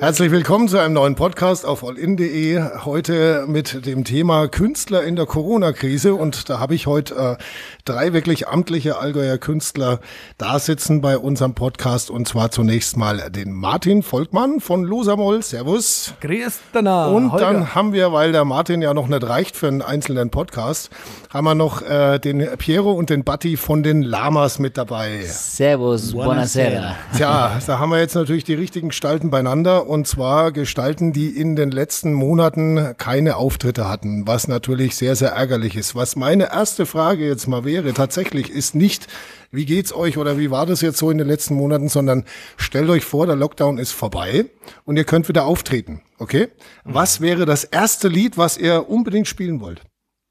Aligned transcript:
Herzlich 0.00 0.30
willkommen 0.30 0.68
zu 0.68 0.78
einem 0.78 0.94
neuen 0.94 1.14
Podcast 1.14 1.64
auf 1.64 1.82
allin.de. 1.82 2.60
Heute 2.84 3.44
mit 3.46 3.86
dem 3.86 4.04
Thema 4.04 4.48
Künstler 4.48 5.02
in 5.04 5.16
der 5.16 5.24
Corona-Krise. 5.24 6.14
Und 6.14 6.50
da 6.50 6.58
habe 6.58 6.74
ich 6.74 6.86
heute 6.86 7.38
äh, 7.38 7.42
drei 7.84 8.12
wirklich 8.12 8.48
amtliche 8.48 8.98
Allgäuer 8.98 9.38
Künstler 9.38 10.00
da 10.36 10.58
sitzen 10.58 11.00
bei 11.00 11.16
unserem 11.16 11.54
Podcast. 11.54 12.10
Und 12.10 12.28
zwar 12.28 12.50
zunächst 12.50 12.98
mal 12.98 13.30
den 13.30 13.52
Martin 13.52 14.02
Volkmann 14.02 14.60
von 14.60 14.82
Losamol. 14.82 15.40
Servus. 15.42 16.14
Grüß 16.20 16.58
danach. 16.72 17.10
Und 17.10 17.32
Holger. 17.32 17.52
dann 17.52 17.74
haben 17.74 17.94
wir, 17.94 18.12
weil 18.12 18.32
der 18.32 18.44
Martin 18.44 18.82
ja 18.82 18.92
noch 18.92 19.08
nicht 19.08 19.26
reicht 19.26 19.56
für 19.56 19.68
einen 19.68 19.80
einzelnen 19.80 20.28
Podcast, 20.30 20.90
haben 21.30 21.44
wir 21.44 21.54
noch 21.54 21.80
äh, 21.80 22.18
den 22.18 22.46
Piero 22.58 22.92
und 22.92 23.08
den 23.08 23.24
Batti 23.24 23.56
von 23.56 23.82
den 23.82 24.02
Lamas 24.02 24.58
mit 24.58 24.76
dabei. 24.76 25.22
Servus, 25.24 26.12
buonasera. 26.12 26.96
Tja, 27.16 27.58
da 27.66 27.78
haben 27.78 27.90
wir 27.90 28.00
jetzt 28.00 28.16
natürlich 28.16 28.44
die 28.44 28.54
richtigen 28.54 28.88
Gestalten 28.88 29.30
beieinander 29.30 29.61
auseinander 29.62 29.86
und 29.86 30.06
zwar 30.06 30.52
Gestalten, 30.52 31.12
die 31.12 31.28
in 31.28 31.56
den 31.56 31.70
letzten 31.70 32.12
Monaten 32.12 32.94
keine 32.98 33.36
Auftritte 33.36 33.88
hatten, 33.88 34.26
was 34.26 34.48
natürlich 34.48 34.96
sehr, 34.96 35.16
sehr 35.16 35.30
ärgerlich 35.30 35.76
ist. 35.76 35.94
Was 35.94 36.16
meine 36.16 36.52
erste 36.52 36.86
Frage 36.86 37.26
jetzt 37.26 37.46
mal 37.46 37.64
wäre, 37.64 37.92
tatsächlich 37.92 38.50
ist 38.50 38.74
nicht, 38.74 39.06
wie 39.50 39.64
geht's 39.64 39.94
euch 39.94 40.18
oder 40.18 40.38
wie 40.38 40.50
war 40.50 40.66
das 40.66 40.80
jetzt 40.80 40.98
so 40.98 41.10
in 41.10 41.18
den 41.18 41.26
letzten 41.26 41.54
Monaten, 41.54 41.88
sondern 41.88 42.24
stellt 42.56 42.88
euch 42.90 43.04
vor, 43.04 43.26
der 43.26 43.36
Lockdown 43.36 43.78
ist 43.78 43.92
vorbei 43.92 44.46
und 44.84 44.96
ihr 44.96 45.04
könnt 45.04 45.28
wieder 45.28 45.44
auftreten, 45.44 46.02
okay? 46.18 46.48
Was 46.84 47.20
wäre 47.20 47.46
das 47.46 47.64
erste 47.64 48.08
Lied, 48.08 48.38
was 48.38 48.58
ihr 48.58 48.88
unbedingt 48.88 49.28
spielen 49.28 49.60
wollt? 49.60 49.82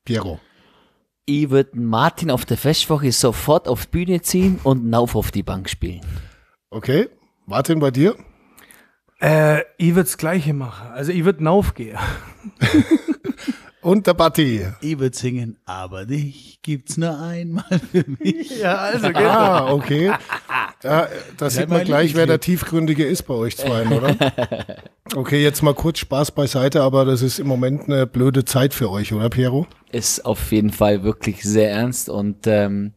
Piero. 0.05 0.39
Ich 1.25 1.49
würde 1.49 1.79
Martin 1.79 2.31
auf 2.31 2.45
der 2.45 2.57
Festwoche 2.57 3.11
sofort 3.11 3.67
auf 3.67 3.85
die 3.85 3.91
Bühne 3.91 4.21
ziehen 4.21 4.59
und 4.63 4.89
Nauf 4.89 5.15
auf 5.15 5.31
die 5.31 5.43
Bank 5.43 5.69
spielen. 5.69 6.01
Okay. 6.71 7.07
Martin, 7.45 7.79
bei 7.79 7.91
dir? 7.91 8.15
Äh, 9.21 9.61
ich 9.77 9.89
würde 9.89 10.03
das 10.03 10.17
Gleiche 10.17 10.53
machen. 10.53 10.89
Also 10.93 11.11
ich 11.11 11.23
würde 11.25 11.47
aufgehen. 11.49 11.97
Und 13.81 14.05
der 14.05 14.13
Batti. 14.13 14.63
Ich 14.81 14.99
würde 14.99 15.17
singen, 15.17 15.57
aber 15.65 16.05
dich 16.05 16.59
gibt's 16.61 16.97
nur 16.97 17.19
einmal 17.19 17.65
für 17.91 18.05
mich. 18.19 18.59
ja, 18.61 18.75
also 18.75 19.07
geht 19.07 19.17
Ah, 19.17 19.73
okay. 19.73 20.11
Ja, 20.83 21.07
da 21.37 21.49
sieht 21.49 21.67
man 21.67 21.83
gleich, 21.83 22.13
wer 22.13 22.27
der 22.27 22.39
Tiefgründige 22.39 23.03
ist 23.05 23.23
bei 23.23 23.33
euch 23.33 23.57
zwei, 23.57 23.87
oder? 23.87 24.15
Okay, 25.13 25.43
jetzt 25.43 25.61
mal 25.61 25.73
kurz 25.73 25.99
Spaß 25.99 26.31
beiseite, 26.31 26.81
aber 26.83 27.03
das 27.03 27.21
ist 27.21 27.39
im 27.39 27.47
Moment 27.47 27.89
eine 27.89 28.07
blöde 28.07 28.45
Zeit 28.45 28.73
für 28.73 28.89
euch, 28.89 29.11
oder 29.11 29.29
Piero? 29.29 29.67
Ist 29.91 30.25
auf 30.25 30.53
jeden 30.53 30.69
Fall 30.69 31.03
wirklich 31.03 31.43
sehr 31.43 31.69
ernst 31.71 32.07
und 32.07 32.47
ähm, 32.47 32.93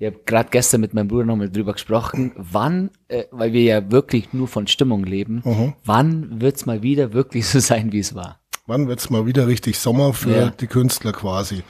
ich 0.00 0.06
habe 0.06 0.20
gerade 0.24 0.48
gestern 0.50 0.80
mit 0.80 0.94
meinem 0.94 1.08
Bruder 1.08 1.26
nochmal 1.26 1.50
drüber 1.50 1.74
gesprochen, 1.74 2.32
wann, 2.34 2.90
äh, 3.08 3.24
weil 3.30 3.52
wir 3.52 3.62
ja 3.62 3.90
wirklich 3.92 4.32
nur 4.32 4.48
von 4.48 4.66
Stimmung 4.66 5.04
leben, 5.04 5.42
mhm. 5.44 5.74
wann 5.84 6.40
wird's 6.40 6.64
mal 6.64 6.82
wieder 6.82 7.12
wirklich 7.12 7.46
so 7.46 7.60
sein, 7.60 7.92
wie 7.92 7.98
es 7.98 8.14
war? 8.14 8.40
Wann 8.66 8.88
wird's 8.88 9.10
mal 9.10 9.26
wieder 9.26 9.46
richtig 9.46 9.78
Sommer 9.78 10.14
für 10.14 10.30
ja. 10.30 10.50
die 10.50 10.68
Künstler 10.68 11.12
quasi? 11.12 11.62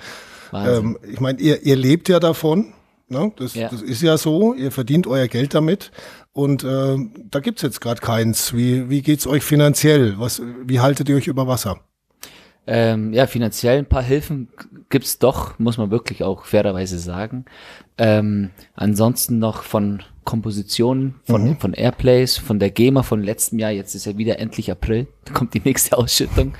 Ähm, 0.53 0.97
ich 1.11 1.19
meine, 1.19 1.41
ihr, 1.41 1.63
ihr 1.65 1.75
lebt 1.75 2.09
ja 2.09 2.21
davon, 2.21 2.73
ne? 3.09 3.33
das, 3.37 3.55
ja. 3.55 3.69
das 3.69 3.83
ist 3.83 4.01
ja 4.01 4.17
so, 4.17 4.55
ihr 4.55 4.71
verdient 4.71 5.09
euer 5.09 5.27
Geld 5.27 5.53
damit 5.55 5.91
und 6.33 6.63
äh, 6.63 6.97
da 7.31 7.41
gibt's 7.41 7.63
jetzt 7.63 7.81
gerade 7.81 8.01
keins. 8.01 8.55
Wie, 8.55 8.89
wie 8.89 9.03
geht's 9.03 9.27
euch 9.27 9.43
finanziell? 9.43 10.21
Was, 10.21 10.41
wie 10.65 10.79
haltet 10.79 11.09
ihr 11.09 11.17
euch 11.17 11.27
über 11.27 11.49
Wasser? 11.49 11.81
Ähm, 12.67 13.13
ja, 13.13 13.27
finanziell 13.27 13.79
ein 13.79 13.87
paar 13.87 14.03
Hilfen 14.03 14.49
gibt's 14.91 15.19
doch, 15.19 15.59
muss 15.59 15.79
man 15.79 15.91
wirklich 15.91 16.23
auch 16.23 16.45
fairerweise 16.45 16.99
sagen. 16.99 17.47
Ähm, 18.03 18.49
ansonsten 18.75 19.39
noch 19.39 19.63
von 19.63 20.03
Kompositionen, 20.25 21.17
von, 21.25 21.45
mhm. 21.45 21.57
von 21.59 21.75
Airplays, 21.75 22.39
von 22.39 22.59
der 22.59 22.71
GEMA 22.71 23.03
von 23.03 23.23
letztem 23.23 23.59
Jahr, 23.59 23.73
jetzt 23.73 23.95
ist 23.95 24.07
ja 24.07 24.17
wieder 24.17 24.39
endlich 24.39 24.71
April, 24.71 25.07
da 25.27 25.35
kommt 25.35 25.53
die 25.53 25.61
nächste 25.61 25.99
Ausschüttung. 25.99 26.55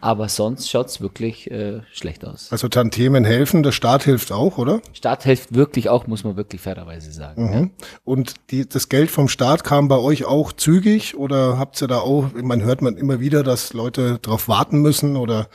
Aber 0.00 0.28
sonst 0.28 0.68
schaut's 0.68 1.00
wirklich 1.00 1.50
äh, 1.50 1.80
schlecht 1.90 2.26
aus. 2.26 2.52
Also 2.52 2.68
Tantemen 2.68 3.24
helfen, 3.24 3.62
der 3.62 3.72
Staat 3.72 4.04
hilft 4.04 4.32
auch, 4.32 4.58
oder? 4.58 4.82
Staat 4.92 5.24
hilft 5.24 5.54
wirklich 5.54 5.88
auch, 5.88 6.06
muss 6.06 6.24
man 6.24 6.36
wirklich 6.36 6.60
fairerweise 6.60 7.10
sagen. 7.10 7.46
Mhm. 7.46 7.52
Ja. 7.80 7.86
Und 8.04 8.34
die, 8.50 8.68
das 8.68 8.90
Geld 8.90 9.10
vom 9.10 9.28
Staat 9.28 9.64
kam 9.64 9.88
bei 9.88 9.96
euch 9.96 10.26
auch 10.26 10.52
zügig 10.52 11.16
oder 11.16 11.58
habt 11.58 11.80
ihr 11.80 11.88
da 11.88 12.00
auch, 12.00 12.32
man 12.34 12.62
hört 12.62 12.82
man 12.82 12.98
immer 12.98 13.18
wieder, 13.18 13.42
dass 13.42 13.72
Leute 13.72 14.18
darauf 14.20 14.46
warten 14.46 14.82
müssen 14.82 15.16
oder 15.16 15.48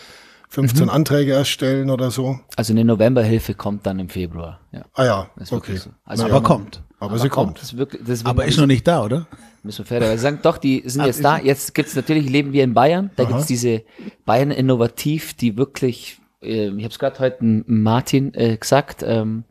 15 0.50 0.86
mhm. 0.86 0.90
Anträge 0.90 1.34
erstellen 1.34 1.92
oder 1.92 2.10
so? 2.10 2.40
Also 2.56 2.74
eine 2.74 2.84
Novemberhilfe 2.84 3.54
kommt 3.54 3.86
dann 3.86 4.00
im 4.00 4.10
Februar. 4.10 4.60
Ja. 4.72 4.86
Ah 4.94 5.06
ja, 5.06 5.30
okay. 5.52 5.78
So. 5.78 5.92
Also 6.04 6.26
aber 6.26 6.42
kommt. 6.42 6.82
Aber, 7.00 7.12
aber 7.12 7.20
sie 7.20 7.30
kommt. 7.30 7.48
kommt. 7.48 7.62
Das 7.62 7.78
wirklich, 7.78 8.02
das 8.06 8.26
aber 8.26 8.46
ist 8.46 8.58
noch 8.58 8.66
nicht 8.66 8.88
da, 8.88 9.04
oder? 9.04 9.28
Müssen 9.62 9.80
wir 9.80 9.86
fairerweise 9.86 10.22
sagen, 10.24 10.40
doch, 10.42 10.58
die 10.58 10.82
sind 10.86 11.06
jetzt 11.06 11.24
da. 11.24 11.38
Jetzt 11.38 11.76
gibt's 11.76 11.96
natürlich, 11.96 12.28
leben 12.28 12.52
wir 12.52 12.64
in 12.64 12.74
Bayern. 12.74 13.12
Da 13.16 13.24
Aha. 13.24 13.32
gibt's 13.32 13.46
diese 13.46 13.84
Bayern 14.26 14.50
Innovativ, 14.50 15.36
die 15.36 15.56
wirklich, 15.56 16.20
äh, 16.42 16.70
ich 16.70 16.84
habe 16.84 16.88
es 16.88 17.00
gerade 17.00 17.20
heute 17.20 17.38
Martin 17.42 18.34
äh, 18.34 18.58
gesagt, 18.58 19.04
ähm, 19.06 19.44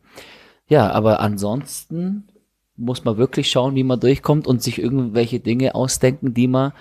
ja, 0.67 0.91
aber 0.91 1.21
ansonsten 1.21 2.29
muss 2.77 3.05
man 3.05 3.17
wirklich 3.19 3.51
schauen, 3.51 3.77
wie 3.77 3.85
man 3.85 4.01
durchkommt 4.01 4.47
und 4.47 4.63
sich 4.63 4.81
irgendwelche 4.81 5.39
Dinge 5.39 5.75
ausdenken, 5.75 6.35
die 6.35 6.49
man 6.49 6.73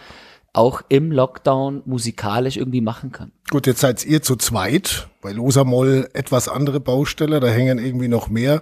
auch 0.58 0.82
im 0.90 1.12
Lockdown 1.12 1.84
musikalisch 1.86 2.58
irgendwie 2.58 2.82
machen 2.82 3.12
kann. 3.12 3.32
Gut, 3.50 3.68
jetzt 3.68 3.80
seid 3.80 4.04
ihr 4.06 4.22
zu 4.24 4.36
zweit, 4.36 5.08
bei 5.22 5.32
Losamoll 5.32 6.10
etwas 6.14 6.50
andere 6.50 6.80
Baustelle, 6.80 7.40
da 7.40 7.48
hängen 7.48 7.78
irgendwie 7.78 8.08
noch 8.08 8.28
mehr, 8.28 8.62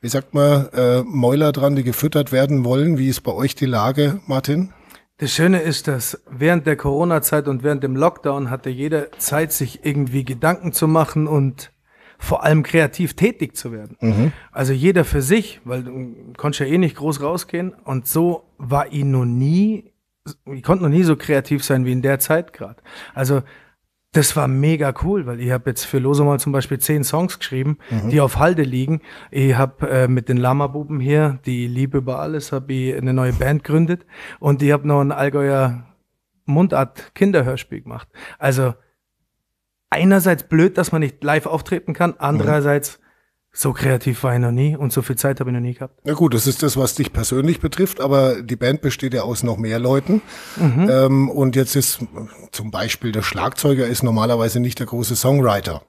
wie 0.00 0.08
sagt 0.08 0.32
man, 0.32 0.68
äh, 0.72 1.02
Mäuler 1.02 1.52
dran, 1.52 1.76
die 1.76 1.84
gefüttert 1.84 2.32
werden 2.32 2.64
wollen. 2.64 2.98
Wie 2.98 3.08
ist 3.08 3.20
bei 3.20 3.32
euch 3.32 3.54
die 3.54 3.66
Lage, 3.66 4.20
Martin? 4.26 4.72
Das 5.18 5.32
Schöne 5.32 5.60
ist, 5.60 5.86
dass 5.86 6.20
während 6.28 6.66
der 6.66 6.76
Corona-Zeit 6.76 7.46
und 7.46 7.62
während 7.62 7.84
dem 7.84 7.94
Lockdown 7.94 8.50
hatte 8.50 8.70
jeder 8.70 9.12
Zeit, 9.12 9.52
sich 9.52 9.84
irgendwie 9.84 10.24
Gedanken 10.24 10.72
zu 10.72 10.88
machen 10.88 11.26
und 11.28 11.70
vor 12.18 12.42
allem 12.42 12.62
kreativ 12.62 13.14
tätig 13.14 13.54
zu 13.54 13.70
werden. 13.70 13.96
Mhm. 14.00 14.32
Also 14.50 14.72
jeder 14.72 15.04
für 15.04 15.22
sich, 15.22 15.60
weil 15.64 15.84
du 15.84 16.14
konntest 16.36 16.60
ja 16.60 16.66
eh 16.66 16.78
nicht 16.78 16.96
groß 16.96 17.20
rausgehen. 17.20 17.74
Und 17.84 18.08
so 18.08 18.44
war 18.56 18.92
ich 18.92 19.04
noch 19.04 19.26
nie 19.26 19.92
ich 20.52 20.62
konnte 20.62 20.84
noch 20.84 20.90
nie 20.90 21.02
so 21.02 21.16
kreativ 21.16 21.64
sein 21.64 21.84
wie 21.84 21.92
in 21.92 22.02
der 22.02 22.18
Zeit 22.18 22.52
gerade. 22.52 22.82
Also 23.14 23.42
das 24.12 24.36
war 24.36 24.46
mega 24.46 24.94
cool, 25.02 25.26
weil 25.26 25.40
ich 25.40 25.50
habe 25.50 25.70
jetzt 25.70 25.84
für 25.84 25.98
Lose 25.98 26.22
mal 26.22 26.38
zum 26.38 26.52
Beispiel 26.52 26.78
zehn 26.78 27.02
Songs 27.02 27.38
geschrieben, 27.38 27.78
mhm. 27.90 28.10
die 28.10 28.20
auf 28.20 28.38
Halde 28.38 28.62
liegen. 28.62 29.00
Ich 29.30 29.56
habe 29.56 29.88
äh, 29.90 30.08
mit 30.08 30.28
den 30.28 30.36
Lama-Buben 30.36 31.00
hier, 31.00 31.40
die 31.44 31.66
Liebe 31.66 31.98
über 31.98 32.20
alles, 32.20 32.52
habe 32.52 32.72
ich 32.72 32.96
eine 32.96 33.12
neue 33.12 33.32
Band 33.32 33.64
gegründet 33.64 34.06
und 34.38 34.62
ich 34.62 34.70
habe 34.70 34.86
noch 34.86 35.00
ein 35.00 35.10
Allgäuer 35.10 35.84
Mundart-Kinderhörspiel 36.46 37.82
gemacht. 37.82 38.08
Also 38.38 38.74
einerseits 39.90 40.44
blöd, 40.44 40.78
dass 40.78 40.92
man 40.92 41.00
nicht 41.00 41.22
live 41.24 41.46
auftreten 41.46 41.92
kann, 41.92 42.14
andererseits 42.18 43.00
so 43.56 43.72
kreativ 43.72 44.24
war 44.24 44.34
ich 44.34 44.40
noch 44.40 44.50
nie 44.50 44.76
und 44.76 44.92
so 44.92 45.00
viel 45.00 45.16
Zeit 45.16 45.38
habe 45.38 45.50
ich 45.50 45.54
noch 45.54 45.60
nie 45.60 45.74
gehabt. 45.74 46.00
Na 46.04 46.12
gut, 46.12 46.34
das 46.34 46.48
ist 46.48 46.64
das, 46.64 46.76
was 46.76 46.96
dich 46.96 47.12
persönlich 47.12 47.60
betrifft, 47.60 48.00
aber 48.00 48.42
die 48.42 48.56
Band 48.56 48.82
besteht 48.82 49.14
ja 49.14 49.22
aus 49.22 49.44
noch 49.44 49.56
mehr 49.56 49.78
Leuten. 49.78 50.20
Mhm. 50.56 50.88
Ähm, 50.90 51.30
und 51.30 51.54
jetzt 51.54 51.76
ist 51.76 52.00
zum 52.50 52.70
Beispiel 52.72 53.12
der 53.12 53.22
Schlagzeuger 53.22 53.86
ist 53.86 54.02
normalerweise 54.02 54.58
nicht 54.58 54.80
der 54.80 54.86
große 54.86 55.14
Songwriter. 55.14 55.82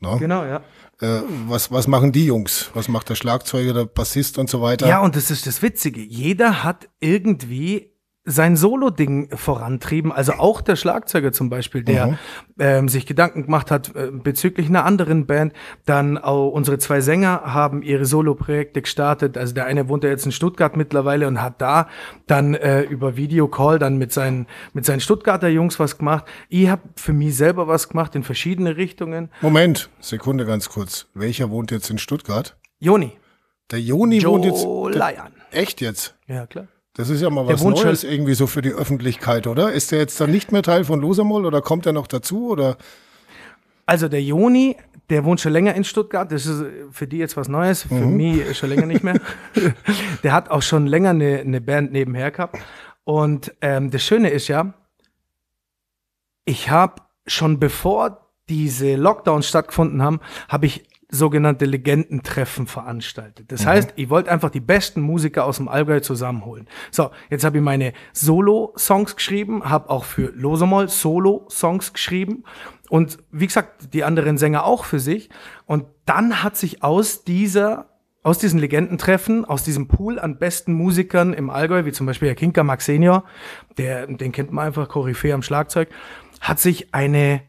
Ne? 0.00 0.16
Genau, 0.18 0.44
ja. 0.44 0.60
Äh, 1.00 1.22
was, 1.46 1.70
was 1.70 1.86
machen 1.86 2.10
die 2.10 2.26
Jungs? 2.26 2.70
Was 2.74 2.88
macht 2.88 3.08
der 3.08 3.14
Schlagzeuger, 3.14 3.72
der 3.72 3.84
Bassist 3.84 4.36
und 4.36 4.50
so 4.50 4.60
weiter? 4.60 4.88
Ja, 4.88 5.00
und 5.00 5.14
das 5.14 5.30
ist 5.30 5.46
das 5.46 5.62
Witzige. 5.62 6.00
Jeder 6.00 6.64
hat 6.64 6.88
irgendwie 6.98 7.92
sein 8.28 8.56
Solo-Ding 8.56 9.36
vorantrieben. 9.36 10.12
Also 10.12 10.34
auch 10.34 10.60
der 10.60 10.76
Schlagzeuger 10.76 11.32
zum 11.32 11.50
Beispiel, 11.50 11.82
der 11.82 12.06
mhm. 12.08 12.18
ähm, 12.58 12.88
sich 12.88 13.06
Gedanken 13.06 13.44
gemacht 13.44 13.70
hat 13.70 13.94
äh, 13.96 14.10
bezüglich 14.12 14.68
einer 14.68 14.84
anderen 14.84 15.26
Band. 15.26 15.52
Dann 15.86 16.18
auch 16.18 16.50
unsere 16.50 16.78
zwei 16.78 17.00
Sänger 17.00 17.42
haben 17.44 17.82
ihre 17.82 18.04
Solo-Projekte 18.04 18.82
gestartet. 18.82 19.38
Also 19.38 19.54
der 19.54 19.66
eine 19.66 19.88
wohnt 19.88 20.04
ja 20.04 20.10
jetzt 20.10 20.26
in 20.26 20.32
Stuttgart 20.32 20.76
mittlerweile 20.76 21.26
und 21.26 21.42
hat 21.42 21.60
da 21.60 21.88
dann 22.26 22.54
äh, 22.54 22.82
über 22.82 23.16
Videocall 23.16 23.78
dann 23.78 23.96
mit 23.96 24.12
seinen, 24.12 24.46
mit 24.74 24.84
seinen 24.84 25.00
Stuttgarter 25.00 25.48
Jungs 25.48 25.78
was 25.78 25.98
gemacht. 25.98 26.26
Ich 26.48 26.68
habe 26.68 26.82
für 26.96 27.12
mich 27.12 27.36
selber 27.36 27.66
was 27.66 27.88
gemacht 27.88 28.14
in 28.14 28.22
verschiedene 28.22 28.76
Richtungen. 28.76 29.30
Moment, 29.40 29.90
Sekunde 30.00 30.44
ganz 30.44 30.68
kurz. 30.68 31.06
Welcher 31.14 31.50
wohnt 31.50 31.70
jetzt 31.70 31.90
in 31.90 31.98
Stuttgart? 31.98 32.56
Joni. 32.78 33.12
Der 33.70 33.80
Joni 33.80 34.18
Joe 34.18 34.32
wohnt 34.32 34.44
jetzt. 34.44 34.64
Lion. 34.64 35.32
Echt 35.50 35.80
jetzt? 35.80 36.16
Ja, 36.26 36.46
klar. 36.46 36.68
Das 36.98 37.10
ist 37.10 37.20
ja 37.20 37.30
mal 37.30 37.46
was 37.46 37.62
Neues 37.62 38.02
irgendwie 38.02 38.34
so 38.34 38.48
für 38.48 38.60
die 38.60 38.72
Öffentlichkeit, 38.72 39.46
oder? 39.46 39.70
Ist 39.70 39.92
der 39.92 40.00
jetzt 40.00 40.20
dann 40.20 40.32
nicht 40.32 40.50
mehr 40.50 40.64
Teil 40.64 40.82
von 40.82 41.00
Losamol 41.00 41.46
oder 41.46 41.62
kommt 41.62 41.86
er 41.86 41.92
noch 41.92 42.08
dazu 42.08 42.48
oder? 42.48 42.76
Also 43.86 44.08
der 44.08 44.20
Joni, 44.20 44.76
der 45.08 45.24
wohnt 45.24 45.40
schon 45.40 45.52
länger 45.52 45.76
in 45.76 45.84
Stuttgart. 45.84 46.32
Das 46.32 46.44
ist 46.44 46.64
für 46.90 47.06
die 47.06 47.18
jetzt 47.18 47.36
was 47.36 47.46
Neues, 47.46 47.84
für 47.84 47.94
mhm. 47.94 48.16
mich 48.16 48.58
schon 48.58 48.70
länger 48.70 48.86
nicht 48.86 49.04
mehr. 49.04 49.14
der 50.24 50.32
hat 50.32 50.50
auch 50.50 50.60
schon 50.60 50.88
länger 50.88 51.10
eine, 51.10 51.38
eine 51.38 51.60
Band 51.60 51.92
nebenher 51.92 52.32
gehabt. 52.32 52.58
Und 53.04 53.54
ähm, 53.60 53.92
das 53.92 54.02
Schöne 54.02 54.30
ist 54.30 54.48
ja, 54.48 54.74
ich 56.46 56.68
habe 56.68 57.02
schon 57.28 57.60
bevor 57.60 58.28
diese 58.48 58.96
Lockdowns 58.96 59.46
stattgefunden 59.46 60.02
haben, 60.02 60.18
habe 60.48 60.66
ich 60.66 60.84
sogenannte 61.10 61.64
Legendentreffen 61.64 62.66
veranstaltet. 62.66 63.50
Das 63.50 63.64
heißt, 63.64 63.94
ich 63.96 64.10
wollte 64.10 64.30
einfach 64.30 64.50
die 64.50 64.60
besten 64.60 65.00
Musiker 65.00 65.44
aus 65.44 65.56
dem 65.56 65.68
Allgäu 65.68 66.00
zusammenholen. 66.00 66.68
So, 66.90 67.10
jetzt 67.30 67.44
habe 67.44 67.58
ich 67.58 67.64
meine 67.64 67.94
Solo-Songs 68.12 69.16
geschrieben, 69.16 69.64
habe 69.64 69.88
auch 69.88 70.04
für 70.04 70.32
Losemol 70.34 70.88
Solo-Songs 70.88 71.94
geschrieben 71.94 72.44
und 72.90 73.18
wie 73.30 73.46
gesagt, 73.46 73.94
die 73.94 74.04
anderen 74.04 74.36
Sänger 74.36 74.64
auch 74.64 74.84
für 74.84 75.00
sich. 75.00 75.30
Und 75.64 75.86
dann 76.04 76.42
hat 76.42 76.56
sich 76.56 76.82
aus 76.82 77.24
dieser 77.24 77.86
aus 78.24 78.38
diesen 78.38 78.58
Legendentreffen, 78.58 79.46
aus 79.46 79.62
diesem 79.62 79.88
Pool 79.88 80.18
an 80.18 80.38
besten 80.38 80.72
Musikern 80.74 81.32
im 81.32 81.48
Allgäu, 81.48 81.86
wie 81.86 81.92
zum 81.92 82.04
Beispiel 82.04 82.28
der 82.28 82.34
Kinker 82.34 82.62
Max 82.62 82.84
Senior, 82.84 83.24
der, 83.78 84.06
den 84.06 84.32
kennt 84.32 84.52
man 84.52 84.66
einfach, 84.66 84.88
Koryphäe 84.88 85.32
am 85.32 85.40
Schlagzeug, 85.40 85.88
hat 86.40 86.58
sich 86.58 86.92
eine 86.92 87.40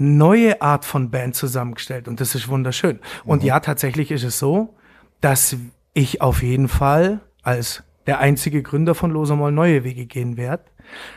neue 0.00 0.62
Art 0.62 0.84
von 0.86 1.10
Band 1.10 1.34
zusammengestellt 1.36 2.08
und 2.08 2.20
das 2.20 2.34
ist 2.34 2.48
wunderschön. 2.48 3.00
Und 3.24 3.44
ja, 3.44 3.60
tatsächlich 3.60 4.10
ist 4.10 4.24
es 4.24 4.38
so, 4.38 4.74
dass 5.20 5.56
ich 5.92 6.22
auf 6.22 6.42
jeden 6.42 6.68
Fall 6.68 7.20
als 7.42 7.84
der 8.06 8.18
einzige 8.18 8.62
Gründer 8.62 8.94
von 8.94 9.10
Losamol 9.10 9.52
neue 9.52 9.84
Wege 9.84 10.06
gehen 10.06 10.38
werde. 10.38 10.64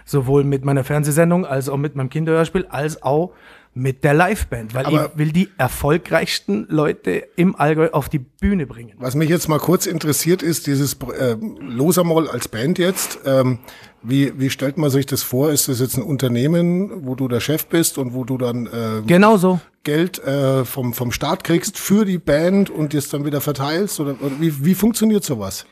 Sowohl 0.06 0.44
mit 0.44 0.66
meiner 0.66 0.84
Fernsehsendung 0.84 1.46
als 1.46 1.70
auch 1.70 1.78
mit 1.78 1.96
meinem 1.96 2.10
Kinderhörspiel, 2.10 2.68
als 2.68 3.02
auch 3.02 3.34
mit 3.76 4.04
der 4.04 4.14
Liveband, 4.14 4.74
weil 4.74 4.86
Aber- 4.86 5.12
ich 5.14 5.18
will 5.18 5.32
die 5.32 5.50
erfolgreichsten 5.58 6.66
Leute 6.70 7.24
im 7.36 7.56
Allgäu 7.56 7.90
auf 7.92 8.10
die 8.10 8.20
Bühne 8.20 8.66
bringen. 8.68 8.94
Was 8.98 9.16
mich 9.16 9.30
jetzt 9.30 9.50
mal 9.50 9.60
kurz 9.60 9.86
interessiert 9.86 10.42
ist, 10.44 10.68
dieses 10.68 10.94
äh, 11.18 11.36
Losamol 11.60 12.30
als 12.30 12.48
Band 12.48 12.78
jetzt. 12.80 13.20
Ähm, 13.26 13.60
wie, 14.04 14.38
wie 14.40 14.50
stellt 14.50 14.78
man 14.78 14.90
sich 14.90 15.06
das 15.06 15.24
vor? 15.24 15.52
Ist 15.52 15.68
das 15.70 15.80
jetzt 15.80 15.98
ein 15.98 16.04
Unternehmen, 16.04 17.06
wo 17.06 17.16
du 17.16 17.28
der 17.28 17.40
Chef 17.40 17.66
bist 17.68 17.98
und 17.98 18.14
wo 18.14 18.24
du 18.26 18.38
dann 18.38 18.68
äh, 18.68 19.02
Genau 19.08 19.38
so. 19.38 19.60
Geld 19.84 20.20
äh, 20.24 20.66
vom, 20.66 20.94
vom 20.94 21.12
Staat 21.12 21.44
kriegst 21.44 21.78
für 21.78 22.06
die 22.06 22.18
Band 22.20 22.70
und 22.70 22.94
das 22.94 23.10
dann 23.10 23.26
wieder 23.26 23.42
verteilst? 23.42 24.00
Oder, 24.00 24.16
oder 24.22 24.36
wie, 24.40 24.66
wie 24.66 24.76
funktioniert 24.76 25.24
sowas? 25.24 25.66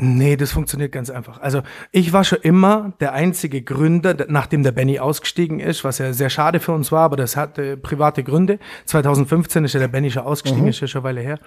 Nee, 0.00 0.36
das 0.36 0.52
funktioniert 0.52 0.92
ganz 0.92 1.10
einfach. 1.10 1.40
Also 1.40 1.62
ich 1.90 2.12
war 2.12 2.22
schon 2.22 2.38
immer 2.42 2.92
der 3.00 3.14
einzige 3.14 3.62
Gründer, 3.62 4.14
der- 4.14 4.28
nachdem 4.30 4.62
der 4.62 4.70
Benny 4.70 5.00
ausgestiegen 5.00 5.58
ist, 5.58 5.82
was 5.82 5.98
ja 5.98 6.12
sehr 6.12 6.30
schade 6.30 6.60
für 6.60 6.70
uns 6.72 6.92
war, 6.92 7.02
aber 7.04 7.16
das 7.16 7.36
hatte 7.36 7.76
private 7.76 8.22
Gründe. 8.22 8.60
2015 8.84 9.64
ist 9.64 9.72
ja 9.74 9.80
der 9.80 9.88
Benny 9.88 10.10
schon 10.12 10.22
ausgestiegen, 10.22 10.68
ist 10.68 10.80
ja 10.80 10.86
schon 10.86 11.00
eine 11.00 11.08
Weile 11.16 11.20
her. 11.20 11.38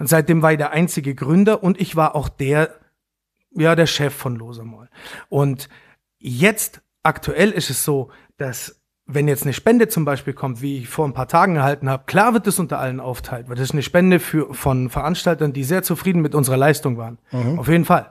Und 0.00 0.08
seitdem 0.08 0.42
war 0.42 0.50
ich 0.50 0.58
der 0.58 0.72
einzige 0.72 1.14
Gründer 1.14 1.62
und 1.62 1.80
ich 1.80 1.94
war 1.94 2.16
auch 2.16 2.28
der, 2.28 2.74
ja, 3.52 3.76
der 3.76 3.86
Chef 3.86 4.12
von 4.12 4.34
Losamol. 4.34 4.88
Und 5.28 5.68
jetzt, 6.18 6.82
aktuell 7.04 7.52
ist 7.52 7.70
es 7.70 7.84
so, 7.84 8.10
dass 8.38 8.80
wenn 9.06 9.28
jetzt 9.28 9.42
eine 9.42 9.52
Spende 9.52 9.88
zum 9.88 10.04
Beispiel 10.04 10.32
kommt, 10.32 10.62
wie 10.62 10.78
ich 10.78 10.88
vor 10.88 11.06
ein 11.06 11.12
paar 11.12 11.28
Tagen 11.28 11.56
erhalten 11.56 11.90
habe, 11.90 12.04
klar 12.06 12.32
wird 12.32 12.46
es 12.46 12.58
unter 12.58 12.78
allen 12.78 13.00
aufteilt, 13.00 13.48
weil 13.48 13.56
das 13.56 13.64
ist 13.64 13.72
eine 13.72 13.82
Spende 13.82 14.18
für, 14.18 14.54
von 14.54 14.88
Veranstaltern, 14.88 15.52
die 15.52 15.64
sehr 15.64 15.82
zufrieden 15.82 16.22
mit 16.22 16.34
unserer 16.34 16.56
Leistung 16.56 16.96
waren. 16.96 17.18
Auf 17.58 17.68
jeden 17.68 17.84
Fall. 17.84 18.10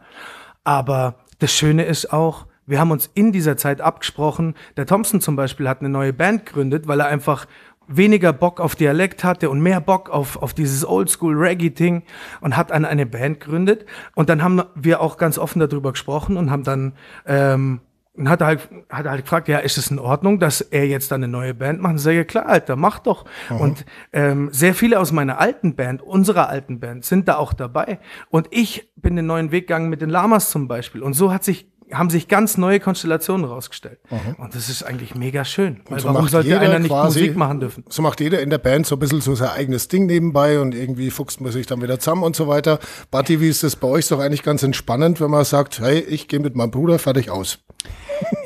Aber 0.63 1.15
das 1.39 1.51
Schöne 1.51 1.83
ist 1.85 2.13
auch, 2.13 2.45
wir 2.65 2.79
haben 2.79 2.91
uns 2.91 3.09
in 3.15 3.31
dieser 3.31 3.57
Zeit 3.57 3.81
abgesprochen. 3.81 4.55
Der 4.77 4.85
Thompson 4.85 5.19
zum 5.19 5.35
Beispiel 5.35 5.67
hat 5.67 5.79
eine 5.79 5.89
neue 5.89 6.13
Band 6.13 6.45
gegründet, 6.45 6.87
weil 6.87 6.99
er 6.99 7.07
einfach 7.07 7.47
weniger 7.87 8.31
Bock 8.31 8.61
auf 8.61 8.75
Dialekt 8.75 9.23
hatte 9.23 9.49
und 9.49 9.61
mehr 9.61 9.81
Bock 9.81 10.09
auf, 10.09 10.41
auf 10.41 10.53
dieses 10.53 10.87
Oldschool-Reggae-Ding 10.87 12.03
und 12.39 12.55
hat 12.55 12.71
an 12.71 12.85
eine 12.85 13.05
Band 13.05 13.41
gegründet. 13.41 13.85
Und 14.15 14.29
dann 14.29 14.43
haben 14.43 14.61
wir 14.75 15.01
auch 15.01 15.17
ganz 15.17 15.37
offen 15.37 15.59
darüber 15.59 15.91
gesprochen 15.91 16.37
und 16.37 16.49
haben 16.49 16.63
dann 16.63 16.93
ähm, 17.25 17.81
und 18.15 18.29
hat 18.29 18.41
er 18.41 18.47
halt, 18.47 18.69
hat 18.89 19.05
halt 19.07 19.23
gefragt, 19.23 19.47
ja, 19.47 19.57
ist 19.57 19.77
es 19.77 19.89
in 19.89 19.97
Ordnung, 19.99 20.39
dass 20.39 20.61
er 20.61 20.85
jetzt 20.87 21.11
dann 21.11 21.23
eine 21.23 21.31
neue 21.31 21.53
Band 21.53 21.81
macht? 21.81 21.91
Und 21.91 21.97
ich 21.97 22.03
sage, 22.03 22.17
ja 22.17 22.23
klar, 22.23 22.45
Alter, 22.47 22.75
mach 22.75 22.99
doch. 22.99 23.25
Und 23.49 23.85
ähm, 24.11 24.49
sehr 24.51 24.75
viele 24.75 24.99
aus 24.99 25.11
meiner 25.11 25.39
alten 25.39 25.75
Band, 25.75 26.01
unserer 26.01 26.47
alten 26.49 26.79
Band, 26.79 27.05
sind 27.05 27.27
da 27.27 27.37
auch 27.37 27.53
dabei. 27.53 27.99
Und 28.29 28.47
ich 28.51 28.89
bin 28.95 29.15
den 29.15 29.25
neuen 29.25 29.51
Weg 29.51 29.67
gegangen 29.67 29.89
mit 29.89 30.01
den 30.01 30.09
Lamas 30.09 30.51
zum 30.51 30.67
Beispiel. 30.67 31.01
Und 31.01 31.13
so 31.13 31.33
hat 31.33 31.43
sich 31.43 31.67
haben 31.91 32.09
sich 32.09 32.27
ganz 32.27 32.57
neue 32.57 32.79
Konstellationen 32.79 33.45
rausgestellt. 33.45 33.99
Und 34.39 34.55
das 34.55 34.67
ist 34.69 34.81
eigentlich 34.83 35.13
mega 35.13 35.45
schön. 35.45 35.81
Weil 35.89 35.99
so 35.99 36.07
warum 36.11 36.27
sollte 36.27 36.59
einer 36.59 36.79
nicht 36.79 36.89
quasi- 36.89 37.19
Musik 37.19 37.35
machen 37.37 37.59
dürfen? 37.59 37.83
So 37.89 38.01
macht 38.01 38.19
jeder 38.19 38.41
in 38.41 38.49
der 38.49 38.57
Band 38.57 38.87
so 38.87 38.95
ein 38.95 38.99
bisschen 38.99 39.21
so 39.21 39.35
sein 39.35 39.49
eigenes 39.49 39.89
Ding 39.89 40.07
nebenbei 40.07 40.59
und 40.59 40.73
irgendwie 40.73 41.11
fuchst 41.11 41.39
man 41.41 41.51
sich 41.51 41.67
dann 41.67 41.83
wieder 41.83 41.99
zusammen 41.99 42.23
und 42.23 42.35
so 42.35 42.47
weiter. 42.47 42.79
Batti, 43.11 43.41
wie 43.41 43.49
ist 43.49 43.61
das 43.63 43.75
bei 43.75 43.87
euch? 43.87 43.99
Ist 43.99 44.11
doch 44.11 44.19
eigentlich 44.21 44.41
ganz 44.43 44.63
entspannend, 44.63 45.21
wenn 45.21 45.29
man 45.29 45.45
sagt, 45.45 45.81
hey, 45.81 45.99
ich 45.99 46.27
gehe 46.27 46.39
mit 46.39 46.55
meinem 46.55 46.71
Bruder 46.71 46.97
fertig 46.97 47.29
aus. 47.29 47.59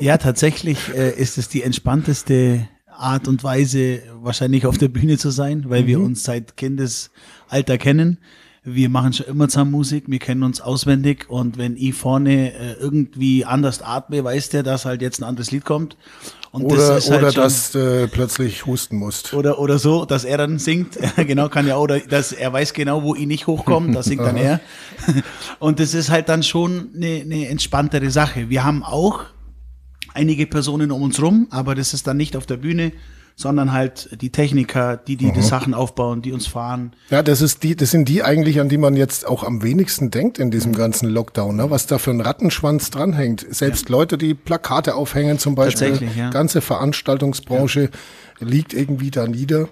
Ja, 0.00 0.18
tatsächlich 0.18 0.94
äh, 0.94 1.10
ist 1.10 1.38
es 1.38 1.48
die 1.48 1.62
entspannteste 1.62 2.68
Art 2.98 3.28
und 3.28 3.44
Weise, 3.44 4.02
wahrscheinlich 4.20 4.66
auf 4.66 4.78
der 4.78 4.88
Bühne 4.88 5.18
zu 5.18 5.30
sein, 5.30 5.64
weil 5.68 5.86
wir 5.86 6.00
uns 6.00 6.24
seit 6.24 6.56
Kindesalter 6.56 7.78
kennen. 7.78 8.18
Wir 8.64 8.88
machen 8.90 9.12
schon 9.12 9.26
immer 9.26 9.48
zusammen 9.48 9.70
Musik, 9.70 10.04
wir 10.08 10.18
kennen 10.18 10.42
uns 10.42 10.60
auswendig 10.60 11.30
und 11.30 11.58
wenn 11.58 11.76
ich 11.76 11.94
vorne 11.94 12.52
äh, 12.52 12.72
irgendwie 12.74 13.44
anders 13.44 13.82
atme, 13.82 14.22
weiß 14.24 14.50
der, 14.50 14.62
dass 14.62 14.84
halt 14.84 15.00
jetzt 15.00 15.20
ein 15.20 15.24
anderes 15.24 15.50
Lied 15.52 15.64
kommt. 15.64 15.96
Und 16.50 16.64
Oder, 16.64 16.94
das 16.94 17.10
halt 17.10 17.20
oder 17.22 17.32
schon- 17.32 17.42
dass 17.42 17.72
du 17.72 18.08
plötzlich 18.10 18.64
husten 18.64 18.96
musst. 18.96 19.34
oder, 19.34 19.58
oder 19.58 19.78
so, 19.78 20.04
dass 20.06 20.24
er 20.24 20.38
dann 20.38 20.58
singt. 20.58 20.98
genau, 21.16 21.48
kann 21.48 21.66
ja 21.66 21.76
oder 21.76 22.00
dass 22.00 22.32
er 22.32 22.52
weiß 22.52 22.72
genau, 22.72 23.02
wo 23.02 23.14
ich 23.14 23.26
nicht 23.26 23.46
hochkomme, 23.46 23.92
da 23.92 24.02
singt 24.02 24.22
dann 24.22 24.36
er. 24.36 24.60
Und 25.58 25.78
das 25.78 25.92
ist 25.92 26.10
halt 26.10 26.28
dann 26.28 26.42
schon 26.42 26.88
eine, 26.96 27.20
eine 27.22 27.48
entspanntere 27.48 28.10
Sache. 28.10 28.48
Wir 28.48 28.64
haben 28.64 28.82
auch 28.82 29.24
einige 30.14 30.46
Personen 30.46 30.90
um 30.90 31.02
uns 31.02 31.20
rum, 31.20 31.48
aber 31.50 31.74
das 31.74 31.92
ist 31.92 32.06
dann 32.06 32.16
nicht 32.16 32.34
auf 32.36 32.46
der 32.46 32.56
Bühne, 32.56 32.92
sondern 33.38 33.72
halt 33.72 34.20
die 34.20 34.30
Techniker, 34.30 34.96
die 34.96 35.16
die, 35.16 35.30
die 35.30 35.42
Sachen 35.42 35.72
aufbauen, 35.72 36.22
die 36.22 36.32
uns 36.32 36.48
fahren. 36.48 36.92
Ja, 37.08 37.22
das 37.22 37.40
ist 37.40 37.62
die, 37.62 37.76
das 37.76 37.92
sind 37.92 38.08
die 38.08 38.24
eigentlich, 38.24 38.58
an 38.58 38.68
die 38.68 38.78
man 38.78 38.96
jetzt 38.96 39.28
auch 39.28 39.44
am 39.44 39.62
wenigsten 39.62 40.10
denkt 40.10 40.40
in 40.40 40.50
diesem 40.50 40.74
ganzen 40.74 41.08
Lockdown, 41.08 41.54
ne? 41.54 41.70
was 41.70 41.86
da 41.86 41.98
für 41.98 42.10
ein 42.10 42.20
Rattenschwanz 42.20 42.90
dranhängt. 42.90 43.46
Selbst 43.48 43.88
Leute, 43.90 44.18
die 44.18 44.34
Plakate 44.34 44.96
aufhängen 44.96 45.38
zum 45.38 45.54
Beispiel, 45.54 45.90
Tatsächlich, 45.90 46.16
ja. 46.16 46.30
ganze 46.30 46.60
Veranstaltungsbranche 46.60 47.90
liegt 48.40 48.74
irgendwie 48.74 49.12
da 49.12 49.28
nieder. 49.28 49.68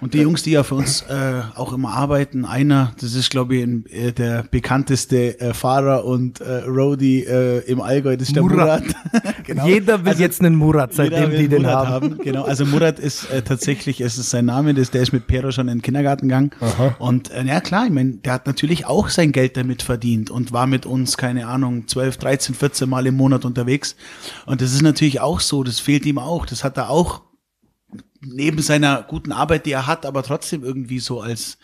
Und 0.00 0.14
die 0.14 0.20
Jungs, 0.20 0.42
die 0.42 0.52
ja 0.52 0.62
für 0.62 0.76
uns 0.76 1.02
äh, 1.02 1.42
auch 1.54 1.72
immer 1.72 1.90
arbeiten, 1.90 2.44
einer, 2.44 2.92
das 3.00 3.14
ist 3.14 3.30
glaube 3.30 3.56
ich 3.56 3.62
ein, 3.62 3.86
äh, 3.86 4.12
der 4.12 4.44
bekannteste 4.50 5.40
äh, 5.40 5.54
Fahrer 5.54 6.04
und 6.04 6.40
äh, 6.40 6.64
Roadie 6.64 7.24
äh, 7.24 7.60
im 7.70 7.80
Allgäu, 7.80 8.16
das 8.16 8.28
ist 8.28 8.36
der 8.36 8.42
Murat. 8.42 8.82
Murat. 8.82 9.44
genau. 9.44 9.66
Jeder 9.66 10.04
will 10.04 10.14
jetzt 10.18 10.40
einen 10.40 10.54
Murat, 10.54 10.94
seitdem 10.94 11.30
die 11.30 11.48
den 11.48 11.62
Murat 11.62 11.88
haben. 11.88 12.18
Genau, 12.18 12.44
also 12.44 12.64
Murat 12.64 12.98
ist 12.98 13.30
äh, 13.30 13.42
tatsächlich, 13.42 14.00
es 14.00 14.18
ist 14.18 14.30
sein 14.30 14.44
Name, 14.44 14.74
das, 14.74 14.90
der 14.90 15.02
ist 15.02 15.12
mit 15.12 15.26
Pero 15.26 15.50
schon 15.50 15.68
in 15.68 15.78
den 15.78 15.82
Kindergarten 15.82 16.28
gegangen. 16.28 16.50
Und 16.98 17.30
äh, 17.30 17.44
ja 17.44 17.60
klar, 17.60 17.86
ich 17.86 17.92
meine, 17.92 18.12
der 18.12 18.32
hat 18.32 18.46
natürlich 18.46 18.86
auch 18.86 19.08
sein 19.08 19.32
Geld 19.32 19.56
damit 19.56 19.82
verdient 19.82 20.30
und 20.30 20.52
war 20.52 20.66
mit 20.66 20.86
uns, 20.86 21.16
keine 21.16 21.46
Ahnung, 21.46 21.88
12, 21.88 22.16
13, 22.18 22.54
14 22.54 22.88
Mal 22.88 23.06
im 23.06 23.16
Monat 23.16 23.44
unterwegs. 23.44 23.96
Und 24.46 24.60
das 24.60 24.72
ist 24.72 24.82
natürlich 24.82 25.20
auch 25.20 25.40
so, 25.40 25.64
das 25.64 25.80
fehlt 25.80 26.06
ihm 26.06 26.18
auch. 26.18 26.46
Das 26.46 26.64
hat 26.64 26.76
er 26.76 26.90
auch 26.90 27.22
neben 28.20 28.60
seiner 28.62 29.02
guten 29.02 29.32
Arbeit, 29.32 29.66
die 29.66 29.72
er 29.72 29.86
hat, 29.86 30.06
aber 30.06 30.22
trotzdem 30.22 30.64
irgendwie 30.64 30.98
so 30.98 31.20
als 31.20 31.58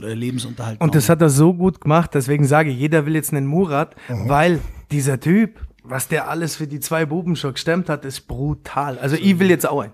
äh, 0.00 0.14
Lebensunterhalt. 0.14 0.80
Und 0.80 0.94
das 0.94 1.08
hat 1.08 1.20
er 1.20 1.30
so 1.30 1.54
gut 1.54 1.80
gemacht, 1.80 2.10
deswegen 2.14 2.44
sage 2.44 2.70
ich, 2.70 2.78
jeder 2.78 3.06
will 3.06 3.14
jetzt 3.14 3.32
einen 3.32 3.46
Murat, 3.46 3.94
weil 4.08 4.60
dieser 4.90 5.20
Typ, 5.20 5.60
was 5.82 6.08
der 6.08 6.28
alles 6.28 6.56
für 6.56 6.66
die 6.66 6.80
zwei 6.80 7.06
Buben 7.06 7.36
schon 7.36 7.54
gestemmt 7.54 7.88
hat, 7.88 8.04
ist 8.04 8.22
brutal. 8.22 8.98
Also 8.98 9.16
ich 9.16 9.38
will 9.38 9.50
jetzt 9.50 9.66
auch 9.68 9.80
einen. 9.80 9.92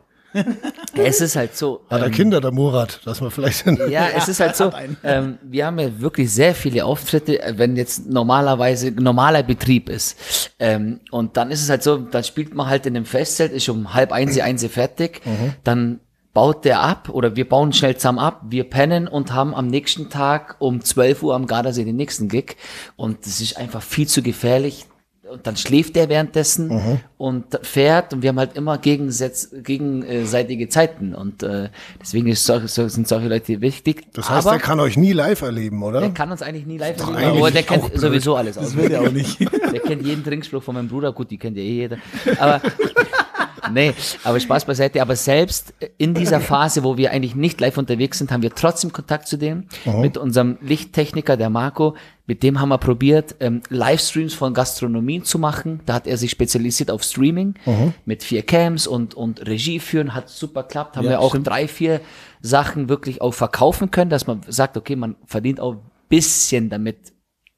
Ja, 0.94 1.04
es 1.04 1.20
ist 1.20 1.36
halt 1.36 1.56
so. 1.56 1.80
Hat 1.88 2.00
er 2.00 2.06
ähm, 2.06 2.12
Kinder, 2.12 2.40
der 2.40 2.50
Murat, 2.50 3.00
dass 3.04 3.20
man 3.20 3.30
vielleicht. 3.30 3.64
Ja, 3.88 4.08
es 4.16 4.28
ist 4.28 4.40
halt 4.40 4.56
so, 4.56 4.72
ähm, 5.04 5.38
wir 5.42 5.66
haben 5.66 5.78
ja 5.78 6.00
wirklich 6.00 6.32
sehr 6.32 6.54
viele 6.54 6.84
Auftritte, 6.84 7.40
äh, 7.40 7.54
wenn 7.56 7.76
jetzt 7.76 8.08
normalerweise 8.08 8.90
normaler 8.90 9.42
Betrieb 9.42 9.88
ist. 9.88 10.50
Ähm, 10.58 11.00
und 11.10 11.36
dann 11.36 11.50
ist 11.50 11.62
es 11.62 11.70
halt 11.70 11.82
so, 11.82 11.98
dann 11.98 12.24
spielt 12.24 12.54
man 12.54 12.68
halt 12.68 12.86
in 12.86 12.94
dem 12.94 13.04
Festzelt, 13.04 13.52
ist 13.52 13.68
um 13.68 13.94
halb 13.94 14.12
eins, 14.12 14.38
eins 14.38 14.64
fertig, 14.66 15.22
dann 15.64 16.00
baut 16.38 16.64
der 16.64 16.80
ab 16.80 17.08
oder 17.08 17.34
wir 17.34 17.48
bauen 17.48 17.72
schnell 17.72 17.96
zusammen 17.96 18.20
ab, 18.20 18.42
wir 18.48 18.62
pennen 18.62 19.08
und 19.08 19.32
haben 19.32 19.54
am 19.54 19.66
nächsten 19.66 20.08
Tag 20.08 20.56
um 20.60 20.80
12 20.80 21.22
Uhr 21.24 21.34
am 21.34 21.46
Gardasee 21.46 21.84
den 21.84 21.96
nächsten 21.96 22.28
Gig. 22.28 22.56
Und 22.96 23.26
das 23.26 23.40
ist 23.40 23.56
einfach 23.56 23.82
viel 23.82 24.06
zu 24.06 24.22
gefährlich. 24.22 24.86
Und 25.30 25.46
dann 25.46 25.56
schläft 25.56 25.96
der 25.96 26.08
währenddessen 26.08 27.00
und 27.18 27.44
fährt 27.62 28.12
und 28.14 28.22
wir 28.22 28.30
haben 28.30 28.38
halt 28.38 28.56
immer 28.56 28.78
gegensätz, 28.78 29.50
gegenseitige 29.62 30.68
Zeiten 30.68 31.14
und 31.14 31.42
äh, 31.42 31.68
deswegen 32.00 32.34
solche, 32.34 32.68
so, 32.68 32.88
sind 32.88 33.06
solche 33.08 33.28
Leute 33.28 33.60
wichtig. 33.60 34.06
Das 34.14 34.30
heißt, 34.30 34.46
Aber 34.46 34.56
er 34.56 34.60
kann 34.60 34.80
euch 34.80 34.96
nie 34.96 35.12
live 35.12 35.42
erleben, 35.42 35.82
oder? 35.82 36.00
der 36.00 36.10
kann 36.10 36.30
uns 36.30 36.42
eigentlich 36.42 36.66
nie 36.66 36.78
live 36.78 36.98
erleben, 36.98 37.16
eigentlich 37.16 37.38
aber 37.38 37.50
der 37.50 37.62
kennt 37.62 37.88
blöd. 37.88 38.00
sowieso 38.00 38.36
alles 38.36 38.56
aus. 38.56 38.64
Das 38.66 38.76
will 38.76 38.90
er 38.90 39.02
auch 39.02 39.10
nicht. 39.12 39.38
Der 39.40 39.80
kennt 39.80 40.04
jeden 40.06 40.24
Trinkspruch 40.24 40.62
von 40.62 40.74
meinem 40.74 40.88
Bruder, 40.88 41.12
gut, 41.12 41.30
die 41.30 41.38
kennt 41.38 41.56
ja 41.56 41.62
eh 41.62 41.72
jeder. 41.72 41.98
Aber 42.38 42.60
nee, 43.72 43.94
aber 44.24 44.40
Spaß 44.40 44.64
beiseite. 44.64 45.02
Aber 45.02 45.16
selbst 45.16 45.74
in 45.96 46.14
dieser 46.14 46.40
Phase, 46.40 46.84
wo 46.84 46.96
wir 46.96 47.10
eigentlich 47.12 47.34
nicht 47.34 47.60
live 47.60 47.78
unterwegs 47.78 48.18
sind, 48.18 48.30
haben 48.30 48.42
wir 48.42 48.54
trotzdem 48.54 48.92
Kontakt 48.92 49.28
zu 49.28 49.36
denen. 49.36 49.68
Mhm. 49.84 50.00
Mit 50.00 50.16
unserem 50.16 50.58
Lichttechniker, 50.60 51.36
der 51.36 51.50
Marco. 51.50 51.96
Mit 52.26 52.42
dem 52.42 52.60
haben 52.60 52.68
wir 52.68 52.78
probiert, 52.78 53.36
ähm, 53.40 53.62
Livestreams 53.70 54.34
von 54.34 54.52
Gastronomien 54.52 55.24
zu 55.24 55.38
machen. 55.38 55.80
Da 55.86 55.94
hat 55.94 56.06
er 56.06 56.18
sich 56.18 56.30
spezialisiert 56.30 56.90
auf 56.90 57.02
Streaming 57.02 57.54
mhm. 57.64 57.94
mit 58.04 58.22
vier 58.22 58.42
Cams 58.42 58.86
und, 58.86 59.14
und 59.14 59.46
Regie 59.46 59.80
führen. 59.80 60.14
Hat 60.14 60.28
super 60.28 60.62
klappt. 60.62 60.96
Haben 60.96 61.04
ja, 61.04 61.12
wir 61.12 61.20
auch 61.20 61.30
stimmt. 61.30 61.46
drei, 61.46 61.68
vier 61.68 62.00
Sachen 62.42 62.88
wirklich 62.88 63.22
auch 63.22 63.32
verkaufen 63.32 63.90
können, 63.90 64.10
dass 64.10 64.26
man 64.26 64.42
sagt, 64.46 64.76
okay, 64.76 64.94
man 64.94 65.16
verdient 65.26 65.60
auch 65.60 65.76
bisschen 66.08 66.70
damit 66.70 67.12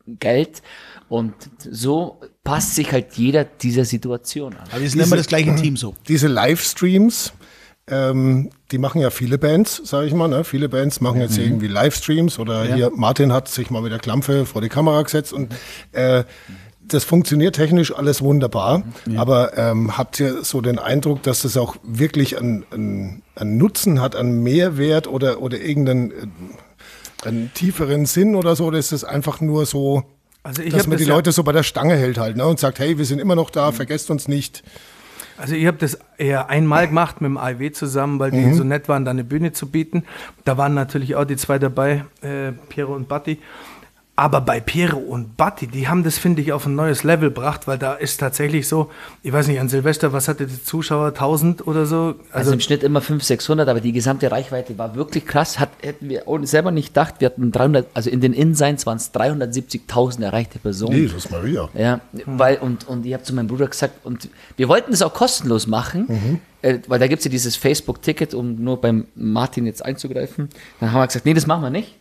Geld. 0.07 0.63
Und 1.09 1.35
so 1.59 2.21
passt 2.51 2.75
sich 2.75 2.91
halt 2.91 3.13
jeder 3.13 3.45
dieser 3.45 3.85
Situation 3.85 4.55
an. 4.55 4.65
Aber 4.73 4.81
wir 4.81 4.91
sind 4.91 5.01
immer 5.01 5.17
das 5.17 5.29
gleiche 5.29 5.55
Team 5.55 5.77
so. 5.77 5.95
Diese 6.09 6.27
Livestreams, 6.27 7.33
ähm, 7.87 8.51
die 8.73 8.79
machen 8.79 9.01
ja 9.01 9.11
viele 9.11 9.39
Bands, 9.39 9.81
sage 9.85 10.09
ich 10.09 10.15
mal. 10.15 10.27
Ne? 10.27 10.43
Viele 10.43 10.69
Bands 10.69 11.01
machen 11.01 11.21
jetzt 11.21 11.39
mhm. 11.39 11.45
irgendwie 11.45 11.69
Livestreams 11.69 12.41
oder 12.41 12.65
ja. 12.65 12.75
hier 12.75 12.91
Martin 12.91 13.33
hat 13.33 13.47
sich 13.47 13.71
mal 13.71 13.83
mit 13.83 13.93
der 13.93 14.01
Klampe 14.01 14.47
vor 14.47 14.63
die 14.63 14.69
Kamera 14.69 15.01
gesetzt 15.03 15.33
und 15.33 15.55
äh, 15.93 16.25
das 16.81 17.05
funktioniert 17.05 17.55
technisch 17.55 17.95
alles 17.95 18.21
wunderbar, 18.21 18.83
ja. 19.09 19.21
aber 19.21 19.57
ähm, 19.57 19.97
habt 19.97 20.19
ihr 20.19 20.43
so 20.43 20.61
den 20.61 20.81
Eindruck, 20.81 21.23
dass 21.23 21.43
das 21.43 21.57
auch 21.57 21.77
wirklich 21.85 22.37
einen, 22.37 22.65
einen, 22.73 23.23
einen 23.37 23.59
Nutzen 23.59 24.01
hat, 24.01 24.17
einen 24.17 24.43
Mehrwert 24.43 25.07
oder, 25.07 25.41
oder 25.41 25.61
irgendeinen 25.61 26.11
äh, 26.11 26.15
einen 27.25 27.55
tieferen 27.55 28.07
Sinn 28.07 28.35
oder 28.35 28.57
so? 28.57 28.65
Oder 28.65 28.79
ist 28.79 28.91
das 28.91 29.05
einfach 29.05 29.41
nur 29.41 29.67
so, 29.67 30.03
also 30.43 30.63
dass 30.63 30.87
man 30.87 30.93
das 30.93 31.03
die 31.03 31.11
Leute 31.11 31.33
so 31.33 31.43
bei 31.43 31.53
der 31.53 31.63
Stange 31.63 31.97
hält 31.97 32.19
halt 32.19 32.37
ne? 32.37 32.47
und 32.47 32.59
sagt, 32.59 32.79
hey, 32.79 32.97
wir 32.97 33.05
sind 33.05 33.19
immer 33.19 33.35
noch 33.35 33.51
da, 33.51 33.71
mhm. 33.71 33.75
vergesst 33.75 34.11
uns 34.11 34.29
nicht. 34.29 34.63
Also 35.37 35.55
ich 35.55 35.67
habe 35.67 35.79
das 35.79 35.99
eher 36.19 36.51
einmal 36.51 36.87
gemacht 36.89 37.23
mit 37.23 37.29
dem 37.29 37.39
AIW 37.39 37.73
zusammen, 37.73 38.19
weil 38.19 38.31
die 38.31 38.39
mhm. 38.39 38.55
so 38.55 38.65
nett 38.65 38.89
waren, 38.89 39.07
da 39.07 39.11
eine 39.11 39.25
Bühne 39.25 39.53
zu 39.53 39.71
bieten. 39.71 40.05
Da 40.45 40.59
waren 40.59 40.75
natürlich 40.75 41.17
auch 41.17 41.25
die 41.25 41.37
zwei 41.37 41.59
dabei, 41.59 42.05
äh, 42.21 42.53
Piero 42.69 42.95
und 42.95 43.09
Batti. 43.09 43.39
Aber 44.17 44.43
bei 44.43 44.61
Piero 44.61 44.99
und 44.99 45.39
Batti, 45.39 45.67
die 45.67 45.89
haben 45.89 46.05
das, 46.05 46.19
finde 46.19 46.43
ich, 46.43 46.53
auf 46.53 46.67
ein 46.67 46.75
neues 46.75 47.05
Level 47.05 47.31
gebracht, 47.31 47.67
weil 47.67 47.79
da 47.79 47.95
ist 47.95 48.19
tatsächlich 48.19 48.69
so, 48.69 48.91
ich 49.23 49.33
weiß 49.33 49.49
nicht, 49.49 49.59
an 49.61 49.71
Silvester, 49.71 50.13
was 50.13 50.29
hatte 50.29 50.47
die 50.47 50.63
Zuschauer, 50.63 51.09
1000 51.09 51.67
oder 51.67 51.87
so? 51.87 51.97
Also, 51.97 52.17
also 52.33 52.53
im 52.53 52.61
Schnitt 52.61 52.83
immer 52.83 53.01
500, 53.01 53.25
600, 53.25 53.69
aber 53.71 53.81
die 53.81 53.93
gesamte 53.93 54.31
Reichweite 54.31 54.77
war 54.77 54.95
wirklich 54.95 55.25
krass. 55.25 55.59
Hat, 55.59 55.71
hätten 55.81 56.11
wir 56.11 56.25
selber 56.43 56.71
nicht 56.71 56.89
gedacht, 56.89 57.15
wir 57.21 57.27
hatten 57.27 57.51
300, 57.51 57.87
also 57.95 58.11
in 58.11 58.21
den 58.21 58.35
Insigns 58.35 58.85
waren 58.85 58.99
es 58.99 59.15
370.000 59.15 60.23
erreichte 60.23 60.59
Personen. 60.59 60.99
Jesus 60.99 61.31
Maria. 61.31 61.71
Ja, 61.73 62.01
weil, 62.27 62.59
und, 62.59 62.87
und 62.89 63.07
ich 63.07 63.15
habe 63.15 63.23
zu 63.23 63.35
meinem 63.35 63.47
Bruder 63.47 63.69
gesagt, 63.69 64.05
und 64.05 64.29
wir 64.59 64.69
wollten 64.69 64.93
es 64.93 65.01
auch 65.01 65.15
kostenlos 65.15 65.67
machen, 65.67 66.05
mhm. 66.09 66.41
äh, 66.61 66.79
weil 66.89 66.99
da 66.99 67.07
gibt 67.07 67.21
es 67.21 67.25
ja 67.25 67.31
dieses 67.31 67.57
Facebook-Ticket, 67.57 68.35
um 68.35 68.63
nur 68.63 68.83
beim 68.83 69.07
Martin 69.15 69.65
jetzt 69.65 69.83
einzugreifen. 69.83 70.51
Dann 70.79 70.93
haben 70.93 71.01
wir 71.01 71.07
gesagt, 71.07 71.25
nee, 71.25 71.33
das 71.33 71.47
machen 71.47 71.63
wir 71.63 71.71
nicht 71.71 72.00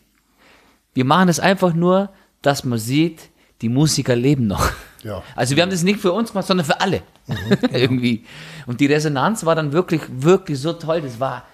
wir 0.93 1.05
machen 1.05 1.29
es 1.29 1.39
einfach 1.39 1.73
nur, 1.73 2.09
dass 2.41 2.63
man 2.63 2.79
sieht, 2.79 3.29
die 3.61 3.69
Musiker 3.69 4.15
leben 4.15 4.47
noch. 4.47 4.71
Ja. 5.03 5.23
Also 5.35 5.55
wir 5.55 5.63
haben 5.63 5.69
das 5.69 5.83
nicht 5.83 5.99
für 5.99 6.11
uns 6.11 6.31
gemacht, 6.31 6.47
sondern 6.47 6.65
für 6.65 6.81
alle. 6.81 7.01
Mhm. 7.27 7.35
Irgendwie. 7.73 8.25
Und 8.67 8.79
die 8.79 8.85
Resonanz 8.85 9.45
war 9.45 9.55
dann 9.55 9.71
wirklich, 9.71 10.01
wirklich 10.09 10.59
so 10.59 10.73
toll. 10.73 11.01
Das 11.01 11.19
war, 11.19 11.45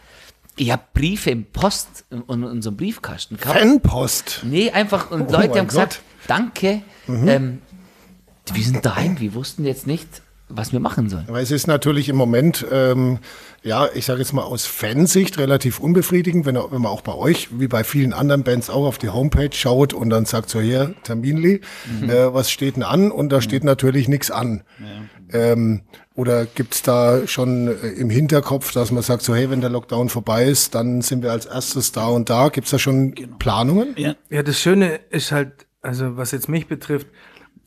ich 0.55 0.71
habe 0.71 0.83
Briefe 0.93 1.31
im 1.31 1.45
Post, 1.45 2.05
in, 2.09 2.23
in 2.27 2.43
unserem 2.43 2.77
Briefkasten 2.77 3.37
gehabt. 3.37 3.59
Fanpost? 3.59 4.41
Nee, 4.43 4.71
einfach, 4.71 5.11
und 5.11 5.27
oh 5.29 5.31
Leute 5.31 5.59
haben 5.59 5.67
gesagt, 5.67 6.01
Gott. 6.01 6.27
danke, 6.27 6.81
mhm. 7.07 7.27
ähm, 7.27 7.61
wir 8.53 8.63
sind 8.63 8.85
daheim, 8.85 9.19
wir 9.19 9.33
wussten 9.33 9.65
jetzt 9.65 9.87
nicht, 9.87 10.21
was 10.49 10.71
wir 10.71 10.79
machen 10.79 11.09
sollen. 11.09 11.25
Aber 11.27 11.41
es 11.41 11.49
ist 11.49 11.67
natürlich 11.67 12.09
im 12.09 12.15
Moment, 12.15 12.65
ähm, 12.71 13.19
ja, 13.65 13.89
ich 13.95 14.05
sage 14.05 14.19
jetzt 14.19 14.31
mal 14.31 14.43
aus 14.43 14.67
Fansicht 14.67 15.39
relativ 15.39 15.79
unbefriedigend, 15.79 16.45
wenn, 16.45 16.55
wenn 16.55 16.81
man 16.81 16.91
auch 16.91 17.01
bei 17.01 17.15
euch, 17.15 17.49
wie 17.59 17.67
bei 17.67 17.83
vielen 17.83 18.13
anderen 18.13 18.43
Bands, 18.43 18.69
auch 18.69 18.85
auf 18.85 18.99
die 18.99 19.09
Homepage 19.09 19.49
schaut 19.51 19.91
und 19.91 20.11
dann 20.11 20.25
sagt 20.25 20.51
so, 20.51 20.61
hier, 20.61 20.93
Terminli, 21.01 21.61
mhm. 21.99 22.09
äh, 22.11 22.31
was 22.31 22.51
steht 22.51 22.75
denn 22.75 22.83
an? 22.83 23.09
Und 23.09 23.29
da 23.29 23.37
mhm. 23.37 23.41
steht 23.41 23.63
natürlich 23.63 24.07
nichts 24.07 24.29
an. 24.29 24.61
Ja. 24.79 25.39
Ähm, 25.39 25.81
oder 26.13 26.45
gibt's 26.45 26.83
da 26.83 27.25
schon 27.25 27.67
äh, 27.67 27.87
im 27.87 28.11
Hinterkopf, 28.11 28.71
dass 28.71 28.91
man 28.91 29.01
sagt, 29.01 29.23
so 29.23 29.33
hey, 29.33 29.49
wenn 29.49 29.61
der 29.61 29.71
Lockdown 29.71 30.09
vorbei 30.09 30.45
ist, 30.45 30.75
dann 30.75 31.01
sind 31.01 31.23
wir 31.23 31.31
als 31.31 31.47
erstes 31.47 31.91
da 31.91 32.05
und 32.05 32.29
da. 32.29 32.49
Gibt's 32.49 32.69
da 32.69 32.77
schon 32.77 33.15
genau. 33.15 33.35
Planungen? 33.39 33.95
Ja. 33.97 34.15
ja, 34.29 34.43
das 34.43 34.59
Schöne 34.59 34.99
ist 35.09 35.31
halt, 35.31 35.65
also 35.81 36.17
was 36.17 36.31
jetzt 36.31 36.49
mich 36.49 36.67
betrifft, 36.67 37.07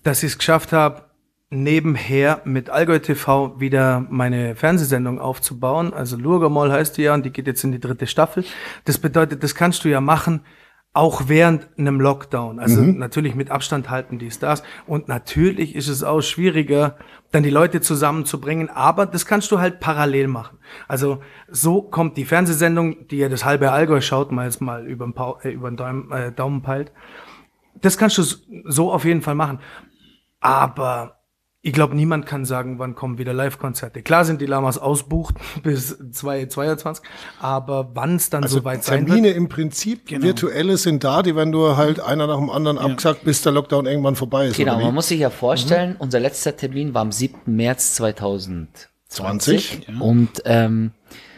dass 0.05 0.23
ich 0.23 0.31
es 0.31 0.39
geschafft 0.39 0.73
habe, 0.73 1.08
nebenher 1.51 2.43
mit 2.45 2.69
Allgäu 2.69 2.99
TV 2.99 3.59
wieder 3.59 4.07
meine 4.11 4.55
Fernsehsendung 4.55 5.19
aufzubauen. 5.19 5.95
Also 5.95 6.17
Lurgamol 6.17 6.71
heißt 6.71 6.97
die 6.99 7.03
ja 7.03 7.15
und 7.15 7.25
die 7.25 7.31
geht 7.31 7.47
jetzt 7.47 7.65
in 7.65 7.73
die 7.73 7.81
dritte 7.81 8.07
Staffel. 8.07 8.45
Das 8.85 8.99
bedeutet, 8.99 9.43
das 9.43 9.55
kannst 9.55 9.85
du 9.85 9.89
ja 9.89 10.01
machen, 10.01 10.43
auch 10.93 11.23
während 11.27 11.69
einem 11.79 12.01
Lockdown. 12.01 12.59
Also 12.59 12.83
mhm. 12.83 12.99
natürlich 12.99 13.35
mit 13.35 13.51
Abstand 13.51 13.89
halten 13.89 14.19
die 14.19 14.31
Stars. 14.31 14.63
Und 14.87 15.09
natürlich 15.09 15.75
ist 15.75 15.89
es 15.89 16.03
auch 16.03 16.21
schwieriger, 16.21 16.97
dann 17.31 17.43
die 17.43 17.51
Leute 17.51 17.81
zusammenzubringen. 17.81 18.69
Aber 18.69 19.07
das 19.07 19.25
kannst 19.25 19.51
du 19.51 19.59
halt 19.59 19.81
parallel 19.81 20.29
machen. 20.29 20.59
Also 20.87 21.21
so 21.49 21.83
kommt 21.83 22.17
die 22.17 22.25
Fernsehsendung, 22.25 23.09
die 23.09 23.19
ja 23.19 23.29
das 23.29 23.45
halbe 23.45 23.71
Allgäu 23.71 24.01
schaut, 24.01 24.33
mal 24.33 24.45
jetzt 24.45 24.61
mal 24.61 24.87
über 24.87 25.07
den, 25.07 25.15
pa 25.15 25.39
äh, 25.43 25.51
über 25.51 25.71
den 25.71 25.77
Daumen, 25.77 26.11
äh, 26.11 26.33
Daumen 26.33 26.63
peilt. 26.63 26.93
Das 27.81 27.97
kannst 27.97 28.19
du 28.19 28.23
so 28.65 28.93
auf 28.93 29.05
jeden 29.05 29.23
Fall 29.23 29.35
machen. 29.35 29.61
Aber 30.41 31.18
ich 31.69 31.75
glaube, 31.75 31.95
niemand 31.95 32.25
kann 32.25 32.47
sagen, 32.47 32.79
wann 32.79 32.95
kommen 32.95 33.19
wieder 33.19 33.35
Live-Konzerte. 33.35 34.01
Klar 34.01 34.25
sind 34.25 34.41
die 34.41 34.47
Lamas 34.47 34.79
ausbucht 34.79 35.35
bis 35.63 35.99
2022, 36.13 37.05
aber 37.41 37.91
wann 37.93 38.17
es 38.17 38.31
dann 38.31 38.43
also 38.43 38.61
soweit 38.61 38.85
sein 38.85 39.01
wird. 39.01 39.09
Termine 39.09 39.31
im 39.35 39.51
Prinzip, 39.51 40.07
genau. 40.07 40.23
virtuelle 40.25 40.79
sind 40.79 41.05
da, 41.05 41.23
die 41.23 41.37
werden 41.37 41.51
nur 41.51 41.77
halt 41.77 42.01
einer 42.01 42.27
nach 42.27 42.39
dem 42.39 42.49
anderen 42.49 42.79
ja. 42.79 42.85
abgesagt, 42.85 43.23
bis 43.25 43.43
der 43.43 43.53
Lockdown 43.53 43.85
irgendwann 43.85 44.17
vorbei 44.17 44.47
ist. 44.47 44.57
Genau, 44.57 44.81
man 44.81 44.95
muss 44.95 45.09
sich 45.09 45.21
ja 45.21 45.29
vorstellen, 45.29 45.91
mhm. 45.91 45.97
unser 45.99 46.21
letzter 46.21 46.57
Termin 46.57 46.95
war 46.95 47.03
am 47.03 47.13
7. 47.13 47.41
März 47.45 47.95
2020. 47.97 48.89
20, 49.09 49.89
ja. 49.89 50.01
Und 50.01 50.43
ähm, 50.47 50.93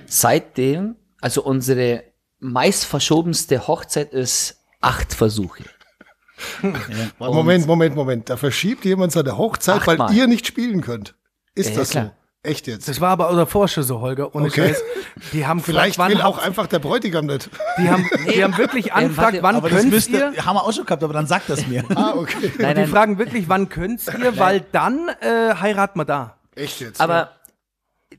seitdem, 0.06 0.94
also 1.20 1.42
unsere 1.42 2.04
meist 2.38 2.84
verschobenste 2.84 3.66
Hochzeit 3.66 4.12
ist 4.12 4.60
acht 4.80 5.12
Versuche. 5.12 5.64
Ja. 6.62 7.30
Moment, 7.30 7.66
Moment, 7.66 7.94
Moment. 7.94 8.30
Da 8.30 8.36
verschiebt 8.36 8.84
jemand 8.84 9.12
seine 9.12 9.36
Hochzeit, 9.36 9.86
weil 9.86 10.12
ihr 10.12 10.26
nicht 10.26 10.46
spielen 10.46 10.80
könnt. 10.80 11.14
Ist 11.54 11.70
ja, 11.70 11.76
das 11.76 11.90
so? 11.90 12.10
Echt 12.42 12.66
jetzt? 12.66 12.88
Das 12.88 13.02
war 13.02 13.10
aber 13.10 13.28
unser 13.28 13.46
Forscher 13.46 13.82
so, 13.82 14.00
Holger. 14.00 14.34
Und 14.34 14.46
okay. 14.46 14.68
Scheiß, 14.68 14.82
die 15.34 15.46
haben 15.46 15.60
Vielleicht 15.60 15.96
gefragt, 15.96 16.14
will 16.14 16.22
auch 16.22 16.38
einfach 16.38 16.66
der 16.68 16.78
Bräutigam 16.78 17.26
nicht. 17.26 17.50
Die 17.76 17.90
haben, 17.90 18.08
die 18.32 18.42
haben 18.42 18.56
wirklich 18.56 18.94
angefragt, 18.94 19.38
wann 19.42 19.56
aber 19.56 19.68
könnt 19.68 19.90
müsste, 19.90 20.32
ihr? 20.34 20.46
Haben 20.46 20.56
wir 20.56 20.64
auch 20.64 20.72
schon 20.72 20.86
gehabt, 20.86 21.04
aber 21.04 21.12
dann 21.12 21.26
sagt 21.26 21.50
das 21.50 21.66
mir. 21.66 21.84
ah, 21.94 22.14
okay. 22.16 22.50
Nein, 22.58 22.76
nein. 22.76 22.86
Die 22.86 22.90
fragen 22.90 23.18
wirklich, 23.18 23.48
wann 23.50 23.68
könnt 23.68 24.00
ihr, 24.06 24.38
weil 24.38 24.64
dann 24.72 25.10
äh, 25.20 25.54
heiraten 25.54 25.98
wir 25.98 26.06
da. 26.06 26.38
Echt 26.54 26.80
jetzt? 26.80 27.00
Aber 27.00 27.14
ja 27.14 27.30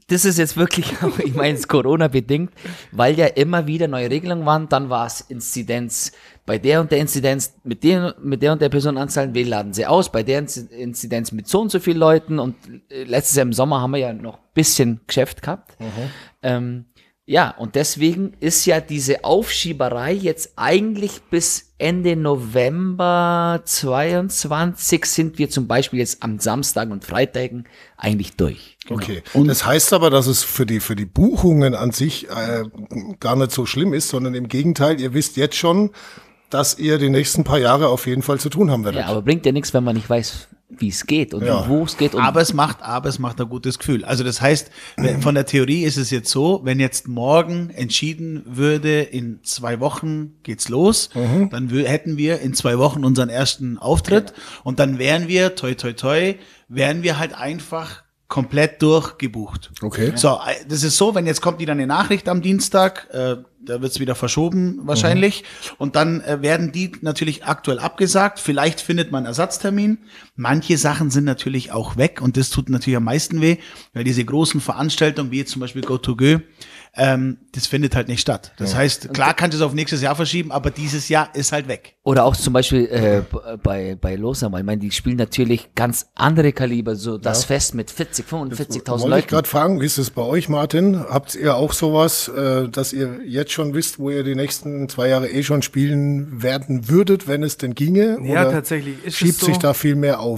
das 0.07 0.25
ist 0.25 0.37
jetzt 0.37 0.57
wirklich, 0.57 0.93
ich 1.23 1.33
meine, 1.33 1.57
es 1.57 1.67
Corona-bedingt, 1.67 2.51
weil 2.91 3.17
ja 3.17 3.27
immer 3.27 3.67
wieder 3.67 3.87
neue 3.87 4.09
Regelungen 4.09 4.45
waren. 4.45 4.69
Dann 4.69 4.89
war 4.89 5.05
es 5.05 5.21
Inzidenz 5.21 6.11
bei 6.45 6.57
der 6.57 6.81
und 6.81 6.91
der 6.91 6.99
Inzidenz 6.99 7.53
mit 7.63 7.83
der, 7.83 8.15
mit 8.21 8.41
der 8.41 8.53
und 8.53 8.61
der 8.61 8.69
Personenanzahl, 8.69 9.33
wir 9.33 9.45
laden 9.45 9.73
sie 9.73 9.85
aus, 9.85 10.11
bei 10.11 10.23
der 10.23 10.39
Inzidenz 10.39 11.31
mit 11.31 11.47
so 11.47 11.61
und 11.61 11.71
so 11.71 11.79
vielen 11.79 11.97
Leuten. 11.97 12.39
Und 12.39 12.55
äh, 12.89 13.03
letztes 13.03 13.35
Jahr 13.35 13.45
im 13.45 13.53
Sommer 13.53 13.81
haben 13.81 13.91
wir 13.91 13.99
ja 13.99 14.13
noch 14.13 14.39
bisschen 14.53 15.01
Geschäft 15.07 15.41
gehabt. 15.41 15.79
Mhm. 15.79 15.85
Ähm, 16.41 16.85
ja, 17.25 17.51
und 17.51 17.75
deswegen 17.75 18.33
ist 18.39 18.65
ja 18.65 18.81
diese 18.81 19.23
Aufschieberei 19.23 20.11
jetzt 20.11 20.53
eigentlich 20.57 21.21
bis 21.29 21.73
Ende 21.77 22.15
November 22.15 23.61
22 23.63 25.05
sind 25.05 25.37
wir 25.37 25.49
zum 25.49 25.67
Beispiel 25.67 25.99
jetzt 25.99 26.23
am 26.23 26.39
Samstag 26.39 26.89
und 26.91 27.05
Freitagen 27.05 27.65
eigentlich 27.95 28.35
durch. 28.35 28.77
Genau. 28.85 28.99
Okay. 28.99 29.23
Und 29.33 29.47
das 29.47 29.65
heißt 29.65 29.93
aber, 29.93 30.09
dass 30.09 30.27
es 30.27 30.43
für 30.43 30.65
die, 30.65 30.79
für 30.79 30.95
die 30.95 31.05
Buchungen 31.05 31.73
an 31.73 31.91
sich 31.91 32.27
äh, 32.29 32.63
gar 33.19 33.35
nicht 33.35 33.51
so 33.51 33.65
schlimm 33.65 33.93
ist, 33.93 34.09
sondern 34.09 34.33
im 34.33 34.47
Gegenteil, 34.47 34.99
ihr 34.99 35.13
wisst 35.13 35.37
jetzt 35.37 35.55
schon, 35.55 35.91
dass 36.53 36.77
ihr 36.77 36.97
die 36.97 37.09
nächsten 37.09 37.43
paar 37.43 37.59
Jahre 37.59 37.89
auf 37.89 38.07
jeden 38.07 38.21
Fall 38.21 38.39
zu 38.39 38.49
tun 38.49 38.71
haben 38.71 38.83
werdet. 38.83 39.01
Ja, 39.01 39.07
aber 39.07 39.21
bringt 39.21 39.45
ja 39.45 39.51
nichts, 39.51 39.73
wenn 39.73 39.83
man 39.83 39.95
nicht 39.95 40.09
weiß, 40.09 40.47
wie 40.69 40.89
es 40.89 41.05
geht 41.05 41.33
und 41.33 41.43
ja. 41.43 41.67
wo 41.67 41.83
es 41.83 41.97
geht. 41.97 42.15
aber 42.15 42.41
es 42.41 42.53
macht, 42.53 42.81
aber 42.81 43.09
es 43.09 43.19
macht 43.19 43.41
ein 43.41 43.49
gutes 43.49 43.77
Gefühl. 43.79 44.05
Also 44.05 44.23
das 44.23 44.41
heißt, 44.41 44.71
von 45.21 45.35
der 45.35 45.45
Theorie 45.45 45.83
ist 45.83 45.97
es 45.97 46.09
jetzt 46.11 46.29
so, 46.29 46.61
wenn 46.63 46.79
jetzt 46.79 47.07
morgen 47.07 47.69
entschieden 47.71 48.43
würde, 48.45 49.01
in 49.01 49.39
zwei 49.43 49.79
Wochen 49.79 50.35
geht's 50.43 50.69
los, 50.69 51.09
mhm. 51.13 51.49
dann 51.49 51.69
hätten 51.69 52.17
wir 52.17 52.39
in 52.39 52.53
zwei 52.53 52.77
Wochen 52.77 53.03
unseren 53.03 53.29
ersten 53.29 53.77
Auftritt 53.77 54.29
ja. 54.29 54.43
und 54.63 54.79
dann 54.79 54.97
wären 54.97 55.27
wir, 55.27 55.55
toi 55.55 55.73
toi 55.73 55.93
toi, 55.93 56.35
wären 56.67 57.03
wir 57.03 57.19
halt 57.19 57.33
einfach 57.33 58.03
komplett 58.27 58.81
durchgebucht. 58.81 59.71
Okay. 59.81 60.13
So, 60.15 60.39
das 60.67 60.83
ist 60.83 60.95
so, 60.95 61.13
wenn 61.15 61.27
jetzt 61.27 61.41
kommt 61.41 61.59
wieder 61.59 61.73
eine 61.73 61.85
Nachricht 61.85 62.29
am 62.29 62.41
Dienstag, 62.41 63.09
äh, 63.11 63.35
da 63.63 63.81
wird 63.81 63.91
es 63.91 63.99
wieder 63.99 64.15
verschoben 64.15 64.79
wahrscheinlich. 64.83 65.43
Mhm. 65.43 65.75
Und 65.77 65.95
dann 65.95 66.21
äh, 66.21 66.41
werden 66.41 66.71
die 66.71 66.91
natürlich 67.01 67.45
aktuell 67.45 67.79
abgesagt. 67.79 68.39
Vielleicht 68.39 68.81
findet 68.81 69.11
man 69.11 69.25
Ersatztermin. 69.25 69.99
Manche 70.41 70.79
Sachen 70.79 71.11
sind 71.11 71.25
natürlich 71.25 71.71
auch 71.71 71.97
weg 71.97 72.19
und 72.19 72.35
das 72.35 72.49
tut 72.49 72.67
natürlich 72.67 72.97
am 72.97 73.03
meisten 73.03 73.41
weh, 73.41 73.57
weil 73.93 74.03
diese 74.03 74.25
großen 74.25 74.59
Veranstaltungen, 74.59 75.29
wie 75.29 75.37
jetzt 75.37 75.51
zum 75.51 75.59
Beispiel 75.59 75.83
Go 75.83 75.99
to 75.99 76.15
Go, 76.15 76.39
ähm, 76.93 77.37
das 77.53 77.67
findet 77.67 77.95
halt 77.95 78.09
nicht 78.09 78.19
statt. 78.19 78.51
Das 78.57 78.73
ja. 78.73 78.79
heißt, 78.79 79.13
klar 79.13 79.33
kannst 79.33 79.53
du 79.53 79.59
es 79.59 79.65
auf 79.65 79.73
nächstes 79.73 80.01
Jahr 80.01 80.15
verschieben, 80.15 80.51
aber 80.51 80.71
dieses 80.71 81.07
Jahr 81.07 81.33
ist 81.35 81.51
halt 81.51 81.67
weg. 81.67 81.95
Oder 82.03 82.25
auch 82.25 82.35
zum 82.35 82.53
Beispiel 82.53 82.85
äh, 82.87 83.21
bei, 83.63 83.95
bei 83.95 84.15
Losam, 84.15 84.55
ich 84.57 84.63
meine, 84.63 84.81
die 84.81 84.91
spielen 84.91 85.15
natürlich 85.15 85.73
ganz 85.73 86.07
andere 86.15 86.51
Kaliber, 86.51 86.95
so 86.95 87.17
das 87.17 87.43
ja. 87.43 87.47
Fest 87.47 87.75
mit 87.75 87.91
40, 87.91 88.25
45.000 88.25 88.89
Leuten. 88.89 89.01
Wollte 89.03 89.19
ich 89.19 89.27
gerade 89.27 89.47
fragen, 89.47 89.79
wie 89.79 89.85
ist 89.85 89.99
es 89.99 90.09
bei 90.09 90.23
euch, 90.23 90.49
Martin? 90.49 90.99
Habt 90.99 91.35
ihr 91.35 91.55
auch 91.55 91.71
sowas, 91.71 92.27
äh, 92.27 92.67
dass 92.67 92.91
ihr 92.91 93.19
jetzt 93.25 93.53
schon 93.53 93.73
wisst, 93.73 93.99
wo 93.99 94.09
ihr 94.09 94.23
die 94.23 94.35
nächsten 94.35 94.89
zwei 94.89 95.07
Jahre 95.07 95.29
eh 95.29 95.43
schon 95.43 95.61
spielen 95.61 96.41
werden 96.43 96.89
würdet, 96.89 97.27
wenn 97.27 97.43
es 97.43 97.57
denn 97.57 97.73
ginge? 97.73 98.17
Ja, 98.23 98.41
Oder 98.41 98.51
tatsächlich. 98.51 99.05
Ist 99.05 99.17
schiebt 99.17 99.39
so? 99.39 99.45
sich 99.45 99.59
da 99.59 99.73
viel 99.73 99.95
mehr 99.95 100.19
auf? 100.19 100.30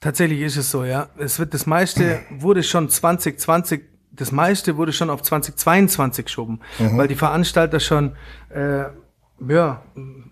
Tatsächlich 0.00 0.40
ist 0.40 0.56
es 0.56 0.70
so, 0.70 0.84
ja. 0.84 1.08
Es 1.18 1.38
wird 1.38 1.54
das 1.54 1.66
meiste 1.66 2.20
wurde 2.30 2.62
schon 2.62 2.88
2020 2.88 3.82
das 4.14 4.30
meiste 4.30 4.76
wurde 4.76 4.92
schon 4.92 5.08
auf 5.10 5.22
2022 5.22 6.26
geschoben, 6.26 6.60
mhm. 6.78 6.98
weil 6.98 7.08
die 7.08 7.14
Veranstalter 7.14 7.80
schon 7.80 8.16
äh, 8.50 8.84
ja, 9.48 9.82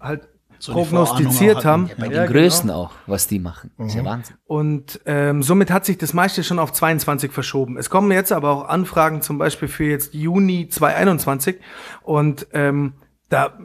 halt 0.01 0.29
so 0.59 0.73
prognostiziert 0.73 1.65
haben. 1.65 1.87
Ja, 1.89 1.95
bei 1.99 2.09
den 2.09 2.17
ja, 2.17 2.27
Größen 2.27 2.69
genau. 2.69 2.83
auch, 2.85 2.93
was 3.07 3.27
die 3.27 3.39
machen. 3.39 3.71
Mhm. 3.77 3.87
Ist 3.87 3.95
ja 3.95 4.03
mhm. 4.03 4.07
Wahnsinn. 4.07 4.37
Und 4.45 5.01
ähm, 5.07 5.43
somit 5.43 5.71
hat 5.71 5.87
sich 5.87 5.99
das 5.99 6.13
meiste 6.13 6.45
schon 6.45 6.59
auf 6.59 6.73
22 6.73 7.33
verschoben. 7.33 7.79
Es 7.79 7.89
kommen 7.91 8.13
jetzt 8.13 8.33
aber 8.33 8.51
auch 8.51 8.69
Anfragen 8.69 9.23
zum 9.23 9.39
Beispiel 9.39 9.69
für 9.69 9.85
jetzt 9.85 10.15
Juni 10.15 10.69
2021 10.69 11.57
und 12.03 12.47
ähm, 12.53 12.95
da 13.31 13.59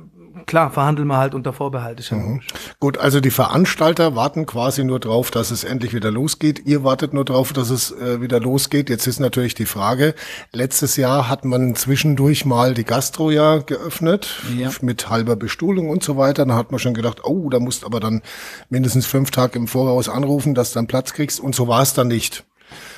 klar, 0.46 0.72
verhandeln 0.72 1.08
wir 1.08 1.18
halt 1.18 1.34
unter 1.34 1.54
Vorbehalt. 1.54 2.00
Ist 2.00 2.12
ja 2.12 2.18
mhm. 2.18 2.42
Gut, 2.80 2.98
also 2.98 3.20
die 3.20 3.32
Veranstalter 3.32 4.16
warten 4.16 4.46
quasi 4.46 4.84
nur 4.84 5.00
drauf, 5.00 5.32
dass 5.32 5.52
es 5.52 5.64
endlich 5.64 5.94
wieder 5.94 6.12
losgeht. 6.12 6.66
Ihr 6.66 6.84
wartet 6.84 7.14
nur 7.14 7.26
drauf, 7.26 7.54
dass 7.54 7.70
es 7.70 7.92
äh, 7.92 8.22
wieder 8.22 8.40
losgeht. 8.40 8.90
Jetzt 8.90 9.08
ist 9.08 9.20
natürlich 9.20 9.56
die 9.56 9.66
Frage, 9.66 10.16
letztes 10.52 10.98
Jahr 10.98 11.30
hat 11.30 11.46
man 11.46 11.76
zwischendurch 11.76 12.46
mal 12.46 12.74
die 12.74 12.84
Gastro 12.84 13.32
ja 13.32 13.58
geöffnet 13.58 14.42
ja. 14.58 14.70
mit 14.82 15.10
halber 15.10 15.36
Bestuhlung 15.36 15.90
und 15.90 16.04
so 16.04 16.18
weiter. 16.18 16.46
Da 16.46 16.56
hat 16.56 16.72
man 16.72 16.80
schon 16.80 16.94
gedacht, 16.94 17.24
oh, 17.24 17.50
da 17.50 17.60
musst 17.60 17.86
aber 17.86 18.00
dann 18.00 18.22
mindestens 18.70 19.06
fünf 19.06 19.32
Tage 19.32 19.58
im 19.60 19.68
Voraus 19.68 20.10
anrufen, 20.10 20.56
dass 20.56 20.72
du 20.72 20.80
dann 20.80 20.88
Platz 20.88 21.14
kriegst. 21.14 21.40
Und 21.40 21.56
so 21.56 21.68
war 21.68 21.82
es 21.82 21.94
dann 21.94 22.08
nicht. 22.08 22.44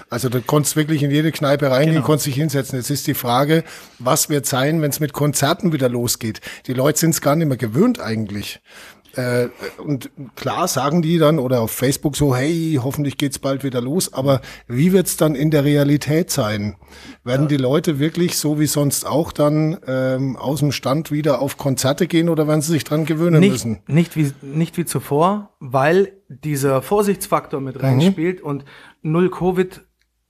Also 0.09 0.29
du 0.29 0.41
konntest 0.41 0.75
wirklich 0.75 1.03
in 1.03 1.11
jede 1.11 1.31
Kneipe 1.31 1.69
reingehen, 1.69 1.95
genau. 1.95 2.05
konntest 2.05 2.27
dich 2.27 2.35
hinsetzen. 2.35 2.77
Jetzt 2.77 2.89
ist 2.89 3.07
die 3.07 3.13
Frage, 3.13 3.63
was 3.99 4.29
wird 4.29 4.45
sein, 4.45 4.81
wenn 4.81 4.89
es 4.89 4.99
mit 4.99 5.11
Konzerten 5.11 5.73
wieder 5.73 5.89
losgeht? 5.89 6.39
Die 6.67 6.73
Leute 6.73 6.99
sind 6.99 7.11
es 7.11 7.21
gar 7.21 7.35
nicht 7.35 7.47
mehr 7.47 7.57
gewöhnt 7.57 7.99
eigentlich. 7.99 8.61
Äh, 9.17 9.49
und 9.79 10.11
klar 10.35 10.67
sagen 10.67 11.01
die 11.01 11.17
dann 11.17 11.39
oder 11.39 11.61
auf 11.61 11.71
Facebook 11.71 12.15
so, 12.15 12.35
hey, 12.35 12.79
hoffentlich 12.81 13.17
geht's 13.17 13.39
bald 13.39 13.63
wieder 13.63 13.81
los. 13.81 14.13
Aber 14.13 14.41
wie 14.67 14.93
wird's 14.93 15.17
dann 15.17 15.35
in 15.35 15.49
der 15.49 15.63
Realität 15.63 16.29
sein? 16.29 16.75
Werden 17.23 17.43
ja. 17.43 17.47
die 17.47 17.57
Leute 17.57 17.99
wirklich 17.99 18.37
so 18.37 18.59
wie 18.59 18.67
sonst 18.67 19.05
auch 19.05 19.31
dann 19.31 19.77
ähm, 19.87 20.37
aus 20.37 20.59
dem 20.59 20.71
Stand 20.71 21.11
wieder 21.11 21.41
auf 21.41 21.57
Konzerte 21.57 22.07
gehen 22.07 22.29
oder 22.29 22.47
werden 22.47 22.61
sie 22.61 22.71
sich 22.71 22.83
dran 22.83 23.05
gewöhnen 23.05 23.39
nicht, 23.39 23.51
müssen? 23.51 23.79
Nicht 23.87 24.15
wie, 24.15 24.31
nicht 24.41 24.77
wie 24.77 24.85
zuvor, 24.85 25.55
weil 25.59 26.13
dieser 26.29 26.81
Vorsichtsfaktor 26.81 27.59
mit 27.59 27.81
reinspielt 27.81 28.41
mhm. 28.41 28.45
und 28.45 28.65
null 29.01 29.31
Covid 29.31 29.81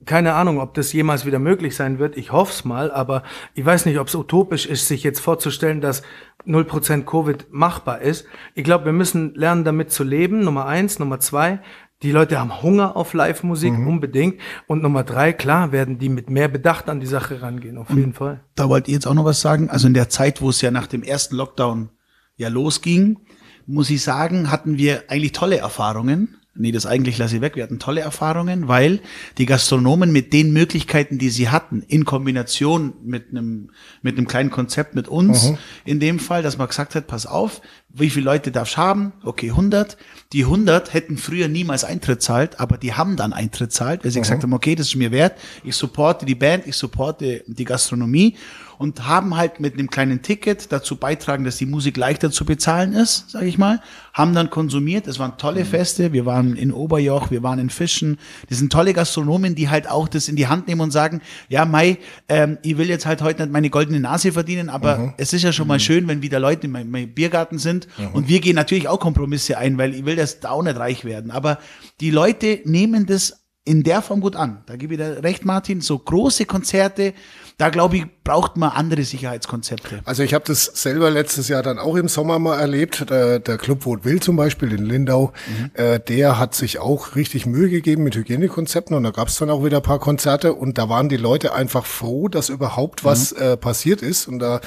keine 0.04 0.34
Ahnung, 0.34 0.60
ob 0.60 0.74
das 0.74 0.92
jemals 0.92 1.26
wieder 1.26 1.38
möglich 1.38 1.74
sein 1.74 1.98
wird. 1.98 2.16
Ich 2.16 2.32
hoffe 2.32 2.52
es 2.52 2.64
mal, 2.64 2.90
aber 2.92 3.24
ich 3.54 3.64
weiß 3.64 3.84
nicht, 3.86 3.98
ob 3.98 4.06
es 4.06 4.14
utopisch 4.14 4.66
ist, 4.66 4.86
sich 4.86 5.02
jetzt 5.02 5.20
vorzustellen, 5.20 5.80
dass 5.80 6.02
0% 6.46 7.04
Covid 7.04 7.46
machbar 7.50 8.00
ist. 8.00 8.26
Ich 8.54 8.64
glaube, 8.64 8.86
wir 8.86 8.92
müssen 8.92 9.34
lernen, 9.34 9.64
damit 9.64 9.90
zu 9.90 10.04
leben. 10.04 10.40
Nummer 10.40 10.66
eins. 10.66 10.98
Nummer 10.98 11.18
zwei, 11.18 11.60
die 12.02 12.12
Leute 12.12 12.38
haben 12.38 12.62
Hunger 12.62 12.96
auf 12.96 13.12
Live-Musik, 13.12 13.72
mhm. 13.72 13.88
unbedingt. 13.88 14.40
Und 14.68 14.82
Nummer 14.82 15.02
drei, 15.02 15.32
klar, 15.32 15.72
werden 15.72 15.98
die 15.98 16.08
mit 16.08 16.30
mehr 16.30 16.46
Bedacht 16.46 16.88
an 16.88 17.00
die 17.00 17.06
Sache 17.06 17.42
rangehen, 17.42 17.76
auf 17.76 17.90
jeden 17.90 18.14
Fall. 18.14 18.44
Da 18.54 18.68
wollt 18.68 18.86
ihr 18.86 18.94
jetzt 18.94 19.06
auch 19.06 19.14
noch 19.14 19.24
was 19.24 19.40
sagen. 19.40 19.68
Also 19.68 19.88
in 19.88 19.94
der 19.94 20.08
Zeit, 20.08 20.40
wo 20.40 20.50
es 20.50 20.60
ja 20.60 20.70
nach 20.70 20.86
dem 20.86 21.02
ersten 21.02 21.34
Lockdown 21.34 21.90
ja 22.36 22.48
losging, 22.48 23.18
muss 23.66 23.90
ich 23.90 24.02
sagen, 24.02 24.50
hatten 24.50 24.78
wir 24.78 25.04
eigentlich 25.08 25.32
tolle 25.32 25.58
Erfahrungen 25.58 26.36
Nee, 26.58 26.72
das 26.72 26.86
eigentlich 26.86 27.18
lasse 27.18 27.36
ich 27.36 27.42
weg. 27.42 27.56
Wir 27.56 27.62
hatten 27.62 27.78
tolle 27.78 28.00
Erfahrungen, 28.00 28.68
weil 28.68 29.00
die 29.38 29.46
Gastronomen 29.46 30.10
mit 30.10 30.32
den 30.32 30.52
Möglichkeiten, 30.52 31.18
die 31.18 31.30
sie 31.30 31.48
hatten, 31.48 31.82
in 31.86 32.04
Kombination 32.04 32.94
mit 33.04 33.30
einem, 33.30 33.70
mit 34.02 34.16
einem 34.16 34.26
kleinen 34.26 34.50
Konzept 34.50 34.94
mit 34.94 35.08
uns, 35.08 35.50
mhm. 35.50 35.58
in 35.84 36.00
dem 36.00 36.18
Fall, 36.18 36.42
dass 36.42 36.58
man 36.58 36.68
gesagt 36.68 36.94
hat, 36.94 37.06
pass 37.06 37.26
auf, 37.26 37.60
wie 37.90 38.10
viele 38.10 38.26
Leute 38.26 38.50
darfst 38.50 38.74
du 38.74 38.78
haben? 38.78 39.12
Okay, 39.22 39.50
100. 39.50 39.96
Die 40.32 40.44
100 40.44 40.92
hätten 40.92 41.16
früher 41.16 41.48
niemals 41.48 41.84
Eintritt 41.84 42.22
zahlt, 42.22 42.60
aber 42.60 42.76
die 42.76 42.94
haben 42.94 43.16
dann 43.16 43.32
Eintritt 43.32 43.72
zahlt, 43.72 44.04
weil 44.04 44.10
sie 44.10 44.18
mhm. 44.18 44.22
gesagt 44.22 44.42
haben, 44.42 44.52
okay, 44.52 44.74
das 44.74 44.88
ist 44.88 44.96
mir 44.96 45.10
wert. 45.10 45.38
Ich 45.64 45.76
supporte 45.76 46.26
die 46.26 46.34
Band, 46.34 46.66
ich 46.66 46.76
supporte 46.76 47.44
die 47.46 47.64
Gastronomie 47.64 48.36
und 48.78 49.08
haben 49.08 49.36
halt 49.36 49.58
mit 49.58 49.74
einem 49.74 49.90
kleinen 49.90 50.22
Ticket 50.22 50.70
dazu 50.70 50.96
beitragen, 50.96 51.44
dass 51.44 51.56
die 51.56 51.66
Musik 51.66 51.96
leichter 51.96 52.30
zu 52.30 52.44
bezahlen 52.44 52.92
ist, 52.92 53.30
sage 53.30 53.46
ich 53.46 53.58
mal. 53.58 53.80
Haben 54.12 54.34
dann 54.34 54.50
konsumiert. 54.50 55.08
Es 55.08 55.18
waren 55.18 55.36
tolle 55.36 55.60
mhm. 55.60 55.66
Feste. 55.66 56.12
Wir 56.12 56.26
waren 56.26 56.54
in 56.54 56.72
Oberjoch, 56.72 57.30
wir 57.30 57.42
waren 57.42 57.58
in 57.58 57.70
Fischen. 57.70 58.18
Das 58.48 58.58
sind 58.58 58.72
tolle 58.72 58.94
Gastronomen, 58.94 59.56
die 59.56 59.68
halt 59.68 59.90
auch 59.90 60.06
das 60.06 60.28
in 60.28 60.36
die 60.36 60.46
Hand 60.46 60.68
nehmen 60.68 60.80
und 60.80 60.92
sagen, 60.92 61.20
ja, 61.48 61.64
Mai, 61.64 61.98
ähm, 62.28 62.58
ich 62.62 62.78
will 62.78 62.88
jetzt 62.88 63.04
halt 63.04 63.20
heute 63.20 63.42
nicht 63.42 63.52
meine 63.52 63.68
goldene 63.68 63.98
Nase 63.98 64.30
verdienen, 64.30 64.70
aber 64.70 64.98
mhm. 64.98 65.14
es 65.16 65.32
ist 65.32 65.42
ja 65.42 65.52
schon 65.52 65.66
mal 65.66 65.78
mhm. 65.78 65.82
schön, 65.82 66.08
wenn 66.08 66.22
wieder 66.22 66.38
Leute 66.38 66.66
in 66.66 66.72
meinem 66.72 66.90
mein 66.90 67.12
Biergarten 67.12 67.58
sind. 67.58 67.88
Mhm. 67.98 68.08
Und 68.14 68.28
wir 68.28 68.40
gehen 68.40 68.54
natürlich 68.54 68.86
auch 68.86 69.00
Kompromisse 69.00 69.58
ein, 69.58 69.76
weil 69.76 69.92
ich 69.94 70.04
will 70.04 70.14
das 70.14 70.38
da 70.38 70.50
auch 70.50 70.62
nicht 70.62 70.78
reich 70.78 71.04
werden. 71.04 71.32
Aber 71.32 71.58
die 72.00 72.10
Leute 72.10 72.60
nehmen 72.64 73.06
das 73.06 73.47
in 73.68 73.82
der 73.82 74.00
Form 74.00 74.20
gut 74.20 74.34
an. 74.34 74.62
Da 74.66 74.76
gebe 74.76 74.94
ich 74.94 74.98
dir 74.98 75.22
recht, 75.22 75.44
Martin. 75.44 75.82
So 75.82 75.98
große 75.98 76.46
Konzerte, 76.46 77.12
da 77.58 77.68
glaube 77.68 77.98
ich, 77.98 78.06
braucht 78.24 78.56
man 78.56 78.70
andere 78.70 79.02
Sicherheitskonzepte. 79.02 80.00
Also 80.04 80.22
ich 80.22 80.32
habe 80.32 80.44
das 80.46 80.64
selber 80.64 81.10
letztes 81.10 81.48
Jahr 81.48 81.62
dann 81.62 81.78
auch 81.78 81.96
im 81.96 82.08
Sommer 82.08 82.38
mal 82.38 82.58
erlebt. 82.58 83.10
Der, 83.10 83.40
der 83.40 83.58
Club 83.58 83.84
Wood 83.84 84.06
Will 84.06 84.20
zum 84.20 84.36
Beispiel 84.36 84.72
in 84.72 84.86
Lindau, 84.86 85.32
mhm. 85.46 85.70
äh, 85.74 86.00
der 86.00 86.38
hat 86.38 86.54
sich 86.54 86.78
auch 86.78 87.14
richtig 87.14 87.44
Mühe 87.44 87.68
gegeben 87.68 88.04
mit 88.04 88.16
Hygienekonzepten 88.16 88.96
und 88.96 89.02
da 89.02 89.10
gab 89.10 89.28
es 89.28 89.36
dann 89.36 89.50
auch 89.50 89.62
wieder 89.62 89.78
ein 89.78 89.82
paar 89.82 89.98
Konzerte 89.98 90.54
und 90.54 90.78
da 90.78 90.88
waren 90.88 91.10
die 91.10 91.18
Leute 91.18 91.52
einfach 91.52 91.84
froh, 91.84 92.28
dass 92.28 92.48
überhaupt 92.48 93.04
was 93.04 93.34
mhm. 93.34 93.42
äh, 93.42 93.56
passiert 93.58 94.00
ist 94.00 94.28
und 94.28 94.38
da 94.38 94.60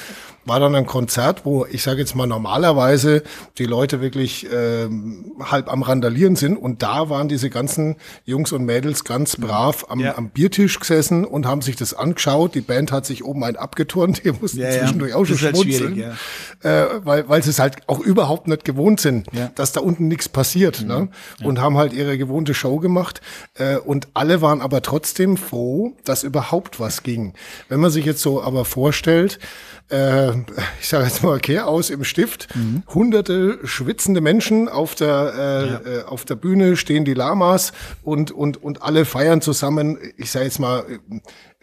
war 0.45 0.59
dann 0.59 0.75
ein 0.75 0.85
Konzert, 0.85 1.45
wo 1.45 1.65
ich 1.69 1.83
sage 1.83 1.99
jetzt 1.99 2.15
mal 2.15 2.25
normalerweise 2.25 3.23
die 3.57 3.65
Leute 3.65 4.01
wirklich 4.01 4.51
äh, 4.51 4.87
halb 5.39 5.71
am 5.71 5.83
Randalieren 5.83 6.35
sind 6.35 6.57
und 6.57 6.81
da 6.81 7.09
waren 7.09 7.27
diese 7.27 7.49
ganzen 7.49 7.97
Jungs 8.25 8.51
und 8.51 8.65
Mädels 8.65 9.03
ganz 9.03 9.35
brav 9.35 9.85
am, 9.89 9.99
ja. 9.99 10.17
am 10.17 10.29
Biertisch 10.29 10.79
gesessen 10.79 11.25
und 11.25 11.45
haben 11.45 11.61
sich 11.61 11.75
das 11.75 11.93
angeschaut. 11.93 12.55
Die 12.55 12.61
Band 12.61 12.91
hat 12.91 13.05
sich 13.05 13.23
oben 13.23 13.43
ein 13.43 13.55
abgeturnt, 13.55 14.21
die 14.23 14.31
mussten 14.31 14.59
ja, 14.59 14.71
zwischendurch 14.71 15.11
ja. 15.11 15.17
auch 15.17 15.25
schon 15.25 15.39
halt 15.39 15.57
schmunzeln, 15.57 15.95
ja. 15.95 16.13
äh, 16.63 17.05
weil, 17.05 17.29
weil 17.29 17.43
sie 17.43 17.51
es 17.51 17.59
halt 17.59 17.77
auch 17.87 17.99
überhaupt 17.99 18.47
nicht 18.47 18.65
gewohnt 18.65 18.99
sind, 18.99 19.27
dass 19.55 19.71
da 19.71 19.81
unten 19.81 20.07
nichts 20.07 20.27
passiert 20.27 20.83
ne? 20.85 21.09
und 21.43 21.59
haben 21.59 21.77
halt 21.77 21.93
ihre 21.93 22.17
gewohnte 22.17 22.53
Show 22.53 22.79
gemacht 22.79 23.21
äh, 23.55 23.77
und 23.77 24.07
alle 24.13 24.41
waren 24.41 24.61
aber 24.61 24.81
trotzdem 24.81 25.37
froh, 25.37 25.93
dass 26.03 26.23
überhaupt 26.23 26.79
was 26.79 27.03
ging. 27.03 27.33
Wenn 27.69 27.79
man 27.79 27.91
sich 27.91 28.05
jetzt 28.05 28.21
so 28.21 28.41
aber 28.41 28.65
vorstellt, 28.65 29.39
äh, 29.89 30.30
ich 30.79 30.87
sage 30.87 31.05
jetzt 31.05 31.23
mal 31.23 31.35
okay 31.35 31.59
aus 31.59 31.89
im 31.89 32.03
Stift. 32.03 32.47
Mhm. 32.55 32.83
Hunderte 32.87 33.59
schwitzende 33.63 34.21
Menschen 34.21 34.69
auf 34.69 34.95
der 34.95 35.33
äh, 35.35 35.89
ja. 35.89 35.99
äh, 35.99 36.03
auf 36.03 36.25
der 36.25 36.35
Bühne 36.35 36.75
stehen 36.77 37.05
die 37.05 37.13
Lamas 37.13 37.73
und 38.03 38.31
und 38.31 38.61
und 38.61 38.81
alle 38.83 39.05
feiern 39.05 39.41
zusammen. 39.41 39.97
Ich 40.17 40.31
sage 40.31 40.45
jetzt 40.45 40.59
mal 40.59 40.85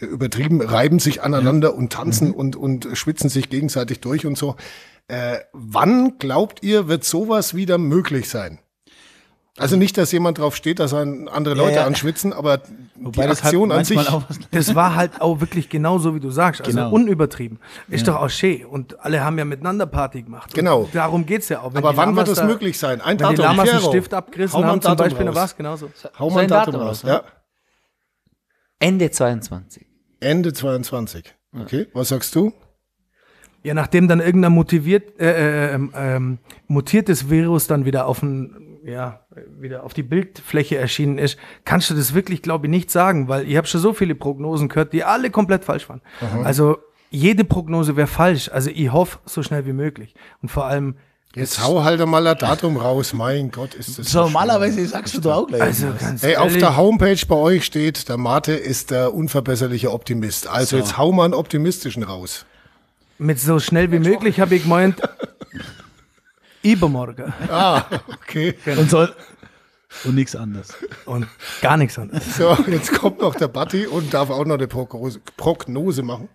äh, 0.00 0.04
übertrieben, 0.04 0.60
reiben 0.60 0.98
sich 0.98 1.22
aneinander 1.22 1.70
ja. 1.70 1.74
und 1.74 1.92
tanzen 1.92 2.28
mhm. 2.28 2.34
und 2.34 2.56
und 2.56 2.88
schwitzen 2.94 3.30
sich 3.30 3.50
gegenseitig 3.50 4.00
durch 4.00 4.26
und 4.26 4.38
so. 4.38 4.56
Äh, 5.08 5.38
wann 5.52 6.18
glaubt 6.18 6.62
ihr, 6.62 6.88
wird 6.88 7.04
sowas 7.04 7.54
wieder 7.54 7.78
möglich 7.78 8.28
sein? 8.28 8.58
Also 9.58 9.76
nicht, 9.76 9.98
dass 9.98 10.12
jemand 10.12 10.38
drauf 10.38 10.54
steht, 10.54 10.78
dass 10.78 10.94
andere 10.94 11.54
Leute 11.54 11.74
ja, 11.74 11.80
ja. 11.80 11.86
anschwitzen, 11.86 12.32
aber 12.32 12.60
Wobei 12.94 13.26
die 13.26 13.30
Aktion 13.30 13.72
an 13.72 13.84
sich. 13.84 13.98
Das 14.50 14.74
war 14.74 14.94
halt 14.94 15.20
auch 15.20 15.40
wirklich 15.40 15.68
genau 15.68 15.98
so, 15.98 16.14
wie 16.14 16.20
du 16.20 16.30
sagst. 16.30 16.60
Also 16.60 16.72
genau. 16.72 16.90
unübertrieben. 16.90 17.58
Ist 17.88 18.06
ja. 18.06 18.12
doch 18.12 18.22
auch 18.22 18.30
schön. 18.30 18.64
Und 18.64 19.00
alle 19.00 19.24
haben 19.24 19.38
ja 19.38 19.44
miteinander 19.44 19.86
Party 19.86 20.22
gemacht. 20.22 20.54
Genau. 20.54 20.82
Und 20.82 20.94
darum 20.94 21.26
geht's 21.26 21.48
ja 21.48 21.60
auch. 21.60 21.74
Wenn 21.74 21.84
aber 21.84 21.96
wann 21.96 22.16
wird 22.16 22.28
das 22.28 22.42
möglich 22.42 22.78
sein? 22.78 23.00
Ein 23.00 23.18
Datum. 23.18 23.38
Wenn 23.38 23.42
die 23.42 23.42
Lamas 23.42 23.68
einen 23.68 23.82
Stift 23.82 24.14
abgerissen 24.14 24.64
haben, 24.64 24.80
zum 24.80 24.96
Beispiel, 24.96 25.26
dann 25.26 25.34
war 25.34 25.44
es 25.44 25.56
genauso. 25.56 25.90
Hau 26.18 26.30
mal 26.30 26.40
ein 26.40 26.48
Datum, 26.48 26.74
Datum 26.74 26.88
raus. 26.88 27.02
Ja. 27.02 27.22
Ende 28.78 29.10
22. 29.10 29.86
Ende 30.20 30.52
22. 30.52 31.34
Okay. 31.60 31.86
Was 31.94 32.08
sagst 32.08 32.34
du? 32.34 32.52
Ja, 33.62 33.74
nachdem 33.74 34.08
dann 34.08 34.20
irgendein 34.20 34.52
motiviert, 34.52 35.20
äh, 35.20 35.70
äh, 35.70 35.74
ähm, 35.74 35.92
ähm, 35.94 36.38
mutiertes 36.68 37.28
Virus 37.28 37.66
dann 37.66 37.84
wieder 37.84 38.06
auf 38.06 38.22
ein 38.22 38.67
ja, 38.88 39.20
wieder 39.58 39.84
auf 39.84 39.94
die 39.94 40.02
Bildfläche 40.02 40.76
erschienen 40.78 41.18
ist, 41.18 41.38
kannst 41.64 41.90
du 41.90 41.94
das 41.94 42.14
wirklich, 42.14 42.42
glaube 42.42 42.66
ich, 42.66 42.70
nicht 42.70 42.90
sagen, 42.90 43.28
weil 43.28 43.48
ich 43.48 43.56
habe 43.56 43.66
schon 43.66 43.80
so 43.80 43.92
viele 43.92 44.14
Prognosen 44.14 44.68
gehört, 44.68 44.92
die 44.92 45.04
alle 45.04 45.30
komplett 45.30 45.64
falsch 45.64 45.88
waren. 45.88 46.00
Aha. 46.20 46.42
Also 46.42 46.78
jede 47.10 47.44
Prognose 47.44 47.96
wäre 47.96 48.06
falsch. 48.06 48.50
Also 48.50 48.70
ich 48.70 48.92
hoffe 48.92 49.18
so 49.24 49.42
schnell 49.42 49.66
wie 49.66 49.72
möglich. 49.72 50.14
Und 50.42 50.50
vor 50.50 50.66
allem, 50.66 50.96
Jetzt 51.34 51.62
hau 51.62 51.84
halt 51.84 52.04
mal 52.06 52.26
ein 52.26 52.38
Datum 52.38 52.78
raus. 52.78 53.12
Mein 53.12 53.50
Gott, 53.50 53.74
ist 53.74 53.98
das. 53.98 54.10
So, 54.10 54.22
normalerweise 54.22 54.84
sagst 54.86 55.14
du 55.14 55.20
doch 55.20 55.36
auch 55.36 55.46
gleich. 55.46 55.60
also 55.60 55.88
ganz 56.00 56.24
Ey, 56.24 56.36
auf 56.36 56.56
der 56.56 56.76
Homepage 56.76 57.20
bei 57.28 57.34
euch 57.34 57.64
steht, 57.66 58.08
der 58.08 58.16
Mate 58.16 58.52
ist 58.52 58.90
der 58.90 59.14
unverbesserliche 59.14 59.92
Optimist. 59.92 60.48
Also 60.48 60.78
jetzt 60.78 60.96
hau 60.96 61.12
mal 61.12 61.26
einen 61.26 61.34
optimistischen 61.34 62.02
raus. 62.02 62.46
mit 63.18 63.38
so 63.38 63.58
schnell 63.60 63.92
wie 63.92 63.98
möglich 63.98 64.40
habe 64.40 64.54
ich 64.54 64.62
gemeint, 64.62 65.02
übermorgen. 66.62 67.32
Ah, 67.50 67.84
okay. 68.20 68.54
und 68.66 68.90
soll 68.90 69.14
und 70.04 70.14
nichts 70.14 70.36
anderes. 70.36 70.74
Und 71.06 71.26
gar 71.60 71.76
nichts 71.76 71.98
anderes. 71.98 72.36
So, 72.36 72.56
jetzt 72.68 72.92
kommt 72.92 73.20
noch 73.20 73.34
der 73.34 73.48
Batti 73.48 73.86
und 73.86 74.12
darf 74.12 74.30
auch 74.30 74.44
noch 74.44 74.54
eine 74.54 74.68
Prognose, 74.68 75.20
Prognose 75.36 76.02
machen. 76.02 76.28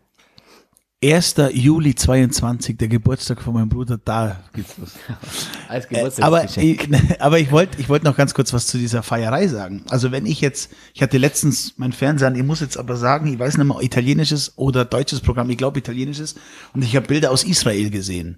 1. 1.04 1.36
Juli 1.52 1.96
22, 1.96 2.78
der 2.78 2.88
Geburtstag 2.88 3.42
von 3.42 3.54
meinem 3.54 3.68
Bruder, 3.68 4.00
da 4.04 4.40
geht's 4.54 4.78
los. 4.78 4.94
Als 5.68 5.86
Äh, 5.92 5.98
aber, 6.22 6.44
Geburtstagsgeschenk. 6.44 6.90
ich, 6.94 7.22
aber 7.22 7.40
ich 7.40 7.52
wollte 7.52 7.78
ich 7.80 7.90
wollte 7.90 8.06
noch 8.06 8.16
ganz 8.16 8.34
kurz 8.34 8.54
was 8.54 8.68
zu 8.68 8.78
dieser 8.78 9.04
Feierei 9.04 9.48
sagen. 9.48 9.84
Also 9.90 10.14
wenn 10.14 10.26
ich 10.26 10.40
jetzt, 10.40 10.72
ich 10.94 11.02
hatte 11.02 11.18
letztens 11.18 11.74
mein 11.76 11.92
Fernseher 11.92 12.30
an, 12.30 12.36
ich 12.36 12.44
muss 12.44 12.62
jetzt 12.62 12.78
aber 12.78 12.96
sagen, 12.96 13.34
ich 13.34 13.38
weiß 13.38 13.58
nicht 13.58 13.68
mehr, 13.68 13.82
italienisches 13.82 14.54
oder 14.56 14.86
deutsches 14.86 15.20
Programm, 15.20 15.50
ich 15.50 15.58
glaube 15.58 15.78
italienisches, 15.80 16.36
und 16.74 16.84
ich 16.84 16.96
habe 16.96 17.08
Bilder 17.08 17.32
aus 17.32 17.44
Israel 17.44 17.90
gesehen. 17.90 18.38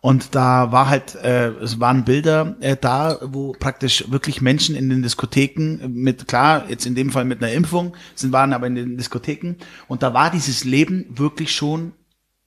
Und 0.00 0.34
da 0.34 0.72
war 0.72 0.88
halt, 0.88 1.14
äh, 1.22 1.50
es 1.50 1.78
waren 1.78 2.04
Bilder 2.04 2.56
äh, 2.60 2.76
da, 2.80 3.18
wo 3.22 3.52
praktisch 3.52 4.10
wirklich 4.10 4.40
Menschen 4.40 4.74
in 4.74 4.88
den 4.88 5.02
Diskotheken 5.02 5.88
mit, 5.88 6.26
klar, 6.26 6.64
jetzt 6.68 6.84
in 6.84 6.96
dem 6.96 7.12
Fall 7.12 7.24
mit 7.24 7.42
einer 7.42 7.52
Impfung, 7.52 7.94
sind 8.16 8.32
waren 8.32 8.52
aber 8.52 8.66
in 8.66 8.74
den 8.74 8.96
Diskotheken, 8.96 9.54
und 9.86 10.02
da 10.02 10.12
war 10.14 10.30
dieses 10.30 10.64
Leben 10.64 11.06
wirklich 11.14 11.54
schon, 11.54 11.91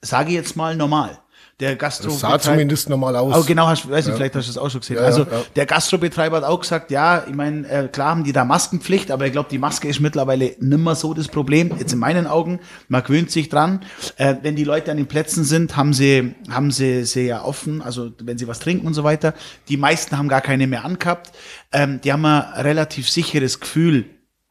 sage 0.05 0.29
ich 0.29 0.35
jetzt 0.35 0.55
mal, 0.55 0.75
normal. 0.75 1.19
Der 1.61 1.77
Gastro 1.77 2.09
Das 2.09 2.19
sah 2.19 2.37
zumindest 2.37 2.89
normal 2.89 3.15
aus. 3.15 3.33
Oh, 3.33 3.43
genau, 3.45 3.65
hast, 3.67 3.89
weiß 3.89 4.07
nicht, 4.07 4.15
vielleicht 4.17 4.35
hast 4.35 4.49
du 4.49 4.53
das 4.53 4.57
auch 4.57 4.69
schon 4.69 4.81
gesehen. 4.81 4.97
Ja, 4.97 5.03
also 5.03 5.23
ja, 5.23 5.31
ja. 5.31 5.43
der 5.55 5.65
Gastrobetreiber 5.65 6.37
hat 6.37 6.43
auch 6.43 6.59
gesagt, 6.59 6.91
ja, 6.91 7.23
ich 7.25 7.33
meine, 7.33 7.65
äh, 7.69 7.87
klar 7.87 8.09
haben 8.09 8.25
die 8.25 8.33
da 8.33 8.43
Maskenpflicht, 8.43 9.09
aber 9.09 9.25
ich 9.25 9.31
glaube, 9.31 9.47
die 9.49 9.57
Maske 9.57 9.87
ist 9.87 10.01
mittlerweile 10.01 10.57
nimmer 10.59 10.95
so 10.95 11.13
das 11.13 11.29
Problem. 11.29 11.71
Jetzt 11.79 11.93
in 11.93 11.99
meinen 11.99 12.27
Augen, 12.27 12.59
man 12.89 13.03
gewöhnt 13.03 13.31
sich 13.31 13.47
dran. 13.47 13.85
Äh, 14.17 14.35
wenn 14.41 14.57
die 14.57 14.65
Leute 14.65 14.91
an 14.91 14.97
den 14.97 15.07
Plätzen 15.07 15.45
sind, 15.45 15.77
haben 15.77 15.93
sie, 15.93 16.35
haben 16.49 16.71
sie 16.71 17.05
sehr 17.05 17.45
offen, 17.45 17.81
also 17.81 18.11
wenn 18.21 18.37
sie 18.37 18.49
was 18.49 18.59
trinken 18.59 18.85
und 18.85 18.93
so 18.93 19.05
weiter. 19.05 19.33
Die 19.69 19.77
meisten 19.77 20.17
haben 20.17 20.27
gar 20.27 20.41
keine 20.41 20.67
mehr 20.67 20.83
angehabt. 20.83 21.31
Ähm, 21.71 22.01
die 22.03 22.11
haben 22.11 22.25
ein 22.25 22.41
relativ 22.63 23.09
sicheres 23.09 23.61
Gefühl. 23.61 24.03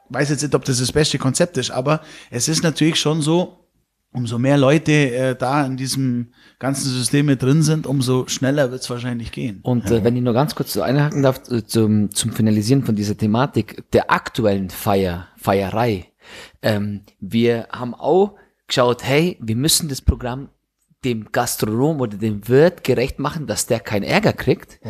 Weiß 0.08 0.30
jetzt 0.30 0.42
nicht, 0.42 0.54
ob 0.54 0.64
das 0.64 0.78
das 0.78 0.92
beste 0.92 1.18
Konzept 1.18 1.58
ist, 1.58 1.70
aber 1.70 2.00
es 2.30 2.48
ist 2.48 2.62
natürlich 2.62 2.98
schon 2.98 3.20
so, 3.20 3.63
umso 4.14 4.38
mehr 4.38 4.56
Leute 4.56 4.92
äh, 4.92 5.36
da 5.36 5.66
in 5.66 5.76
diesem 5.76 6.28
ganzen 6.60 6.88
System 6.88 7.26
mit 7.26 7.42
drin 7.42 7.62
sind, 7.62 7.86
umso 7.86 8.26
schneller 8.28 8.70
wird 8.70 8.82
es 8.82 8.88
wahrscheinlich 8.88 9.32
gehen. 9.32 9.58
Und 9.62 9.90
äh, 9.90 10.04
wenn 10.04 10.16
ich 10.16 10.22
nur 10.22 10.32
ganz 10.32 10.54
kurz 10.54 10.72
so 10.72 10.82
einhaken 10.82 11.22
darf, 11.22 11.42
äh, 11.50 11.66
zum, 11.66 12.12
zum 12.12 12.32
Finalisieren 12.32 12.84
von 12.84 12.94
dieser 12.94 13.16
Thematik 13.16 13.90
der 13.90 14.10
aktuellen 14.10 14.70
Feier, 14.70 15.28
Feierei. 15.36 16.06
Ähm, 16.62 17.02
wir 17.20 17.68
haben 17.70 17.94
auch 17.94 18.36
geschaut, 18.68 19.02
hey, 19.02 19.36
wir 19.40 19.56
müssen 19.56 19.88
das 19.88 20.00
Programm 20.00 20.48
dem 21.04 21.32
Gastronom 21.32 22.00
oder 22.00 22.16
dem 22.16 22.48
Wirt 22.48 22.84
gerecht 22.84 23.18
machen, 23.18 23.46
dass 23.46 23.66
der 23.66 23.80
keinen 23.80 24.04
Ärger 24.04 24.32
kriegt. 24.32 24.80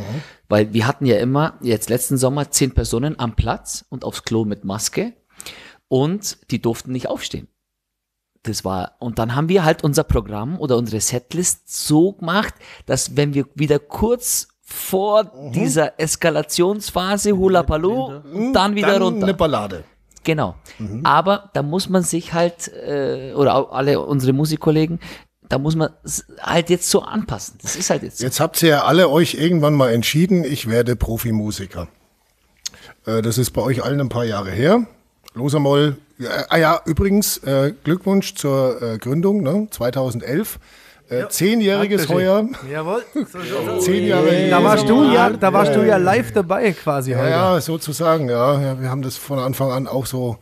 Weil 0.48 0.72
wir 0.72 0.86
hatten 0.86 1.06
ja 1.06 1.16
immer, 1.16 1.58
jetzt 1.60 1.88
letzten 1.88 2.18
Sommer, 2.18 2.50
zehn 2.50 2.72
Personen 2.72 3.18
am 3.18 3.34
Platz 3.34 3.84
und 3.88 4.04
aufs 4.04 4.22
Klo 4.22 4.44
mit 4.44 4.64
Maske 4.64 5.14
und 5.88 6.38
die 6.50 6.62
durften 6.62 6.92
nicht 6.92 7.08
aufstehen. 7.08 7.48
Das 8.44 8.64
war, 8.64 8.92
und 8.98 9.18
dann 9.18 9.34
haben 9.34 9.48
wir 9.48 9.64
halt 9.64 9.82
unser 9.82 10.04
Programm 10.04 10.60
oder 10.60 10.76
unsere 10.76 11.00
Setlist 11.00 11.86
so 11.86 12.12
gemacht, 12.12 12.54
dass 12.86 13.16
wenn 13.16 13.34
wir 13.34 13.46
wieder 13.54 13.78
kurz 13.78 14.48
vor 14.62 15.50
dieser 15.54 15.98
Eskalationsphase 15.98 17.36
Hula 17.36 17.62
Palu 17.62 18.20
und 18.32 18.52
dann 18.52 18.74
wieder 18.74 18.92
Dann 18.92 19.02
runter. 19.02 19.26
eine 19.26 19.34
Ballade. 19.34 19.84
Genau. 20.24 20.56
Aber 21.04 21.50
da 21.52 21.62
muss 21.62 21.88
man 21.88 22.02
sich 22.02 22.32
halt, 22.32 22.68
äh, 22.68 23.32
oder 23.34 23.54
auch 23.54 23.72
alle 23.72 24.00
unsere 24.00 24.32
Musikkollegen, 24.32 24.98
da 25.48 25.58
muss 25.58 25.76
man 25.76 25.90
halt 26.40 26.70
jetzt 26.70 26.88
so 26.88 27.02
anpassen. 27.02 27.58
Das 27.62 27.76
ist 27.76 27.90
halt 27.90 28.02
jetzt 28.02 28.18
so. 28.18 28.24
Jetzt 28.24 28.40
habt 28.40 28.62
ihr 28.62 28.70
ja 28.70 28.84
alle 28.84 29.10
euch 29.10 29.34
irgendwann 29.34 29.74
mal 29.74 29.92
entschieden, 29.92 30.44
ich 30.44 30.68
werde 30.68 30.96
Profimusiker. 30.96 31.88
Äh, 33.06 33.22
das 33.22 33.38
ist 33.38 33.50
bei 33.50 33.62
euch 33.62 33.84
allen 33.84 34.00
ein 34.00 34.08
paar 34.08 34.24
Jahre 34.24 34.50
her. 34.50 34.86
Los 35.34 35.54
einmal. 35.54 35.96
Ja, 36.18 36.30
ah 36.48 36.56
ja, 36.56 36.80
übrigens, 36.86 37.38
äh, 37.38 37.72
Glückwunsch 37.82 38.34
zur 38.34 38.80
äh, 38.80 38.98
Gründung, 38.98 39.42
ne? 39.42 39.66
2011. 39.70 40.58
Äh, 41.10 41.28
zehnjähriges 41.28 42.08
heuer. 42.08 42.48
Jawohl. 42.70 43.02
So. 43.14 43.78
Zehn 43.80 44.06
Jahre. 44.06 44.48
Da 44.48 44.62
warst 44.64 44.88
du 44.88 45.04
ja, 45.12 45.28
da 45.30 45.52
warst 45.52 45.74
du 45.74 45.86
ja 45.86 45.96
live 45.98 46.32
dabei 46.32 46.72
quasi 46.72 47.10
Ja, 47.10 47.18
heute. 47.18 47.30
ja, 47.30 47.60
sozusagen, 47.60 48.30
ja. 48.30 48.60
ja. 48.60 48.80
Wir 48.80 48.90
haben 48.90 49.02
das 49.02 49.16
von 49.16 49.38
Anfang 49.38 49.70
an 49.70 49.86
auch 49.86 50.06
so 50.06 50.38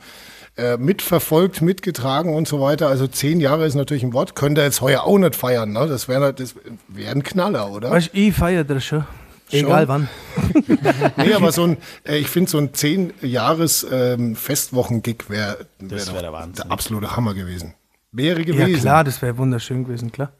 äh, 0.57 0.77
mitverfolgt, 0.77 1.63
mitgetragen 1.63 2.35
und 2.35 2.47
so 2.47 2.61
weiter. 2.61 2.89
Also 2.89 3.07
zehn 3.09 3.41
Jahre 3.41 3.67
ist 3.67 3.75
natürlich 3.75 4.05
ein 4.05 4.13
Wort. 4.13 4.37
Könnt 4.37 4.57
ihr 4.59 4.65
jetzt 4.65 4.83
heuer 4.83 5.03
auch 5.03 5.19
nicht 5.19 5.35
feiern, 5.35 5.73
ne? 5.73 5.87
Das 5.89 6.07
wäre 6.07 6.33
das 6.33 6.55
wär 6.89 7.11
ein 7.11 7.23
Knaller, 7.25 7.73
oder? 7.73 7.91
Weißt 7.91 8.11
du, 8.13 8.19
ich 8.19 8.35
feiere 8.35 8.63
das 8.65 8.85
schon. 8.85 9.05
Egal 9.53 9.89
wann. 9.89 10.09
Nee, 11.17 11.35
aber 11.35 11.53
so 11.53 11.65
ein, 11.65 11.77
äh, 12.05 12.17
ich 12.19 12.29
finde 12.29 12.51
so 12.51 12.59
ein 12.59 12.73
zehn 12.75 13.13
Jahres 13.23 13.87
ähm, 13.91 14.35
Festwochen-Gig 14.37 15.29
wäre 15.29 15.67
wär 15.79 16.07
wär 16.15 16.23
der 16.23 16.33
Wahnsinn. 16.33 16.65
der 16.65 16.73
absolute 16.73 17.17
Hammer 17.17 17.35
gewesen. 17.35 17.75
Wäre 18.13 18.39
Ja 18.41 18.45
gewesen. 18.45 18.81
klar, 18.81 19.05
das 19.05 19.21
wäre 19.23 19.37
wunderschön 19.39 19.85
gewesen, 19.85 20.11
klar. 20.13 20.33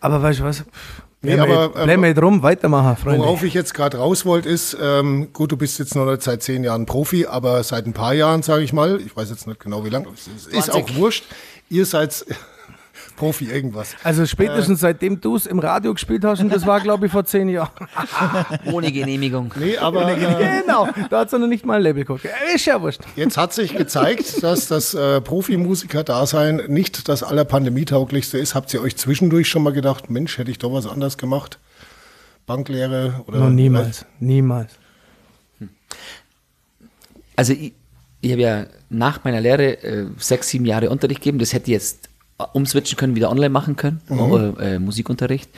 Aber 0.00 0.22
weißt 0.22 0.40
du 0.40 0.44
was? 0.44 0.64
Nee, 1.24 1.34
Bleiben 1.36 1.50
wir- 1.52 1.58
aber, 1.60 1.84
bleiben 1.84 2.02
wir 2.02 2.14
drum, 2.14 2.42
weitermachen, 2.42 2.96
Freunde. 2.96 3.20
Worauf 3.20 3.44
ich 3.44 3.54
jetzt 3.54 3.74
gerade 3.74 3.98
raus 3.98 4.26
wollte, 4.26 4.48
ist, 4.48 4.76
ähm, 4.80 5.32
gut, 5.32 5.52
du 5.52 5.56
bist 5.56 5.78
jetzt 5.78 5.94
noch 5.94 6.04
nicht 6.06 6.22
seit 6.22 6.42
zehn 6.42 6.64
Jahren 6.64 6.84
Profi, 6.84 7.26
aber 7.26 7.62
seit 7.62 7.86
ein 7.86 7.92
paar 7.92 8.12
Jahren, 8.14 8.42
sage 8.42 8.64
ich 8.64 8.72
mal, 8.72 9.00
ich 9.00 9.14
weiß 9.16 9.30
jetzt 9.30 9.46
nicht 9.46 9.60
genau 9.60 9.84
wie 9.84 9.90
lange, 9.90 10.08
es 10.14 10.46
ist 10.48 10.70
auch 10.72 10.94
wurscht, 10.96 11.24
ihr 11.68 11.86
seid 11.86 12.26
Profi 13.16 13.46
irgendwas. 13.46 13.94
Also 14.02 14.26
spätestens 14.26 14.80
seitdem 14.80 15.20
du 15.20 15.36
es 15.36 15.46
im 15.46 15.58
Radio 15.58 15.94
gespielt 15.94 16.24
hast, 16.24 16.40
und 16.40 16.52
das 16.52 16.66
war 16.66 16.80
glaube 16.80 17.06
ich 17.06 17.12
vor 17.12 17.24
zehn 17.24 17.48
Jahren. 17.48 17.70
Ohne 18.72 18.92
Genehmigung. 18.92 19.52
Nee, 19.58 19.76
aber 19.78 20.10
äh, 20.16 20.60
genau, 20.60 20.88
da 21.10 21.20
hat 21.20 21.32
es 21.32 21.38
noch 21.38 21.46
nicht 21.46 21.64
mal 21.64 21.76
ein 21.76 21.82
Label 21.82 22.04
geguckt. 22.04 22.26
Ist 22.54 22.66
ja 22.66 22.80
wurscht. 22.80 23.00
jetzt 23.16 23.36
hat 23.36 23.52
sich 23.52 23.76
gezeigt, 23.76 24.42
dass 24.42 24.68
das 24.68 24.94
äh, 24.94 25.20
Profimusiker-Dasein 25.20 26.62
nicht 26.68 27.08
das 27.08 27.22
allerpandemietauglichste 27.22 28.38
ist. 28.38 28.54
Habt 28.54 28.72
ihr 28.74 28.82
euch 28.82 28.96
zwischendurch 28.96 29.48
schon 29.48 29.62
mal 29.62 29.72
gedacht, 29.72 30.10
Mensch, 30.10 30.38
hätte 30.38 30.50
ich 30.50 30.58
doch 30.58 30.72
was 30.72 30.86
anders 30.86 31.18
gemacht? 31.18 31.58
Banklehre 32.46 33.22
oder 33.26 33.38
Noch 33.38 33.50
niemals, 33.50 34.04
niemals. 34.18 34.72
Also 37.36 37.52
ich, 37.52 37.72
ich 38.20 38.32
habe 38.32 38.42
ja 38.42 38.66
nach 38.88 39.24
meiner 39.24 39.40
Lehre 39.40 39.82
äh, 39.82 40.06
sechs, 40.18 40.48
sieben 40.48 40.64
Jahre 40.64 40.90
Unterricht 40.90 41.20
gegeben. 41.20 41.38
Das 41.38 41.52
hätte 41.52 41.70
jetzt 41.70 42.06
äh, 42.06 42.11
umswitchen 42.52 42.96
können, 42.96 43.14
wieder 43.14 43.30
online 43.30 43.50
machen 43.50 43.76
können, 43.76 44.00
äh, 44.08 44.74
äh, 44.74 44.78
Musikunterricht. 44.78 45.50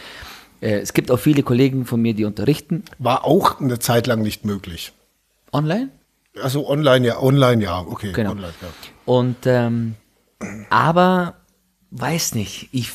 Äh, 0.61 0.81
es 0.81 0.93
gibt 0.93 1.11
auch 1.11 1.19
viele 1.19 1.43
Kollegen 1.43 1.87
von 1.87 2.01
mir, 2.01 2.15
die 2.15 2.25
unterrichten 2.25 2.85
War 2.99 3.25
auch 3.25 3.61
eine 3.61 3.79
Zeit 3.79 4.07
lang 4.07 4.23
nicht 4.23 4.45
möglich. 4.45 4.93
online. 5.53 5.91
Also 6.43 6.69
online 6.69 7.07
ja, 7.07 7.23
online 7.23 7.63
ja, 7.63 7.81
okay. 7.81 8.13
Genau. 8.13 8.33
Online, 8.33 8.53
ja. 8.61 8.69
Und 9.05 9.37
ähm, 9.45 9.95
aber 10.71 11.37
weiß 11.91 12.35
nicht, 12.35 12.69
ich, 12.73 12.91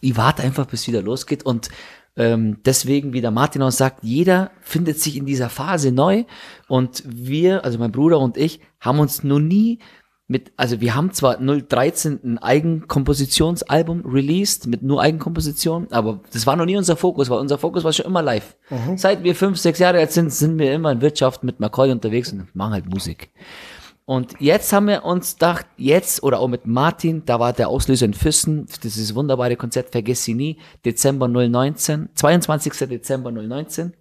ich 0.00 0.16
warte 0.16 0.42
einfach, 0.42 0.66
bis 0.66 0.86
wieder 0.86 1.02
losgeht 1.02 1.44
und 1.44 1.68
ähm, 2.16 2.58
deswegen, 2.64 3.12
wie 3.12 3.20
der 3.20 3.32
Martin 3.32 3.62
auch 3.62 3.72
sagt, 3.72 4.04
jeder 4.04 4.52
findet 4.62 5.00
sich 5.00 5.16
in 5.16 5.26
dieser 5.26 5.50
Phase 5.50 5.90
neu 5.90 6.24
und 6.68 7.02
wir, 7.06 7.64
also 7.64 7.78
mein 7.78 7.90
Bruder 7.90 8.20
und 8.20 8.36
ich, 8.36 8.60
haben 8.78 9.00
uns 9.00 9.24
noch 9.24 9.40
nie 9.40 9.80
mit, 10.26 10.52
also 10.56 10.80
wir 10.80 10.94
haben 10.94 11.12
zwar 11.12 11.36
013 11.38 12.20
ein 12.24 12.38
Eigenkompositionsalbum 12.38 14.04
released 14.06 14.66
mit 14.66 14.82
nur 14.82 15.02
Eigenkomposition, 15.02 15.88
aber 15.90 16.20
das 16.32 16.46
war 16.46 16.56
noch 16.56 16.64
nie 16.64 16.76
unser 16.76 16.96
Fokus, 16.96 17.28
weil 17.28 17.38
unser 17.38 17.58
Fokus 17.58 17.84
war 17.84 17.92
schon 17.92 18.06
immer 18.06 18.22
live. 18.22 18.56
Seit 18.96 19.22
wir 19.22 19.34
fünf, 19.34 19.58
sechs 19.58 19.78
Jahre 19.78 19.98
alt 19.98 20.12
sind, 20.12 20.32
sind 20.32 20.58
wir 20.58 20.72
immer 20.72 20.92
in 20.92 21.00
Wirtschaft 21.02 21.44
mit 21.44 21.60
McCoy 21.60 21.90
unterwegs 21.92 22.32
und 22.32 22.54
machen 22.54 22.72
halt 22.72 22.86
Musik. 22.86 23.30
Und 24.06 24.34
jetzt 24.38 24.70
haben 24.72 24.88
wir 24.88 25.04
uns 25.04 25.34
gedacht, 25.34 25.66
jetzt 25.78 26.22
oder 26.22 26.40
auch 26.40 26.48
mit 26.48 26.66
Martin, 26.66 27.22
da 27.24 27.40
war 27.40 27.54
der 27.54 27.68
Auslöser 27.68 28.04
in 28.04 28.12
Füssen, 28.12 28.66
ist 28.82 29.14
wunderbare 29.14 29.56
Konzert, 29.56 29.90
vergiss 29.92 30.24
sie 30.24 30.34
nie, 30.34 30.58
Dezember 30.84 31.26
019, 31.26 32.10
22. 32.14 32.88
Dezember 32.88 33.30
019. 33.32 33.94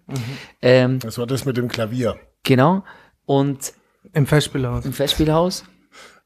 Ähm, 0.62 1.00
Das 1.00 1.18
war 1.18 1.26
das 1.28 1.46
mit 1.46 1.56
dem 1.58 1.68
Klavier. 1.70 2.16
genau. 2.44 2.84
Und 3.26 3.74
Im 4.12 4.26
Festspielhaus. 4.28 4.84
im 4.86 4.92
Festspielhaus. 4.92 5.64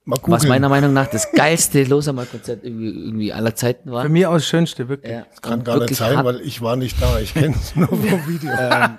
Was 0.08 0.48
meiner 0.48 0.70
Meinung 0.70 0.94
nach 0.94 1.08
das 1.08 1.32
geilste 1.32 1.84
Losamal-Konzert 1.84 2.64
irgendwie, 2.64 2.88
irgendwie 2.88 3.34
aller 3.34 3.56
Zeiten 3.56 3.92
war. 3.92 4.04
Für 4.04 4.10
mich 4.10 4.26
auch 4.26 4.34
das 4.34 4.48
Schönste, 4.48 4.88
wirklich. 4.88 5.12
Ja. 5.12 5.26
Das 5.30 5.42
kann 5.42 5.64
gar 5.64 5.80
nicht 5.80 5.96
sein, 5.96 6.24
weil 6.24 6.42
ich 6.42 6.62
war 6.62 6.76
nicht 6.76 7.02
da. 7.02 7.20
Ich 7.20 7.34
kenne 7.34 7.56
es 7.60 7.76
nur 7.76 7.88
vom 7.90 8.28
Video. 8.28 8.52
Ähm, 8.52 8.98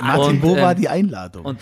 Martin, 0.00 0.36
und, 0.36 0.42
wo 0.42 0.54
ähm, 0.56 0.62
war 0.62 0.74
die 0.74 0.88
Einladung? 0.88 1.44
Und, 1.44 1.60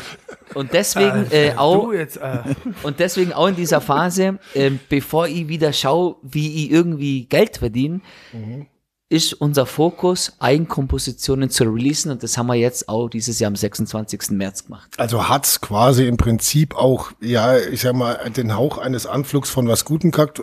und 0.55 0.73
deswegen 0.73 1.31
äh, 1.31 1.49
äh 1.49 1.57
auch 1.57 1.93
jetzt, 1.93 2.19
äh. 2.19 2.41
und 2.83 3.01
deswegen 3.01 3.33
auch 3.33 3.47
in 3.47 3.57
dieser 3.57 3.81
Phase, 3.81 4.39
äh, 4.55 4.71
bevor 4.89 5.27
ich 5.27 5.49
wieder 5.49 5.73
schaue, 5.73 6.17
wie 6.23 6.65
ich 6.65 6.71
irgendwie 6.71 7.25
Geld 7.27 7.57
verdiene, 7.59 8.01
mhm 8.33 8.67
ist 9.13 9.35
unser 9.35 9.67
Fokus, 9.67 10.33
Eigenkompositionen 10.39 11.51
zu 11.51 11.65
releasen 11.65 12.11
und 12.11 12.23
das 12.23 12.39
haben 12.39 12.47
wir 12.47 12.55
jetzt 12.55 12.89
auch 12.89 13.11
dieses 13.11 13.39
Jahr 13.39 13.49
am 13.49 13.57
26. 13.57 14.31
März 14.31 14.65
gemacht. 14.65 14.89
Also 14.97 15.29
hat's 15.29 15.61
quasi 15.61 16.07
im 16.07 16.17
Prinzip 16.17 16.75
auch, 16.75 17.13
ja, 17.21 17.59
ich 17.59 17.83
sag 17.83 17.95
mal, 17.95 18.31
den 18.31 18.57
Hauch 18.57 18.79
eines 18.79 19.07
Anflugs 19.07 19.51
von 19.51 19.69
was 19.69 19.85
Guten 19.85 20.13
gehabt. 20.13 20.41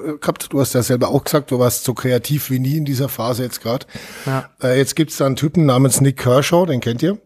Du 0.52 0.60
hast 0.60 0.74
ja 0.74 0.84
selber 0.84 1.08
auch 1.08 1.24
gesagt, 1.24 1.50
du 1.50 1.58
warst 1.58 1.84
so 1.84 1.96
kreativ 1.96 2.52
wie 2.52 2.60
nie 2.60 2.78
in 2.78 2.86
dieser 2.86 3.10
Phase 3.10 3.42
jetzt 3.42 3.62
gerade. 3.62 3.88
Ja. 4.28 4.50
Äh, 4.62 4.78
jetzt 4.78 4.96
gibt's 4.96 5.18
da 5.18 5.26
einen 5.26 5.36
Typen 5.36 5.66
namens 5.66 6.00
Nick 6.00 6.18
Kershaw, 6.18 6.68
den 6.68 6.80
kennt 6.80 7.02
ihr? 7.02 7.18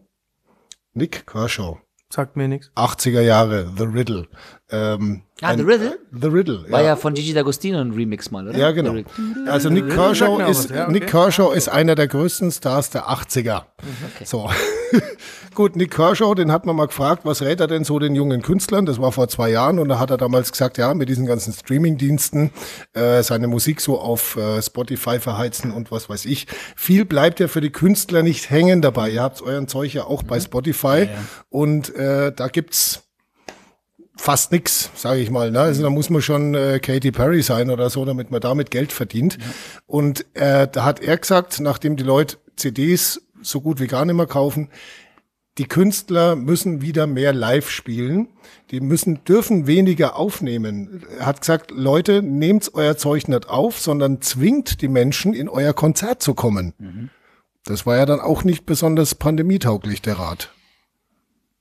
Nick 0.94 1.26
Kershaw. 1.26 1.76
Sagt 2.08 2.36
mir 2.36 2.48
nichts. 2.48 2.70
80er 2.74 3.20
Jahre, 3.20 3.70
The 3.76 3.84
Riddle. 3.84 4.28
Ähm, 4.70 5.24
ah, 5.42 5.48
ein, 5.48 5.58
The 5.58 5.64
Riddle? 5.64 5.98
The 6.12 6.28
Riddle, 6.28 6.64
War 6.70 6.80
ja. 6.80 6.88
ja 6.88 6.96
von 6.96 7.14
Gigi 7.14 7.36
D'Agostino 7.36 7.80
ein 7.80 7.92
Remix 7.92 8.30
mal, 8.30 8.48
oder? 8.48 8.56
Ja, 8.56 8.70
genau. 8.70 8.94
Also 9.46 9.68
Nick 9.68 9.90
Kershaw, 9.90 10.40
ist, 10.48 10.70
ja, 10.70 10.84
okay. 10.84 10.92
Nick 10.92 11.08
Kershaw 11.08 11.52
ist 11.52 11.68
einer 11.68 11.94
der 11.94 12.08
größten 12.08 12.52
Stars 12.52 12.90
der 12.90 13.08
80er. 13.08 13.64
Okay. 14.14 14.24
So. 14.24 14.50
Gut, 15.54 15.76
Nick 15.76 15.92
Kershaw, 15.92 16.34
den 16.34 16.50
hat 16.50 16.66
man 16.66 16.74
mal 16.74 16.86
gefragt, 16.86 17.24
was 17.24 17.42
rät 17.42 17.60
er 17.60 17.68
denn 17.68 17.84
so 17.84 17.98
den 17.98 18.14
jungen 18.14 18.42
Künstlern? 18.42 18.86
Das 18.86 19.00
war 19.00 19.12
vor 19.12 19.28
zwei 19.28 19.50
Jahren 19.50 19.78
und 19.78 19.88
da 19.88 19.98
hat 19.98 20.10
er 20.10 20.16
damals 20.16 20.50
gesagt, 20.50 20.78
ja, 20.78 20.94
mit 20.94 21.08
diesen 21.08 21.26
ganzen 21.26 21.52
Streaming-Diensten 21.52 22.50
äh, 22.92 23.22
seine 23.22 23.46
Musik 23.46 23.80
so 23.80 24.00
auf 24.00 24.36
äh, 24.36 24.60
Spotify 24.62 25.20
verheizen 25.20 25.72
und 25.72 25.92
was 25.92 26.08
weiß 26.08 26.24
ich. 26.26 26.46
Viel 26.76 27.04
bleibt 27.04 27.38
ja 27.38 27.48
für 27.48 27.60
die 27.60 27.70
Künstler 27.70 28.22
nicht 28.22 28.50
hängen 28.50 28.82
dabei. 28.82 29.10
Ihr 29.10 29.22
habt 29.22 29.42
euren 29.42 29.68
Zeug 29.68 29.94
ja 29.94 30.04
auch 30.04 30.22
bei 30.24 30.36
mhm. 30.36 30.42
Spotify 30.42 31.08
ja, 31.08 31.08
und 31.50 31.94
äh, 31.94 32.32
da 32.32 32.48
gibt's 32.48 33.04
fast 34.16 34.52
nix, 34.52 34.90
sage 34.94 35.20
ich 35.20 35.30
mal. 35.30 35.50
Ne? 35.50 35.60
Also 35.60 35.82
da 35.82 35.90
muss 35.90 36.10
man 36.10 36.22
schon 36.22 36.54
äh, 36.54 36.78
Katy 36.80 37.12
Perry 37.12 37.42
sein 37.42 37.70
oder 37.70 37.90
so, 37.90 38.04
damit 38.04 38.30
man 38.30 38.40
damit 38.40 38.70
Geld 38.70 38.92
verdient. 38.92 39.38
Ja. 39.38 39.46
Und 39.86 40.26
äh, 40.34 40.68
da 40.70 40.84
hat 40.84 41.00
er 41.00 41.16
gesagt, 41.16 41.60
nachdem 41.60 41.96
die 41.96 42.04
Leute 42.04 42.36
CDs 42.56 43.20
so 43.42 43.60
gut 43.60 43.80
wie 43.80 43.86
gar 43.86 44.04
nicht 44.04 44.16
mehr 44.16 44.26
kaufen, 44.26 44.70
die 45.58 45.66
Künstler 45.66 46.34
müssen 46.34 46.80
wieder 46.80 47.06
mehr 47.06 47.32
live 47.32 47.70
spielen. 47.70 48.28
Die 48.70 48.80
müssen, 48.80 49.22
dürfen 49.24 49.66
weniger 49.66 50.16
aufnehmen. 50.16 51.04
Er 51.18 51.26
hat 51.26 51.42
gesagt, 51.42 51.70
Leute, 51.70 52.22
nehmt 52.22 52.72
euer 52.74 52.96
Zeug 52.96 53.28
nicht 53.28 53.48
auf, 53.48 53.78
sondern 53.78 54.20
zwingt 54.20 54.80
die 54.80 54.88
Menschen, 54.88 55.32
in 55.32 55.48
euer 55.48 55.72
Konzert 55.72 56.22
zu 56.22 56.34
kommen. 56.34 56.74
Mhm. 56.78 57.10
Das 57.64 57.86
war 57.86 57.96
ja 57.96 58.06
dann 58.06 58.20
auch 58.20 58.42
nicht 58.42 58.66
besonders 58.66 59.14
pandemietauglich, 59.14 60.02
der 60.02 60.18
Rat 60.18 60.53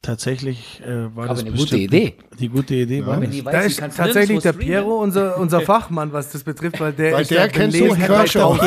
tatsächlich 0.04 0.82
äh, 0.86 1.16
war 1.16 1.26
Aber 1.26 1.34
das 1.34 1.40
eine 1.40 1.52
gute 1.52 1.78
Idee. 1.78 2.16
Die 2.38 2.50
gute 2.50 2.76
Idee 2.76 3.00
ja. 3.00 3.08
war 3.08 3.20
das. 3.20 3.44
Da 3.44 3.62
ist 3.62 3.80
tatsächlich 3.96 4.40
der 4.44 4.54
Piero 4.54 5.02
unser, 5.02 5.38
unser 5.40 5.62
Fachmann, 5.62 6.14
was 6.14 6.32
das 6.32 6.44
betrifft, 6.44 6.80
weil 6.80 6.94
der 6.94 7.14
weil 7.14 7.22
ist 7.24 7.32
der 7.32 7.48
kennt 7.48 7.74
so 7.74 7.86
Piero. 7.96 8.58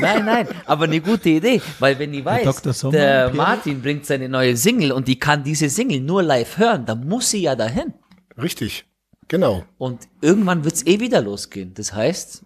Nein, 0.00 0.24
nein, 0.24 0.48
aber 0.64 0.84
eine 0.84 1.00
gute 1.00 1.28
Idee, 1.28 1.60
weil 1.78 1.98
wenn 1.98 2.14
ich 2.14 2.24
weiß, 2.24 2.62
der, 2.62 2.72
Sommer, 2.72 2.92
der 2.92 3.34
Martin 3.34 3.82
bringt 3.82 4.06
seine 4.06 4.28
neue 4.28 4.56
Single 4.56 4.92
und 4.92 5.08
die 5.08 5.18
kann 5.18 5.44
diese 5.44 5.68
Single 5.68 6.00
nur 6.00 6.22
live 6.22 6.56
hören, 6.56 6.86
dann 6.86 7.06
muss 7.06 7.30
sie 7.30 7.42
ja 7.42 7.54
dahin. 7.54 7.92
Richtig. 8.40 8.86
Genau. 9.28 9.64
Und 9.76 10.06
irgendwann 10.20 10.64
wird 10.64 10.74
es 10.74 10.86
eh 10.86 11.00
wieder 11.00 11.20
losgehen. 11.20 11.74
Das 11.74 11.92
heißt, 11.92 12.45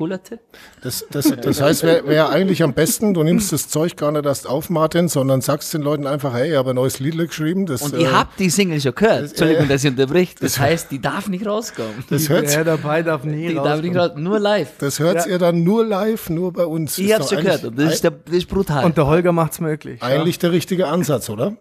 cooler 0.00 0.22
Tipp. 0.22 0.40
Das, 0.80 1.04
das, 1.10 1.30
das 1.42 1.60
heißt, 1.60 1.82
wäre 1.82 2.06
wär 2.06 2.30
eigentlich 2.30 2.62
am 2.62 2.72
besten, 2.72 3.12
du 3.12 3.22
nimmst 3.22 3.52
das 3.52 3.68
Zeug 3.68 3.98
gar 3.98 4.10
nicht 4.12 4.24
erst 4.24 4.46
auf, 4.46 4.70
Martin, 4.70 5.08
sondern 5.08 5.42
sagst 5.42 5.74
den 5.74 5.82
Leuten 5.82 6.06
einfach, 6.06 6.32
hey, 6.32 6.52
ich 6.52 6.56
habe 6.56 6.70
ein 6.70 6.76
neues 6.76 7.00
Lied 7.00 7.18
geschrieben. 7.18 7.66
Das, 7.66 7.82
Und 7.82 7.92
äh, 7.92 8.00
ihr 8.00 8.18
habt 8.18 8.40
die 8.40 8.48
Single 8.48 8.80
schon 8.80 8.94
gehört. 8.94 9.24
Das, 9.24 9.30
Entschuldigung, 9.32 9.66
äh, 9.66 9.68
dass 9.68 9.84
ich 9.84 9.90
unterbricht. 9.90 10.42
Das, 10.42 10.54
das, 10.54 10.60
heißt, 10.60 10.90
die 10.90 11.02
darf 11.02 11.28
nicht 11.28 11.44
rauskommen. 11.44 12.02
Das 12.08 12.30
hört 12.30 12.48
Der 12.48 12.64
dabei 12.64 13.02
darf 13.02 13.24
nie 13.24 13.48
die 13.48 13.56
rauskommen. 13.56 13.64
Darf 13.64 13.82
nicht 13.82 13.96
raus, 13.96 14.10
nur 14.16 14.38
live. 14.38 14.70
Das 14.78 14.98
hört 15.00 15.26
ja. 15.26 15.32
ihr 15.32 15.38
dann 15.38 15.64
nur 15.64 15.84
live, 15.84 16.30
nur 16.30 16.50
bei 16.50 16.64
uns. 16.64 16.96
Ich 16.96 17.12
hab's 17.12 17.28
schon 17.28 17.42
gehört 17.42 17.64
und 17.64 17.78
das 17.78 17.92
ist, 17.92 18.04
der, 18.04 18.12
das 18.12 18.34
ist 18.34 18.48
brutal. 18.48 18.86
Und 18.86 18.96
der 18.96 19.06
Holger 19.06 19.32
macht's 19.32 19.60
möglich. 19.60 20.02
Eigentlich 20.02 20.36
ja. 20.36 20.40
der 20.40 20.52
richtige 20.52 20.86
Ansatz, 20.86 21.28
oder? 21.28 21.58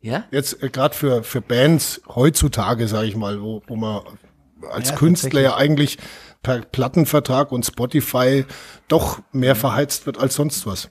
Ja. 0.00 0.24
Jetzt 0.30 0.62
äh, 0.62 0.70
gerade 0.70 0.94
für, 0.94 1.22
für 1.22 1.42
Bands 1.42 2.00
heutzutage, 2.08 2.88
sage 2.88 3.08
ich 3.08 3.16
mal, 3.16 3.42
wo, 3.42 3.62
wo 3.66 3.76
man 3.76 4.00
als 4.70 4.90
ja, 4.90 4.96
Künstler 4.96 5.42
ja 5.42 5.56
eigentlich 5.56 5.98
per 6.44 6.60
Plattenvertrag 6.60 7.50
und 7.50 7.66
Spotify 7.66 8.44
doch 8.86 9.18
mehr 9.32 9.56
verheizt 9.56 10.06
wird 10.06 10.18
als 10.18 10.36
sonst 10.36 10.64
was. 10.64 10.90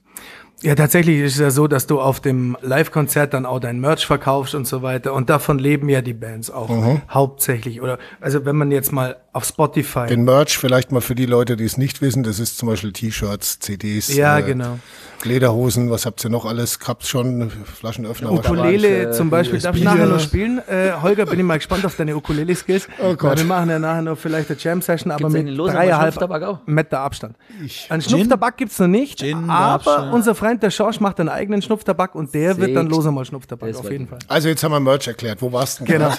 Ja, 0.63 0.75
tatsächlich 0.75 1.19
ist 1.19 1.33
es 1.33 1.39
ja 1.39 1.51
so, 1.51 1.67
dass 1.67 1.87
du 1.87 1.99
auf 1.99 2.21
dem 2.21 2.55
Live-Konzert 2.61 3.33
dann 3.33 3.45
auch 3.45 3.59
dein 3.59 3.81
Merch 3.81 4.05
verkaufst 4.05 4.55
und 4.55 4.65
so 4.65 4.81
weiter. 4.81 5.13
Und 5.13 5.29
davon 5.29 5.59
leben 5.59 5.89
ja 5.89 6.01
die 6.01 6.13
Bands 6.13 6.49
auch 6.49 6.69
mhm. 6.69 7.01
hauptsächlich. 7.09 7.81
Oder 7.81 7.99
also 8.21 8.45
wenn 8.45 8.55
man 8.55 8.71
jetzt 8.71 8.93
mal 8.93 9.17
auf 9.33 9.43
Spotify. 9.43 10.07
Den 10.07 10.23
Merch 10.23 10.57
vielleicht 10.57 10.93
mal 10.93 11.01
für 11.01 11.15
die 11.15 11.25
Leute, 11.25 11.57
die 11.57 11.65
es 11.65 11.77
nicht 11.77 12.01
wissen, 12.01 12.23
das 12.23 12.39
ist 12.39 12.57
zum 12.57 12.69
Beispiel 12.69 12.93
T-Shirts, 12.93 13.59
CDs. 13.59 14.15
Ja, 14.15 14.39
äh, 14.39 14.43
genau. 14.43 14.79
Lederhosen, 15.25 15.89
was 15.89 16.05
habt 16.05 16.23
ihr 16.23 16.29
noch 16.29 16.45
alles? 16.45 16.79
Gab's 16.79 17.07
schon 17.07 17.49
Flaschenöffner? 17.49 18.31
Ukulele 18.31 19.11
zum 19.11 19.29
Beispiel, 19.29 19.59
darf 19.59 19.75
ich 19.75 19.83
nachher 19.83 20.05
noch 20.05 20.19
spielen? 20.19 20.59
Äh, 20.67 20.93
Holger, 21.01 21.25
bin 21.25 21.39
ich 21.39 21.45
mal 21.45 21.57
gespannt 21.57 21.85
auf 21.85 21.95
deine 21.95 22.15
Ukulele-Skills. 22.15 22.87
Oh 23.01 23.15
Gott. 23.15 23.37
wir 23.37 23.45
machen 23.45 23.69
ja 23.69 23.79
nachher 23.79 24.01
noch 24.01 24.17
vielleicht 24.17 24.49
eine 24.49 24.59
Jam-Session, 24.59 25.11
aber 25.11 25.29
mit 25.29 25.57
dreieinhalb 25.57 26.67
Meter 26.67 26.99
Abstand. 26.99 27.35
Ich. 27.63 27.87
Einen 27.89 28.01
Schnupftabak 28.01 28.57
gibt's 28.57 28.79
noch 28.79 28.87
nicht, 28.87 29.19
Gin, 29.19 29.49
aber 29.49 30.11
unser 30.13 30.35
Freund 30.35 30.61
der 30.63 30.71
Schorsch 30.71 30.99
macht 30.99 31.19
einen 31.19 31.29
eigenen 31.29 31.61
Schnupftabak 31.61 32.15
und 32.15 32.33
der 32.33 32.53
Sick. 32.53 32.61
wird 32.61 32.75
dann 32.75 32.87
loser 32.87 33.11
mal 33.11 33.25
Schnupftabak, 33.25 33.75
auf 33.75 33.91
jeden 33.91 34.07
Fall. 34.07 34.19
Also 34.27 34.49
jetzt 34.49 34.63
haben 34.63 34.71
wir 34.71 34.79
Merch 34.79 35.07
erklärt. 35.07 35.41
Wo 35.41 35.51
warst 35.51 35.79
du 35.79 35.85
denn? 35.85 35.99
Genau. 35.99 36.13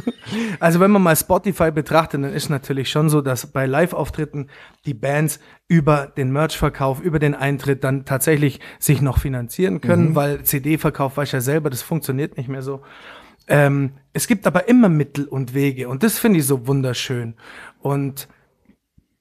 also 0.60 0.80
wenn 0.80 0.90
man 0.90 1.02
mal 1.02 1.16
Spotify 1.16 1.70
betrachtet, 1.70 2.22
dann 2.22 2.32
ist 2.32 2.48
natürlich 2.48 2.90
schon 2.90 3.08
so, 3.08 3.20
dass 3.20 3.46
bei 3.46 3.66
Live-Auftritten 3.66 4.48
die 4.86 4.94
Bands 4.94 5.40
über 5.70 6.08
den 6.16 6.32
Merch-Verkauf, 6.32 7.00
über 7.00 7.20
den 7.20 7.36
Eintritt 7.36 7.84
dann 7.84 8.04
tatsächlich 8.04 8.58
sich 8.80 9.00
noch 9.00 9.18
finanzieren 9.18 9.80
können, 9.80 10.10
mhm. 10.10 10.14
weil 10.16 10.42
CD-Verkauf 10.42 11.16
weiß 11.16 11.30
ja 11.30 11.40
selber, 11.40 11.70
das 11.70 11.80
funktioniert 11.80 12.36
nicht 12.36 12.48
mehr 12.48 12.62
so. 12.62 12.82
Ähm, 13.46 13.92
es 14.12 14.26
gibt 14.26 14.48
aber 14.48 14.66
immer 14.68 14.88
Mittel 14.88 15.28
und 15.28 15.54
Wege 15.54 15.88
und 15.88 16.02
das 16.02 16.18
finde 16.18 16.40
ich 16.40 16.46
so 16.46 16.66
wunderschön. 16.66 17.34
Und 17.78 18.26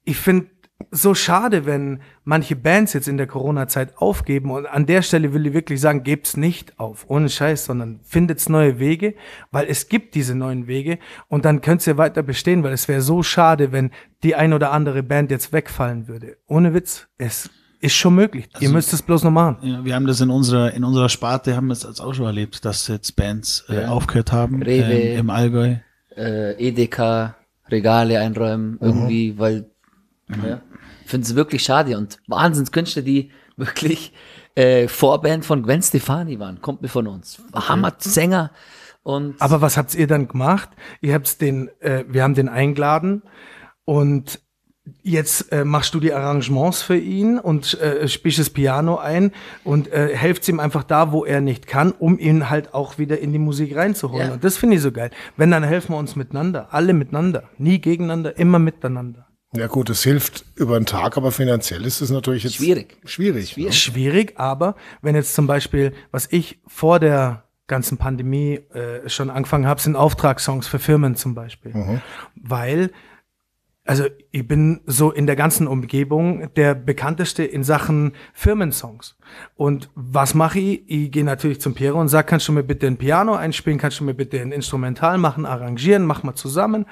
ich 0.05 0.17
finde 0.17 0.47
so 0.91 1.13
schade, 1.13 1.65
wenn 1.65 1.99
manche 2.23 2.55
Bands 2.55 2.93
jetzt 2.93 3.07
in 3.07 3.17
der 3.17 3.27
Corona-Zeit 3.27 3.97
aufgeben. 3.97 4.51
Und 4.51 4.65
an 4.65 4.85
der 4.85 5.01
Stelle 5.01 5.33
will 5.33 5.45
ich 5.45 5.53
wirklich 5.53 5.79
sagen, 5.81 6.03
gebt's 6.03 6.37
nicht 6.37 6.79
auf, 6.79 7.05
ohne 7.09 7.29
Scheiß, 7.29 7.65
sondern 7.65 7.99
findet's 8.03 8.49
neue 8.49 8.79
Wege, 8.79 9.13
weil 9.51 9.67
es 9.67 9.89
gibt 9.89 10.15
diese 10.15 10.35
neuen 10.35 10.67
Wege 10.67 10.97
und 11.27 11.45
dann 11.45 11.61
könnt's 11.61 11.85
ja 11.85 11.97
weiter 11.97 12.23
bestehen, 12.23 12.63
weil 12.63 12.73
es 12.73 12.87
wäre 12.87 13.01
so 13.01 13.23
schade, 13.23 13.71
wenn 13.71 13.91
die 14.23 14.35
ein 14.35 14.53
oder 14.53 14.71
andere 14.71 15.03
Band 15.03 15.31
jetzt 15.31 15.53
wegfallen 15.53 16.07
würde. 16.07 16.37
Ohne 16.47 16.73
Witz, 16.73 17.07
es 17.17 17.49
ist 17.81 17.95
schon 17.95 18.15
möglich. 18.15 18.49
Also, 18.53 18.65
Ihr 18.65 18.71
müsst 18.71 18.93
es 18.93 19.01
bloß 19.01 19.23
noch 19.23 19.31
machen. 19.31 19.57
Ja, 19.61 19.85
wir 19.85 19.95
haben 19.95 20.07
das 20.07 20.21
in 20.21 20.29
unserer, 20.29 20.73
in 20.73 20.83
unserer 20.83 21.09
Sparte, 21.09 21.55
haben 21.55 21.67
wir 21.67 21.73
es 21.73 21.99
auch 21.99 22.13
schon 22.13 22.25
erlebt, 22.25 22.65
dass 22.65 22.87
jetzt 22.87 23.15
Bands 23.15 23.65
äh, 23.69 23.83
ja. 23.83 23.89
aufgehört 23.89 24.31
haben 24.31 24.61
Rewe, 24.61 24.93
ähm, 24.93 25.19
im 25.19 25.29
Allgäu. 25.29 25.75
Äh, 26.15 26.67
Edeka, 26.67 27.35
Regale 27.69 28.19
einräumen, 28.19 28.71
mhm. 28.71 28.77
irgendwie, 28.81 29.37
weil 29.37 29.69
mhm. 30.27 30.45
ja, 30.45 30.61
finde 31.09 31.27
es 31.27 31.35
wirklich 31.35 31.63
schade 31.63 31.97
und 31.97 32.19
Wahnsinnskünstler, 32.27 33.01
die 33.01 33.31
wirklich 33.57 34.13
äh, 34.55 34.87
Vorband 34.87 35.45
von 35.45 35.63
Gwen 35.63 35.81
Stefani 35.81 36.39
waren, 36.39 36.61
kommt 36.61 36.81
mir 36.81 36.87
von 36.87 37.07
uns. 37.07 37.41
Hammer 37.53 37.93
Sänger 37.99 38.51
und. 39.03 39.41
Aber 39.41 39.61
was 39.61 39.77
habt 39.77 39.95
ihr 39.95 40.07
dann 40.07 40.27
gemacht? 40.27 40.69
Ihr 41.01 41.13
habt's 41.13 41.37
den, 41.37 41.69
äh, 41.79 42.05
wir 42.07 42.23
haben 42.23 42.33
den 42.33 42.49
eingeladen 42.49 43.23
und 43.85 44.39
jetzt 45.03 45.51
äh, 45.51 45.65
machst 45.65 45.93
du 45.93 45.99
die 45.99 46.13
Arrangements 46.13 46.81
für 46.81 46.97
ihn 46.97 47.39
und 47.39 47.79
äh, 47.79 48.07
spielst 48.07 48.39
das 48.39 48.49
Piano 48.49 48.97
ein 48.97 49.31
und 49.63 49.91
äh, 49.91 50.15
helft 50.15 50.47
ihm 50.47 50.59
einfach 50.59 50.83
da, 50.83 51.11
wo 51.11 51.25
er 51.25 51.41
nicht 51.41 51.67
kann, 51.67 51.91
um 51.91 52.17
ihn 52.17 52.49
halt 52.49 52.73
auch 52.73 52.97
wieder 52.97 53.19
in 53.19 53.31
die 53.31 53.39
Musik 53.39 53.75
reinzuholen. 53.75 54.27
Ja. 54.27 54.33
Und 54.33 54.43
das 54.43 54.57
finde 54.57 54.77
ich 54.77 54.81
so 54.81 54.91
geil. 54.91 55.11
Wenn, 55.37 55.51
dann 55.51 55.63
helfen 55.63 55.93
wir 55.93 55.97
uns 55.97 56.15
miteinander, 56.15 56.69
alle 56.71 56.93
miteinander, 56.93 57.43
nie 57.57 57.79
gegeneinander, 57.79 58.37
immer 58.37 58.59
miteinander. 58.59 59.28
Ja 59.55 59.67
gut, 59.67 59.89
es 59.89 60.03
hilft 60.03 60.45
über 60.55 60.79
den 60.79 60.85
Tag, 60.85 61.17
aber 61.17 61.31
finanziell 61.31 61.85
ist 61.85 62.01
es 62.01 62.11
natürlich 62.11 62.43
jetzt 62.43 62.55
schwierig. 62.55 62.97
Schwierig. 63.05 63.49
Schwierig, 63.49 63.73
ne? 63.73 63.73
schwierig 63.73 64.33
aber 64.37 64.75
wenn 65.01 65.15
jetzt 65.15 65.33
zum 65.33 65.47
Beispiel, 65.47 65.93
was 66.11 66.27
ich 66.31 66.59
vor 66.67 66.99
der 66.99 67.45
ganzen 67.65 67.97
Pandemie 67.97 68.55
äh, 68.73 69.09
schon 69.09 69.29
angefangen 69.29 69.65
habe, 69.65 69.81
sind 69.81 69.95
Auftragssongs 69.95 70.67
für 70.67 70.79
Firmen 70.79 71.15
zum 71.15 71.33
Beispiel. 71.33 71.73
Mhm. 71.73 72.01
Weil 72.35 72.91
also 73.85 74.05
ich 74.29 74.47
bin 74.47 74.81
so 74.85 75.11
in 75.11 75.25
der 75.25 75.35
ganzen 75.35 75.65
Umgebung 75.65 76.53
der 76.53 76.75
bekannteste 76.75 77.43
in 77.43 77.63
Sachen 77.63 78.13
Firmensongs. 78.33 79.17
Und 79.55 79.89
was 79.95 80.33
mache 80.33 80.59
ich? 80.59 80.83
Ich 80.87 81.11
gehe 81.11 81.23
natürlich 81.23 81.61
zum 81.61 81.73
Piero 81.73 81.99
und 81.99 82.07
sage, 82.07 82.27
kannst 82.27 82.47
du 82.47 82.51
mir 82.51 82.63
bitte 82.63 82.87
ein 82.87 82.97
Piano 82.97 83.35
einspielen, 83.35 83.77
kannst 83.77 83.99
du 83.99 84.03
mir 84.03 84.13
bitte 84.13 84.39
ein 84.39 84.51
Instrumental 84.51 85.17
machen, 85.17 85.45
arrangieren, 85.45 86.05
mach 86.05 86.23
mal 86.23 86.35
zusammen. 86.35 86.85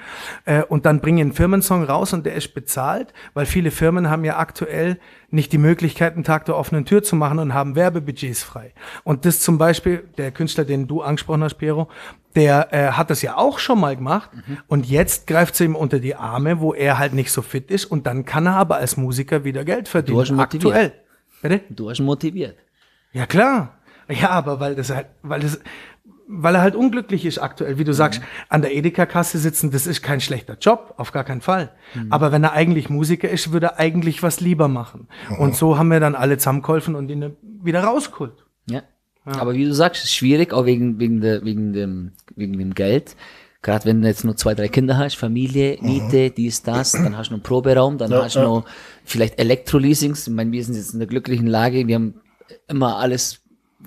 Äh, 0.44 0.62
und 0.62 0.86
dann 0.86 1.00
bringe 1.00 1.20
ich 1.20 1.24
einen 1.24 1.32
Firmensong 1.32 1.84
raus 1.84 2.12
und 2.12 2.26
der 2.26 2.34
ist 2.34 2.54
bezahlt, 2.54 3.12
weil 3.34 3.46
viele 3.46 3.70
Firmen 3.70 4.10
haben 4.10 4.24
ja 4.24 4.38
aktuell 4.38 4.98
nicht 5.30 5.52
die 5.52 5.58
Möglichkeit, 5.58 6.14
einen 6.14 6.24
Tag 6.24 6.46
der 6.46 6.56
offenen 6.56 6.84
Tür 6.84 7.02
zu 7.02 7.16
machen 7.16 7.38
und 7.38 7.52
haben 7.52 7.76
Werbebudgets 7.76 8.42
frei. 8.42 8.72
Und 9.04 9.24
das 9.24 9.40
zum 9.40 9.58
Beispiel, 9.58 10.04
der 10.16 10.30
Künstler, 10.30 10.64
den 10.64 10.86
du 10.86 11.02
angesprochen 11.02 11.44
hast, 11.44 11.56
Piero, 11.56 11.88
der 12.34 12.72
äh, 12.72 12.92
hat 12.92 13.10
das 13.10 13.22
ja 13.22 13.36
auch 13.36 13.58
schon 13.58 13.80
mal 13.80 13.96
gemacht 13.96 14.30
mhm. 14.32 14.58
und 14.68 14.86
jetzt 14.86 15.26
greift 15.26 15.56
sie 15.56 15.64
ihm 15.64 15.74
unter 15.74 15.98
die 15.98 16.14
Arme, 16.14 16.60
wo 16.60 16.72
er 16.72 16.98
halt 16.98 17.12
nicht 17.14 17.32
so 17.32 17.42
fit 17.42 17.70
ist 17.70 17.86
und 17.86 18.06
dann 18.06 18.24
kann 18.24 18.46
er 18.46 18.56
aber 18.56 18.76
als 18.76 18.96
Musiker 18.96 19.44
wieder 19.44 19.64
Geld 19.64 19.88
verdienen. 19.88 20.16
Du 20.16 20.20
hast 20.20 20.38
aktuell. 20.38 20.92
Bitte? 21.42 21.60
Du 21.70 21.90
hast 21.90 22.00
motiviert. 22.00 22.56
Ja 23.12 23.26
klar. 23.26 23.78
Ja, 24.10 24.30
aber 24.30 24.58
weil 24.60 24.74
das 24.74 24.90
halt, 24.90 25.06
weil 25.22 25.40
das, 25.40 25.60
weil 26.28 26.54
er 26.54 26.60
halt 26.60 26.76
unglücklich 26.76 27.24
ist 27.24 27.38
aktuell, 27.38 27.78
wie 27.78 27.84
du 27.84 27.92
sagst, 27.92 28.20
mhm. 28.20 28.26
an 28.50 28.62
der 28.62 28.74
Edeka-Kasse 28.74 29.38
sitzen, 29.38 29.70
das 29.70 29.86
ist 29.86 30.02
kein 30.02 30.20
schlechter 30.20 30.56
Job, 30.60 30.94
auf 30.98 31.10
gar 31.12 31.24
keinen 31.24 31.40
Fall. 31.40 31.72
Mhm. 31.94 32.12
Aber 32.12 32.32
wenn 32.32 32.44
er 32.44 32.52
eigentlich 32.52 32.90
Musiker 32.90 33.28
ist, 33.28 33.52
würde 33.52 33.66
er 33.66 33.78
eigentlich 33.78 34.22
was 34.22 34.40
lieber 34.40 34.68
machen. 34.68 35.08
Mhm. 35.30 35.38
Und 35.38 35.56
so 35.56 35.78
haben 35.78 35.90
wir 35.90 36.00
dann 36.00 36.14
alle 36.14 36.38
zusammengeholfen 36.38 36.94
und 36.94 37.10
ihn 37.10 37.36
wieder 37.62 37.82
rausgeholt. 37.82 38.44
Ja. 38.68 38.82
ja. 39.26 39.40
Aber 39.40 39.54
wie 39.54 39.64
du 39.64 39.74
sagst, 39.74 40.04
ist 40.04 40.14
schwierig, 40.14 40.52
auch 40.52 40.66
wegen, 40.66 41.00
wegen, 41.00 41.20
der, 41.20 41.44
wegen, 41.44 41.72
dem, 41.72 42.12
wegen 42.36 42.58
dem 42.58 42.74
Geld. 42.74 43.16
Gerade 43.60 43.86
wenn 43.86 44.02
du 44.02 44.08
jetzt 44.08 44.24
nur 44.24 44.36
zwei, 44.36 44.54
drei 44.54 44.68
Kinder 44.68 44.96
hast, 44.96 45.16
Familie, 45.16 45.78
mhm. 45.80 45.88
Miete, 45.88 46.30
dies, 46.30 46.62
das, 46.62 46.92
dann 46.92 47.16
hast 47.16 47.28
du 47.28 47.32
noch 47.32 47.38
einen 47.38 47.42
Proberaum, 47.42 47.98
dann 47.98 48.10
ja, 48.10 48.22
hast 48.22 48.36
du 48.36 48.40
ja. 48.40 48.44
noch 48.44 48.64
vielleicht 49.04 49.38
Elektroleasings. 49.38 50.28
Ich 50.28 50.32
meine, 50.32 50.52
wir 50.52 50.64
sind 50.64 50.76
jetzt 50.76 50.92
in 50.92 51.00
der 51.00 51.08
glücklichen 51.08 51.46
Lage, 51.46 51.86
wir 51.88 51.96
haben 51.96 52.20
immer 52.68 52.96
alles 52.98 53.40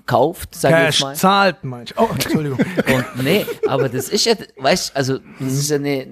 kauft, 0.05 0.55
sag 0.55 0.71
Cash 0.71 0.97
ich 0.97 1.03
mal. 1.03 1.15
zahlt, 1.15 1.63
meinst 1.63 1.93
Oh, 1.97 2.09
Entschuldigung. 2.11 2.59
Und 2.59 3.23
nee, 3.23 3.45
aber 3.67 3.89
das 3.89 4.09
ist 4.09 4.25
ja, 4.25 4.33
weißt 4.57 4.95
also 4.95 5.19
das 5.39 5.53
ist 5.53 5.69
ja 5.69 5.77
eine, 5.77 6.07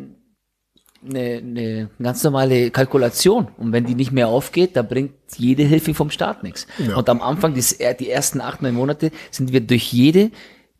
eine, 1.07 1.37
eine 1.37 1.89
ganz 2.01 2.23
normale 2.23 2.71
Kalkulation. 2.71 3.49
Und 3.57 3.71
wenn 3.71 3.85
die 3.85 3.95
nicht 3.95 4.11
mehr 4.11 4.27
aufgeht, 4.27 4.75
dann 4.75 4.87
bringt 4.87 5.13
jede 5.35 5.63
Hilfe 5.63 5.93
vom 5.93 6.11
Staat 6.11 6.43
nichts. 6.43 6.67
Ja. 6.77 6.97
Und 6.97 7.09
am 7.09 7.21
Anfang, 7.21 7.53
die, 7.53 7.63
die 7.99 8.09
ersten 8.09 8.41
acht, 8.41 8.61
neun 8.61 8.75
Monate, 8.75 9.11
sind 9.31 9.51
wir 9.51 9.61
durch 9.61 9.91
jede, 9.93 10.31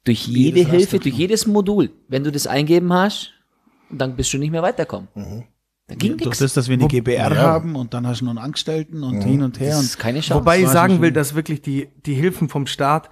durch 0.04 0.28
jede 0.28 0.60
jedes 0.60 0.72
Hilfe, 0.72 1.00
durch 1.00 1.16
jedes 1.16 1.48
Modul, 1.48 1.92
wenn 2.08 2.24
du 2.24 2.32
das 2.32 2.48
eingeben 2.48 2.92
hast, 2.94 3.32
dann 3.90 4.16
bist 4.16 4.34
du 4.34 4.38
nicht 4.38 4.52
mehr 4.52 4.62
weiterkommen. 4.62 5.08
Mhm. 5.16 5.44
Da 5.90 5.96
ging 5.96 6.18
Durch 6.18 6.38
das, 6.38 6.54
dass 6.54 6.70
wir 6.70 6.76
eine 6.76 6.88
GBR 6.88 7.34
ja. 7.34 7.36
haben 7.36 7.76
und 7.76 7.96
dann 7.96 8.06
hast 8.06 8.22
du 8.22 8.26
noch 8.26 8.32
einen 8.32 8.38
Angestellten 8.38 9.02
und 9.02 9.22
ja. 9.22 9.26
hin 9.26 9.42
und 9.42 9.60
her. 9.60 9.72
Das 9.72 9.84
ist 9.84 9.98
keine 9.98 10.20
Chance. 10.20 10.42
Wobei 10.42 10.62
ich 10.62 10.68
sagen 10.68 11.02
will, 11.02 11.12
dass 11.12 11.34
wirklich 11.34 11.64
die, 11.64 11.90
die 12.06 12.14
Hilfen 12.14 12.48
vom 12.48 12.68
Staat, 12.68 13.10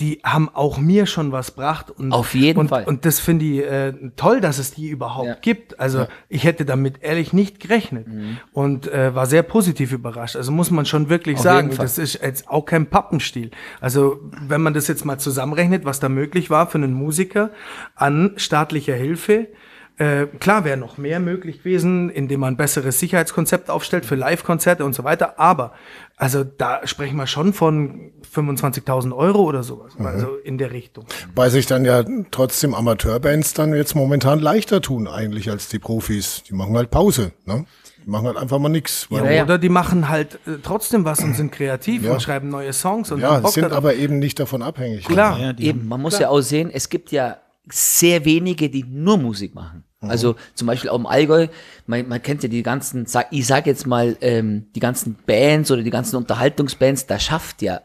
die 0.00 0.20
haben 0.24 0.48
auch 0.48 0.78
mir 0.78 1.06
schon 1.06 1.30
was 1.32 1.54
gebracht. 1.54 1.90
Und, 1.90 2.12
Auf 2.12 2.34
jeden 2.34 2.58
und, 2.58 2.68
Fall. 2.68 2.84
Und 2.84 3.04
das 3.04 3.20
finde 3.20 3.44
ich 3.44 3.58
äh, 3.60 3.92
toll, 4.16 4.40
dass 4.40 4.58
es 4.58 4.72
die 4.72 4.88
überhaupt 4.88 5.28
ja. 5.28 5.36
gibt. 5.40 5.78
Also 5.78 6.00
ja. 6.00 6.08
ich 6.28 6.44
hätte 6.44 6.64
damit 6.64 7.02
ehrlich 7.02 7.32
nicht 7.32 7.60
gerechnet 7.60 8.08
mhm. 8.08 8.38
und 8.52 8.90
äh, 8.90 9.14
war 9.14 9.26
sehr 9.26 9.42
positiv 9.42 9.92
überrascht. 9.92 10.36
Also 10.36 10.50
muss 10.52 10.70
man 10.70 10.86
schon 10.86 11.08
wirklich 11.08 11.36
Auf 11.36 11.42
sagen, 11.42 11.70
das 11.76 11.98
ist 11.98 12.20
jetzt 12.22 12.48
auch 12.48 12.64
kein 12.64 12.86
Pappenstiel. 12.86 13.50
Also 13.80 14.20
wenn 14.40 14.62
man 14.62 14.74
das 14.74 14.88
jetzt 14.88 15.04
mal 15.04 15.18
zusammenrechnet, 15.18 15.84
was 15.84 16.00
da 16.00 16.08
möglich 16.08 16.50
war 16.50 16.66
für 16.66 16.78
einen 16.78 16.94
Musiker 16.94 17.50
an 17.94 18.32
staatlicher 18.36 18.94
Hilfe, 18.94 19.48
äh, 19.96 20.26
klar 20.26 20.64
wäre 20.64 20.76
noch 20.76 20.98
mehr 20.98 21.20
möglich 21.20 21.58
gewesen, 21.58 22.10
indem 22.10 22.40
man 22.40 22.54
ein 22.54 22.56
besseres 22.56 22.98
Sicherheitskonzept 22.98 23.70
aufstellt 23.70 24.04
für 24.04 24.16
Live-Konzerte 24.16 24.84
und 24.84 24.92
so 24.92 25.04
weiter. 25.04 25.38
Aber 25.38 25.72
also 26.16 26.42
da 26.42 26.86
sprechen 26.86 27.16
wir 27.16 27.28
schon 27.28 27.52
von 27.52 28.12
25.000 28.34 29.14
Euro 29.16 29.42
oder 29.42 29.62
sowas, 29.62 29.96
mhm. 29.96 30.06
also 30.06 30.36
in 30.36 30.58
der 30.58 30.72
Richtung. 30.72 31.06
Weil 31.34 31.50
sich 31.50 31.66
dann 31.66 31.84
ja 31.84 32.04
trotzdem 32.32 32.74
Amateurbands 32.74 33.54
dann 33.54 33.74
jetzt 33.74 33.94
momentan 33.94 34.40
leichter 34.40 34.80
tun 34.80 35.06
eigentlich 35.06 35.48
als 35.48 35.68
die 35.68 35.78
Profis. 35.78 36.42
Die 36.48 36.54
machen 36.54 36.76
halt 36.76 36.90
Pause, 36.90 37.32
ne? 37.44 37.64
Die 38.04 38.10
machen 38.10 38.26
halt 38.26 38.36
einfach 38.36 38.58
mal 38.58 38.68
nichts. 38.68 39.06
Ja, 39.10 39.30
ja. 39.30 39.44
Oder 39.44 39.58
die 39.58 39.68
machen 39.68 40.08
halt 40.08 40.34
äh, 40.46 40.58
trotzdem 40.62 41.04
was 41.04 41.20
und 41.20 41.34
sind 41.34 41.52
kreativ 41.52 42.02
ja. 42.02 42.12
und 42.12 42.20
schreiben 42.20 42.48
neue 42.48 42.72
Songs 42.72 43.10
und 43.10 43.20
ja, 43.20 43.46
sind 43.48 43.72
aber 43.72 43.94
eben 43.94 44.18
nicht 44.18 44.38
davon 44.38 44.60
abhängig. 44.60 45.06
Klar, 45.06 45.38
ja, 45.38 45.54
eben. 45.56 45.88
Man 45.88 46.02
muss 46.02 46.16
klar. 46.16 46.22
ja 46.22 46.28
auch 46.30 46.40
sehen, 46.40 46.70
es 46.72 46.88
gibt 46.90 47.12
ja 47.12 47.38
sehr 47.70 48.24
wenige, 48.24 48.68
die 48.68 48.84
nur 48.84 49.16
Musik 49.16 49.54
machen. 49.54 49.83
Mhm. 50.04 50.10
Also 50.10 50.36
zum 50.54 50.66
Beispiel 50.66 50.90
auch 50.90 50.98
im 50.98 51.06
Allgäu, 51.06 51.48
man, 51.86 52.08
man 52.08 52.22
kennt 52.22 52.42
ja 52.42 52.48
die 52.48 52.62
ganzen, 52.62 53.06
ich 53.30 53.46
sag 53.46 53.66
jetzt 53.66 53.86
mal, 53.86 54.16
ähm, 54.20 54.66
die 54.74 54.80
ganzen 54.80 55.16
Bands 55.26 55.70
oder 55.70 55.82
die 55.82 55.90
ganzen 55.90 56.16
Unterhaltungsbands, 56.16 57.06
da 57.06 57.18
schafft 57.18 57.62
ja 57.62 57.80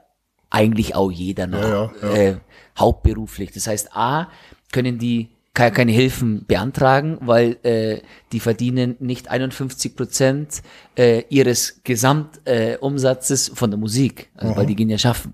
eigentlich 0.49 0.95
auch 0.95 1.12
jeder 1.12 1.47
noch 1.47 1.62
ja, 1.62 1.91
ja, 2.01 2.10
ja. 2.10 2.15
Äh, 2.15 2.38
hauptberuflich. 2.77 3.51
Das 3.51 3.67
heißt, 3.67 3.95
A, 3.95 4.29
können 4.71 4.97
die 4.97 5.29
keine 5.53 5.91
Hilfen 5.91 6.45
beantragen, 6.45 7.17
weil 7.21 7.58
äh, 7.63 8.01
die 8.32 8.39
verdienen 8.39 8.95
nicht 8.99 9.29
51 9.29 9.95
Prozent 9.95 10.62
äh, 10.95 11.23
ihres 11.29 11.82
Gesamtumsatzes 11.84 13.49
äh, 13.49 13.55
von 13.55 13.69
der 13.69 13.77
Musik, 13.77 14.29
also, 14.36 14.55
weil 14.55 14.65
die 14.65 14.75
gehen 14.75 14.89
ja 14.89 14.97
schaffen. 14.97 15.34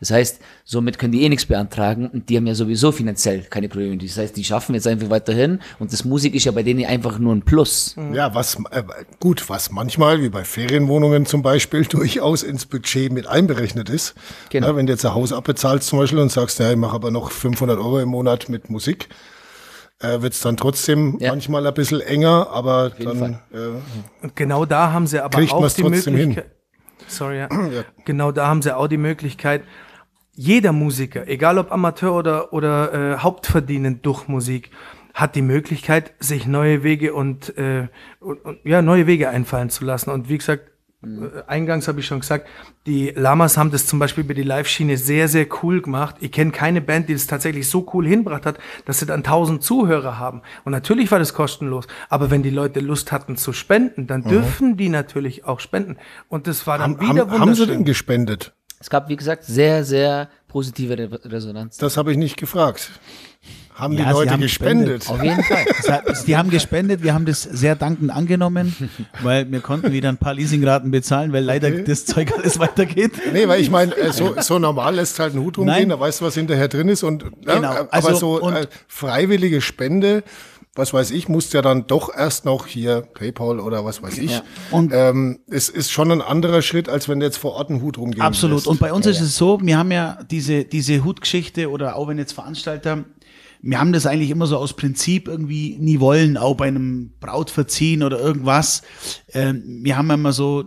Das 0.00 0.10
heißt, 0.10 0.40
somit 0.64 0.98
können 0.98 1.12
die 1.12 1.22
eh 1.22 1.28
nichts 1.28 1.46
beantragen 1.46 2.08
und 2.08 2.28
die 2.28 2.36
haben 2.36 2.46
ja 2.46 2.54
sowieso 2.54 2.92
finanziell 2.92 3.42
keine 3.42 3.68
Probleme. 3.68 3.96
Das 3.96 4.16
heißt, 4.16 4.36
die 4.36 4.44
schaffen 4.44 4.74
jetzt 4.74 4.86
einfach 4.86 5.10
weiterhin 5.10 5.60
und 5.78 5.92
das 5.92 6.04
Musik 6.04 6.34
ist 6.34 6.44
ja 6.44 6.52
bei 6.52 6.62
denen 6.62 6.84
einfach 6.84 7.18
nur 7.18 7.34
ein 7.34 7.42
Plus. 7.42 7.96
Ja, 8.12 8.34
was 8.34 8.56
äh, 8.70 8.82
gut, 9.20 9.48
was 9.48 9.70
manchmal, 9.70 10.20
wie 10.22 10.28
bei 10.28 10.44
Ferienwohnungen 10.44 11.26
zum 11.26 11.42
Beispiel, 11.42 11.84
durchaus 11.88 12.42
ins 12.42 12.66
Budget 12.66 13.12
mit 13.12 13.26
einberechnet 13.26 13.88
ist. 13.88 14.14
Genau. 14.50 14.68
Ja, 14.68 14.76
wenn 14.76 14.86
du 14.86 14.92
jetzt 14.92 15.04
ein 15.04 15.14
Haus 15.14 15.32
abbezahlst 15.32 15.88
zum 15.88 15.98
Beispiel 15.98 16.18
und 16.18 16.30
sagst, 16.30 16.58
ja, 16.58 16.70
ich 16.70 16.76
mache 16.76 16.94
aber 16.94 17.10
noch 17.10 17.30
500 17.30 17.78
Euro 17.78 18.00
im 18.00 18.08
Monat 18.08 18.48
mit 18.48 18.70
Musik, 18.70 19.08
äh, 20.00 20.20
wird 20.20 20.34
es 20.34 20.40
dann 20.40 20.56
trotzdem 20.56 21.18
ja. 21.20 21.30
manchmal 21.30 21.66
ein 21.66 21.74
bisschen 21.74 22.00
enger, 22.00 22.48
aber 22.50 22.90
dann. 22.90 23.40
Äh, 23.52 24.28
genau 24.34 24.64
da 24.64 24.92
haben 24.92 25.06
sie 25.06 25.22
aber 25.22 25.38
auch 25.38 25.72
die 25.72 25.82
Möglichkeit. 25.82 26.14
Hin 26.14 26.42
sorry, 27.06 27.38
ja. 27.50 27.84
Genau 28.04 28.32
da 28.32 28.46
haben 28.46 28.62
sie 28.62 28.76
auch 28.76 28.88
die 28.88 28.98
Möglichkeit, 28.98 29.62
jeder 30.32 30.72
Musiker, 30.72 31.26
egal 31.28 31.58
ob 31.58 31.72
Amateur 31.72 32.14
oder, 32.14 32.52
oder 32.52 32.92
äh, 32.92 33.18
hauptverdienend 33.18 34.04
durch 34.04 34.28
Musik, 34.28 34.70
hat 35.14 35.34
die 35.34 35.42
Möglichkeit, 35.42 36.12
sich 36.18 36.46
neue 36.46 36.82
Wege 36.82 37.14
und, 37.14 37.56
äh, 37.56 37.88
und, 38.20 38.44
und 38.44 38.58
ja, 38.64 38.82
neue 38.82 39.06
Wege 39.06 39.30
einfallen 39.30 39.70
zu 39.70 39.86
lassen. 39.86 40.10
Und 40.10 40.28
wie 40.28 40.36
gesagt, 40.36 40.70
Mhm. 41.02 41.30
Eingangs 41.46 41.88
habe 41.88 42.00
ich 42.00 42.06
schon 42.06 42.20
gesagt, 42.20 42.48
die 42.86 43.12
Lamas 43.14 43.56
haben 43.56 43.70
das 43.70 43.86
zum 43.86 43.98
Beispiel 43.98 44.24
über 44.24 44.34
die 44.34 44.42
Live-Schiene 44.42 44.96
sehr, 44.96 45.28
sehr 45.28 45.46
cool 45.62 45.82
gemacht. 45.82 46.16
Ich 46.20 46.32
kenne 46.32 46.52
keine 46.52 46.80
Band, 46.80 47.08
die 47.08 47.12
das 47.12 47.26
tatsächlich 47.26 47.68
so 47.68 47.88
cool 47.92 48.06
hinbracht 48.06 48.46
hat, 48.46 48.58
dass 48.86 49.00
sie 49.00 49.06
dann 49.06 49.20
1000 49.20 49.62
Zuhörer 49.62 50.18
haben. 50.18 50.42
Und 50.64 50.72
natürlich 50.72 51.10
war 51.10 51.18
das 51.18 51.34
kostenlos. 51.34 51.86
Aber 52.08 52.30
wenn 52.30 52.42
die 52.42 52.50
Leute 52.50 52.80
Lust 52.80 53.12
hatten 53.12 53.36
zu 53.36 53.52
spenden, 53.52 54.06
dann 54.06 54.22
mhm. 54.22 54.28
dürfen 54.28 54.76
die 54.76 54.88
natürlich 54.88 55.44
auch 55.44 55.60
spenden. 55.60 55.98
Und 56.28 56.46
das 56.46 56.66
war 56.66 56.78
dann 56.78 56.98
haben, 56.98 57.00
wieder 57.00 57.30
haben, 57.30 57.40
Haben 57.40 57.54
sie 57.54 57.66
denn 57.66 57.84
gespendet? 57.84 58.54
Es 58.80 58.90
gab, 58.90 59.08
wie 59.08 59.16
gesagt, 59.16 59.44
sehr, 59.44 59.84
sehr 59.84 60.28
positive 60.48 61.20
Resonanz. 61.24 61.76
Das 61.76 61.96
habe 61.96 62.12
ich 62.12 62.18
nicht 62.18 62.36
gefragt. 62.36 62.90
Haben 63.76 63.92
ja, 63.92 64.04
die 64.04 64.10
Leute 64.10 64.30
haben 64.30 64.40
gespendet? 64.40 65.00
gespendet? 65.00 65.10
Auf 65.10 65.22
jeden 65.22 65.42
Fall. 65.44 66.14
die 66.26 66.36
haben 66.36 66.48
gespendet, 66.48 67.02
wir 67.02 67.12
haben 67.12 67.26
das 67.26 67.42
sehr 67.42 67.76
dankend 67.76 68.10
angenommen, 68.10 68.74
weil 69.22 69.50
wir 69.52 69.60
konnten 69.60 69.92
wieder 69.92 70.08
ein 70.08 70.16
paar 70.16 70.32
Leasingraten 70.32 70.90
bezahlen, 70.90 71.34
weil 71.34 71.44
leider 71.44 71.68
okay. 71.68 71.84
das 71.86 72.06
Zeug 72.06 72.32
alles 72.38 72.58
weitergeht. 72.58 73.12
Nee, 73.34 73.46
weil 73.48 73.60
ich 73.60 73.70
meine, 73.70 73.94
äh, 73.94 74.12
so, 74.14 74.34
so 74.40 74.58
normal 74.58 74.94
lässt 74.94 75.18
halt 75.18 75.34
ein 75.34 75.40
Hut 75.40 75.58
rumgehen, 75.58 75.90
da 75.90 76.00
weißt 76.00 76.22
du, 76.22 76.24
was 76.24 76.34
hinterher 76.34 76.68
drin 76.68 76.88
ist. 76.88 77.02
Und, 77.02 77.24
genau. 77.42 77.60
Ja, 77.62 77.80
aber 77.90 77.92
also, 77.92 78.40
so 78.40 78.50
äh, 78.50 78.66
freiwillige 78.88 79.60
Spende, 79.60 80.24
was 80.74 80.94
weiß 80.94 81.10
ich, 81.10 81.28
musst 81.28 81.52
ja 81.52 81.60
dann 81.60 81.86
doch 81.86 82.14
erst 82.14 82.46
noch 82.46 82.66
hier 82.66 83.02
PayPal 83.02 83.60
oder 83.60 83.84
was 83.84 84.02
weiß 84.02 84.16
ich. 84.16 84.30
Ja. 84.32 84.42
Und 84.70 84.92
ähm, 84.94 85.40
es 85.50 85.68
ist 85.68 85.90
schon 85.90 86.10
ein 86.10 86.22
anderer 86.22 86.62
Schritt, 86.62 86.88
als 86.88 87.10
wenn 87.10 87.20
du 87.20 87.26
jetzt 87.26 87.36
vor 87.36 87.52
Ort 87.52 87.68
einen 87.68 87.82
Hut 87.82 87.98
rumgehen 87.98 88.22
Absolut. 88.22 88.58
Lässt. 88.58 88.68
Und 88.68 88.80
bei 88.80 88.92
uns 88.94 89.04
ja, 89.04 89.12
ist 89.12 89.20
es 89.20 89.36
so, 89.36 89.60
wir 89.60 89.76
haben 89.76 89.92
ja 89.92 90.18
diese, 90.30 90.64
diese 90.64 91.04
Hutgeschichte 91.04 91.70
oder 91.70 91.96
auch 91.96 92.08
wenn 92.08 92.16
jetzt 92.16 92.32
Veranstalter 92.32 93.04
wir 93.66 93.80
haben 93.80 93.92
das 93.92 94.06
eigentlich 94.06 94.30
immer 94.30 94.46
so 94.46 94.56
aus 94.56 94.74
Prinzip 94.74 95.26
irgendwie 95.26 95.76
nie 95.80 95.98
wollen, 95.98 96.36
auch 96.36 96.54
bei 96.54 96.68
einem 96.68 97.10
Brautverziehen 97.18 98.02
oder 98.02 98.18
irgendwas. 98.18 98.82
Ähm, 99.32 99.80
wir 99.82 99.96
haben 99.96 100.08
immer 100.10 100.32
so, 100.32 100.64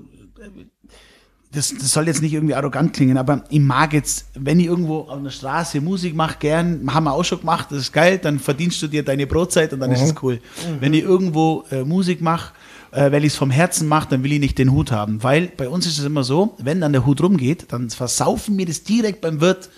das, 1.52 1.74
das 1.74 1.92
soll 1.94 2.08
jetzt 2.08 2.22
nicht 2.22 2.34
irgendwie 2.34 2.56
arrogant 2.56 2.94
klingen, 2.94 3.18
aber 3.18 3.46
ich 3.50 3.60
mag 3.60 3.94
jetzt, 3.94 4.28
wenn 4.36 4.60
ich 4.60 4.68
irgendwo 4.68 5.00
auf 5.00 5.24
der 5.24 5.30
Straße 5.30 5.82
Musik 5.82 6.14
mache, 6.14 6.38
gern, 6.40 6.94
haben 6.94 7.06
wir 7.06 7.14
auch 7.14 7.24
schon 7.24 7.40
gemacht, 7.40 7.68
das 7.72 7.80
ist 7.80 7.94
geil, 7.94 8.20
dann 8.20 8.38
verdienst 8.38 8.82
du 8.82 8.88
dir 8.88 9.04
deine 9.04 9.26
Brotzeit 9.26 9.72
und 9.72 9.80
dann 9.80 9.90
mhm. 9.90 9.96
ist 9.96 10.02
es 10.02 10.16
cool. 10.22 10.36
Mhm. 10.36 10.82
Wenn 10.82 10.94
ich 10.94 11.04
irgendwo 11.04 11.64
äh, 11.72 11.84
Musik 11.84 12.22
mache, 12.22 12.54
äh, 12.92 13.12
weil 13.12 13.24
ich 13.26 13.34
es 13.34 13.38
vom 13.38 13.52
Herzen 13.52 13.88
mache, 13.88 14.10
dann 14.10 14.24
will 14.24 14.32
ich 14.34 14.40
nicht 14.40 14.58
den 14.58 14.72
Hut 14.72 14.92
haben. 14.92 15.24
Weil 15.24 15.48
bei 15.56 15.68
uns 15.70 15.86
ist 15.86 16.00
es 16.00 16.06
immer 16.06 16.24
so, 16.24 16.56
wenn 16.60 16.82
dann 16.82 16.92
der 16.94 17.06
Hut 17.06 17.22
rumgeht, 17.22 17.68
dann 17.72 17.90
versaufen 17.90 18.58
wir 18.58 18.66
das 18.66 18.84
direkt 18.84 19.22
beim 19.22 19.42
Wirt, 19.42 19.70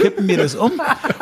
kippen 0.00 0.28
wir 0.28 0.36
das 0.38 0.54
um 0.54 0.72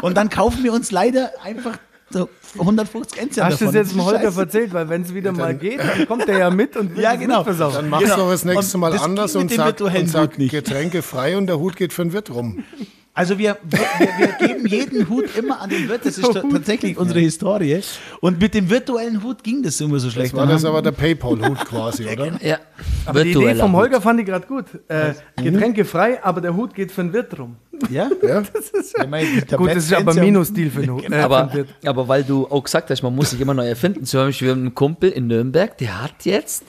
und 0.02 0.16
dann 0.16 0.28
kaufen 0.28 0.62
wir 0.64 0.72
uns 0.72 0.90
leider 0.90 1.30
einfach 1.42 1.78
so 2.10 2.28
150 2.58 3.20
Enzian 3.20 3.46
Hast 3.46 3.60
du 3.60 3.66
das 3.66 3.74
davon. 3.74 3.84
jetzt 3.86 3.92
dem 3.94 3.98
ist 4.00 4.06
Holger 4.06 4.38
erzählt? 4.38 4.72
Weil 4.72 4.88
wenn 4.88 5.02
es 5.02 5.12
wieder 5.12 5.30
mal 5.32 5.54
geht, 5.54 5.78
dann 5.80 6.06
kommt 6.06 6.26
er 6.28 6.38
ja 6.38 6.50
mit 6.50 6.74
und 6.76 6.96
Ja, 6.96 7.10
das 7.12 7.20
genau. 7.20 7.42
Dann 7.44 7.90
machst 7.90 8.04
Genau. 8.06 8.24
du 8.24 8.30
das 8.30 8.44
nächste 8.46 8.76
Und 8.76 8.80
Mal 8.80 8.92
das 8.92 9.02
anders 9.02 9.36
und 9.36 9.50
dem 9.50 9.56
sag, 9.58 9.68
und. 9.76 10.48
Getränke 10.48 11.02
frei 11.02 11.36
und 11.36 11.46
der 11.48 11.58
Hut 11.58 11.76
geht 11.76 11.92
für 11.92 12.02
den 12.02 12.14
Wirt 12.14 12.30
rum. 12.30 12.64
Also 13.18 13.36
wir, 13.36 13.58
wir, 13.64 13.80
wir 14.18 14.46
geben 14.48 14.66
jeden 14.66 15.08
Hut 15.08 15.36
immer 15.36 15.60
an 15.60 15.68
den 15.70 15.88
Wirt. 15.88 16.06
Das 16.06 16.16
ist 16.18 16.32
ta- 16.32 16.40
tatsächlich 16.52 16.96
unsere 16.96 17.18
Historie. 17.18 17.80
Und 18.20 18.40
mit 18.40 18.54
dem 18.54 18.70
virtuellen 18.70 19.22
Hut 19.24 19.42
ging 19.42 19.60
das 19.62 19.80
immer 19.80 19.98
so 19.98 20.08
schlecht. 20.08 20.32
Das 20.32 20.38
war 20.38 20.46
Dann 20.46 20.54
das 20.54 20.64
aber 20.64 20.82
der 20.82 20.92
Paypal-Hut 20.92 21.58
quasi, 21.64 22.06
oder? 22.06 22.38
Ja. 22.40 22.58
Aber 23.06 23.24
die 23.24 23.32
Idee 23.32 23.56
vom 23.56 23.72
Hut. 23.72 23.80
Holger 23.80 24.00
fand 24.00 24.20
ich 24.20 24.26
gerade 24.26 24.46
gut. 24.46 24.66
Äh, 24.86 25.14
Getränke 25.42 25.84
frei, 25.84 26.22
aber 26.22 26.40
der 26.40 26.54
Hut 26.54 26.72
geht 26.74 26.92
für 26.92 27.02
den 27.02 27.12
Wirt 27.12 27.36
rum. 27.38 27.56
ja? 27.90 28.08
Ja? 28.22 28.42
Ich 28.42 29.08
meine, 29.08 29.26
die 29.42 29.56
Gut, 29.56 29.70
das 29.70 29.84
ist 29.84 29.94
aber 29.94 30.14
Minus-Deal 30.14 30.70
für 30.70 30.80
den 30.82 30.90
Hut. 30.92 31.04
Den 31.08 31.14
Aber, 31.14 31.52
Wirt. 31.52 31.68
aber 31.84 32.06
weil 32.06 32.22
du 32.22 32.46
auch 32.46 32.62
gesagt 32.62 32.88
hast, 32.90 33.02
man 33.02 33.14
muss 33.16 33.30
sich 33.30 33.40
immer 33.40 33.54
neu 33.54 33.66
erfinden. 33.66 34.04
Zum 34.04 34.20
Beispiel, 34.20 34.46
wir 34.48 34.52
haben 34.52 34.60
einen 34.60 34.74
Kumpel 34.76 35.10
in 35.10 35.26
Nürnberg, 35.26 35.76
der 35.78 36.02
hat 36.02 36.24
jetzt 36.24 36.62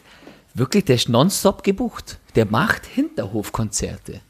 wirklich, 0.55 0.85
der 0.85 0.95
ist 0.95 1.09
nonstop 1.09 1.63
gebucht. 1.63 2.17
Der 2.35 2.45
macht 2.45 2.87
Hinterhofkonzerte. 2.87 4.21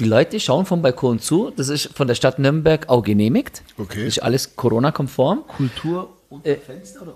Die 0.00 0.04
Leute 0.06 0.40
schauen 0.40 0.66
vom 0.66 0.82
Balkon 0.82 1.18
zu. 1.20 1.52
Das 1.54 1.68
ist 1.68 1.90
von 1.94 2.08
der 2.08 2.14
Stadt 2.16 2.38
Nürnberg 2.38 2.88
auch 2.88 3.02
genehmigt. 3.02 3.62
Okay. 3.78 3.98
Das 4.06 4.16
ist 4.16 4.22
alles 4.22 4.56
Corona-konform. 4.56 5.44
Kultur 5.46 6.08
und 6.30 6.46
Äh, 6.46 6.58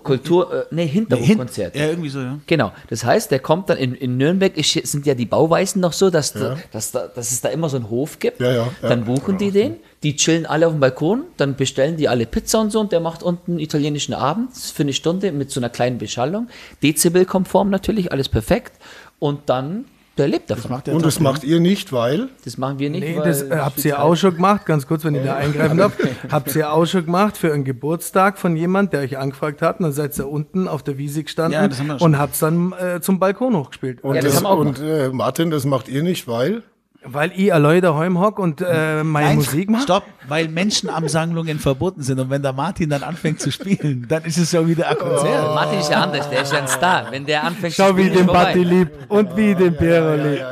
Kultur, 0.03 0.53
äh, 0.53 0.65
nee, 0.71 0.85
Hin- 0.85 1.07
Hinterhofkonzerte. 1.07 1.79
Ja, 1.79 1.87
irgendwie 1.87 2.09
so, 2.09 2.19
ja. 2.19 2.37
Genau. 2.47 2.73
Das 2.89 3.05
heißt, 3.05 3.31
der 3.31 3.39
kommt 3.39 3.69
dann 3.69 3.77
in, 3.77 3.95
in 3.95 4.17
Nürnberg, 4.17 4.57
ist, 4.57 4.73
sind 4.73 5.05
ja 5.05 5.15
die 5.15 5.25
Bauweisen 5.25 5.79
noch 5.79 5.93
so, 5.93 6.09
dass, 6.09 6.33
da, 6.33 6.57
dass, 6.73 6.91
da, 6.91 7.07
dass 7.07 7.31
es 7.31 7.39
da 7.39 7.47
immer 7.49 7.69
so 7.69 7.77
einen 7.77 7.89
Hof 7.89 8.19
gibt. 8.19 8.41
Ja, 8.41 8.51
ja, 8.51 8.67
ja. 8.81 8.89
Dann 8.89 9.05
buchen 9.05 9.37
die 9.37 9.51
den, 9.51 9.77
die 10.03 10.17
chillen 10.17 10.45
alle 10.45 10.67
auf 10.67 10.73
dem 10.73 10.81
Balkon, 10.81 11.23
dann 11.37 11.55
bestellen 11.55 11.95
die 11.95 12.09
alle 12.09 12.25
Pizza 12.25 12.59
und 12.59 12.71
so 12.71 12.81
und 12.81 12.91
der 12.91 12.99
macht 12.99 13.23
unten 13.23 13.51
einen 13.51 13.59
italienischen 13.61 14.13
Abend 14.13 14.53
für 14.55 14.83
eine 14.83 14.91
Stunde 14.93 15.31
mit 15.31 15.49
so 15.49 15.61
einer 15.61 15.69
kleinen 15.69 15.97
Beschallung. 15.97 16.49
Dezibel-konform 16.83 17.69
natürlich, 17.69 18.11
alles 18.11 18.27
perfekt. 18.27 18.73
Und 19.19 19.43
dann, 19.49 19.85
der 20.17 20.27
lebt 20.27 20.49
davon. 20.49 20.63
Das, 20.63 20.71
Macht 20.71 20.87
der 20.87 20.95
Und 20.95 21.05
das 21.05 21.19
macht 21.19 21.43
ihr 21.43 21.59
nicht, 21.59 21.91
weil 21.91 22.29
machen 22.57 22.79
wir 22.79 22.89
nicht. 22.89 23.01
Nee, 23.01 23.17
weil 23.17 23.25
das 23.25 23.41
äh, 23.41 23.57
habt 23.57 23.83
ihr 23.83 24.01
auch 24.01 24.15
schon 24.15 24.35
gemacht, 24.35 24.65
ganz 24.65 24.87
kurz, 24.87 25.03
wenn 25.03 25.15
ich 25.15 25.23
da 25.23 25.35
eingreifen 25.35 25.77
darf. 25.77 25.93
Habt 26.31 26.55
ihr 26.55 26.71
auch 26.71 26.85
schon 26.85 27.05
gemacht 27.05 27.37
für 27.37 27.53
einen 27.53 27.63
Geburtstag 27.63 28.37
von 28.37 28.55
jemand, 28.55 28.93
der 28.93 29.01
euch 29.01 29.17
angefragt 29.17 29.61
hat, 29.61 29.79
und 29.79 29.83
dann 29.83 29.91
seid 29.93 30.17
ihr 30.17 30.27
unten 30.29 30.67
auf 30.67 30.83
der 30.83 30.97
Wiese 30.97 31.23
gestanden 31.23 31.53
Ja, 31.61 31.67
das 31.67 31.79
haben 31.79 31.87
wir 31.87 31.99
schon. 31.99 32.13
und 32.13 32.19
habt's 32.19 32.39
dann 32.39 32.73
äh, 32.73 33.01
zum 33.01 33.19
Balkon 33.19 33.55
hochgespielt. 33.55 34.03
und, 34.03 34.15
Ja, 34.15 34.21
das 34.21 34.33
das, 34.35 34.43
haben 34.43 34.49
wir 34.49 34.49
auch 34.49 34.59
und 34.59 34.79
äh, 34.81 35.09
Martin, 35.09 35.51
das 35.51 35.65
macht 35.65 35.87
ihr 35.89 36.03
nicht, 36.03 36.27
weil 36.27 36.63
Weil 37.07 37.31
ich 37.35 37.53
allein 37.53 37.81
daheim 37.81 38.19
hock 38.19 38.39
und 38.39 38.61
äh, 38.61 39.03
meine 39.03 39.27
Nein, 39.27 39.35
Musik 39.37 39.69
mache. 39.69 39.83
Stopp, 39.83 40.03
weil 40.27 40.47
Menschenansammlungen 40.47 41.59
verboten 41.59 42.01
sind. 42.01 42.19
Und 42.19 42.29
wenn 42.29 42.41
der 42.41 42.53
Martin 42.53 42.89
dann 42.89 43.03
anfängt 43.03 43.39
zu 43.39 43.51
spielen, 43.51 44.05
dann 44.09 44.23
ist 44.23 44.37
es 44.37 44.51
ja 44.51 44.67
wieder 44.67 44.89
ein 44.89 44.97
Konzert. 44.97 45.53
Martin 45.53 45.79
ist 45.79 45.91
ja 45.91 46.01
anders, 46.01 46.29
der 46.29 46.41
ist 46.41 46.51
ja 46.51 46.59
ein 46.59 46.67
Star. 46.67 47.11
Wenn 47.11 47.25
der 47.25 47.43
anfängt 47.43 47.75
Schau, 47.75 47.89
zu 47.89 47.97
wie 47.97 48.05
spielen, 48.05 48.19
ich 48.19 48.25
den. 48.25 48.33
Batti 48.33 48.63
lieb 48.63 48.91
und 49.07 49.37
wie 49.37 49.53
den 49.53 49.77
Piero 49.77 50.15
lieb. 50.15 50.43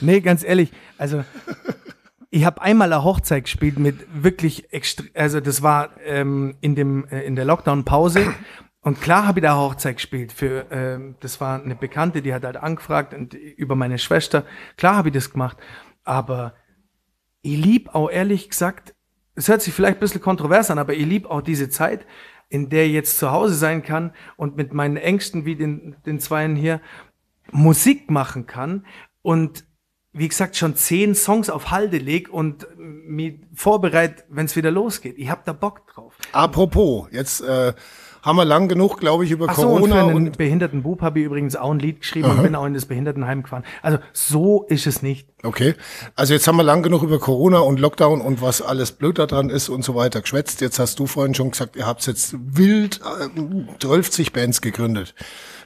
Nee, 0.00 0.20
ganz 0.20 0.44
ehrlich, 0.44 0.70
also 0.98 1.24
ich 2.30 2.44
habe 2.46 2.62
einmal 2.62 2.92
eine 2.92 3.04
Hochzeit 3.04 3.44
gespielt 3.44 3.78
mit 3.78 4.06
wirklich 4.12 4.72
extre 4.72 5.06
also 5.14 5.40
das 5.40 5.62
war 5.62 5.90
ähm, 6.04 6.54
in 6.62 6.74
dem 6.74 7.06
äh, 7.08 7.20
in 7.20 7.36
der 7.36 7.44
Lockdown-Pause 7.44 8.34
und 8.82 9.00
klar 9.00 9.26
habe 9.26 9.38
ich 9.38 9.44
da 9.44 9.56
Hochzeit 9.56 9.96
gespielt 9.96 10.32
für 10.32 10.66
ähm, 10.70 11.14
das 11.20 11.40
war 11.40 11.62
eine 11.62 11.76
Bekannte, 11.76 12.20
die 12.20 12.34
hat 12.34 12.44
halt 12.44 12.56
angefragt 12.56 13.14
und 13.14 13.34
über 13.34 13.76
meine 13.76 13.98
Schwester. 13.98 14.44
Klar 14.76 14.96
habe 14.96 15.08
ich 15.08 15.14
das 15.14 15.30
gemacht, 15.30 15.56
aber 16.04 16.54
ich 17.42 17.56
lieb 17.56 17.94
auch 17.94 18.10
ehrlich 18.10 18.50
gesagt, 18.50 18.94
es 19.34 19.48
hört 19.48 19.62
sich 19.62 19.72
vielleicht 19.72 19.98
ein 19.98 20.00
bisschen 20.00 20.20
kontrovers 20.20 20.70
an, 20.70 20.78
aber 20.78 20.94
ich 20.94 21.06
lieb 21.06 21.26
auch 21.26 21.42
diese 21.42 21.70
Zeit, 21.70 22.06
in 22.48 22.68
der 22.68 22.84
ich 22.86 22.92
jetzt 22.92 23.18
zu 23.18 23.30
Hause 23.30 23.54
sein 23.54 23.82
kann 23.82 24.12
und 24.36 24.56
mit 24.56 24.74
meinen 24.74 24.96
Ängsten 24.96 25.44
wie 25.44 25.56
den, 25.56 25.96
den 26.04 26.20
Zweien 26.20 26.56
hier 26.56 26.80
Musik 27.50 28.10
machen 28.10 28.46
kann 28.46 28.84
und 29.22 29.64
wie 30.12 30.28
gesagt 30.28 30.56
schon 30.56 30.76
zehn 30.76 31.14
Songs 31.14 31.48
auf 31.48 31.70
Halde 31.70 31.98
leg 31.98 32.28
und 32.28 32.66
mich 32.76 33.40
vorbereit, 33.54 34.24
wenn 34.28 34.44
es 34.44 34.56
wieder 34.56 34.70
losgeht. 34.70 35.16
Ich 35.16 35.30
hab 35.30 35.44
da 35.44 35.52
Bock 35.52 35.86
drauf. 35.86 36.14
apropos, 36.32 37.08
jetzt 37.10 37.40
äh, 37.40 37.72
haben 38.22 38.36
wir 38.36 38.44
lang 38.44 38.68
genug, 38.68 38.98
glaube 38.98 39.24
ich, 39.24 39.32
über 39.32 39.46
Ach 39.48 39.56
so, 39.56 39.68
und 39.68 39.82
für 39.84 39.90
Corona 39.90 40.06
einen 40.06 40.28
und, 40.28 40.38
behinderten 40.38 40.82
Bub 40.82 41.02
habe 41.02 41.18
ich 41.20 41.26
übrigens 41.26 41.56
auch 41.56 41.70
ein 41.70 41.80
Lied 41.80 42.00
geschrieben 42.00 42.30
und 42.30 42.42
bin 42.42 42.54
auch 42.54 42.64
in 42.64 42.74
das 42.74 42.86
Behindertenheim 42.86 43.42
gefahren. 43.42 43.64
Also 43.82 43.98
so 44.12 44.64
ist 44.68 44.86
es 44.86 45.02
nicht. 45.02 45.28
Okay, 45.42 45.74
also 46.14 46.32
jetzt 46.32 46.46
haben 46.46 46.56
wir 46.56 46.62
lang 46.62 46.82
genug 46.82 47.02
über 47.02 47.18
Corona 47.18 47.58
und 47.58 47.80
Lockdown 47.80 48.20
und 48.20 48.40
was 48.40 48.62
alles 48.62 48.92
blöd 48.92 49.18
daran 49.18 49.50
ist 49.50 49.68
und 49.68 49.84
so 49.84 49.96
weiter 49.96 50.20
geschwätzt. 50.20 50.60
Jetzt 50.60 50.78
hast 50.78 51.00
du 51.00 51.06
vorhin 51.06 51.34
schon 51.34 51.50
gesagt, 51.50 51.74
ihr 51.74 51.86
habt 51.86 52.06
jetzt 52.06 52.36
wild 52.38 53.00
äh, 53.00 53.78
12 53.80 54.32
Bands 54.32 54.60
gegründet. 54.60 55.14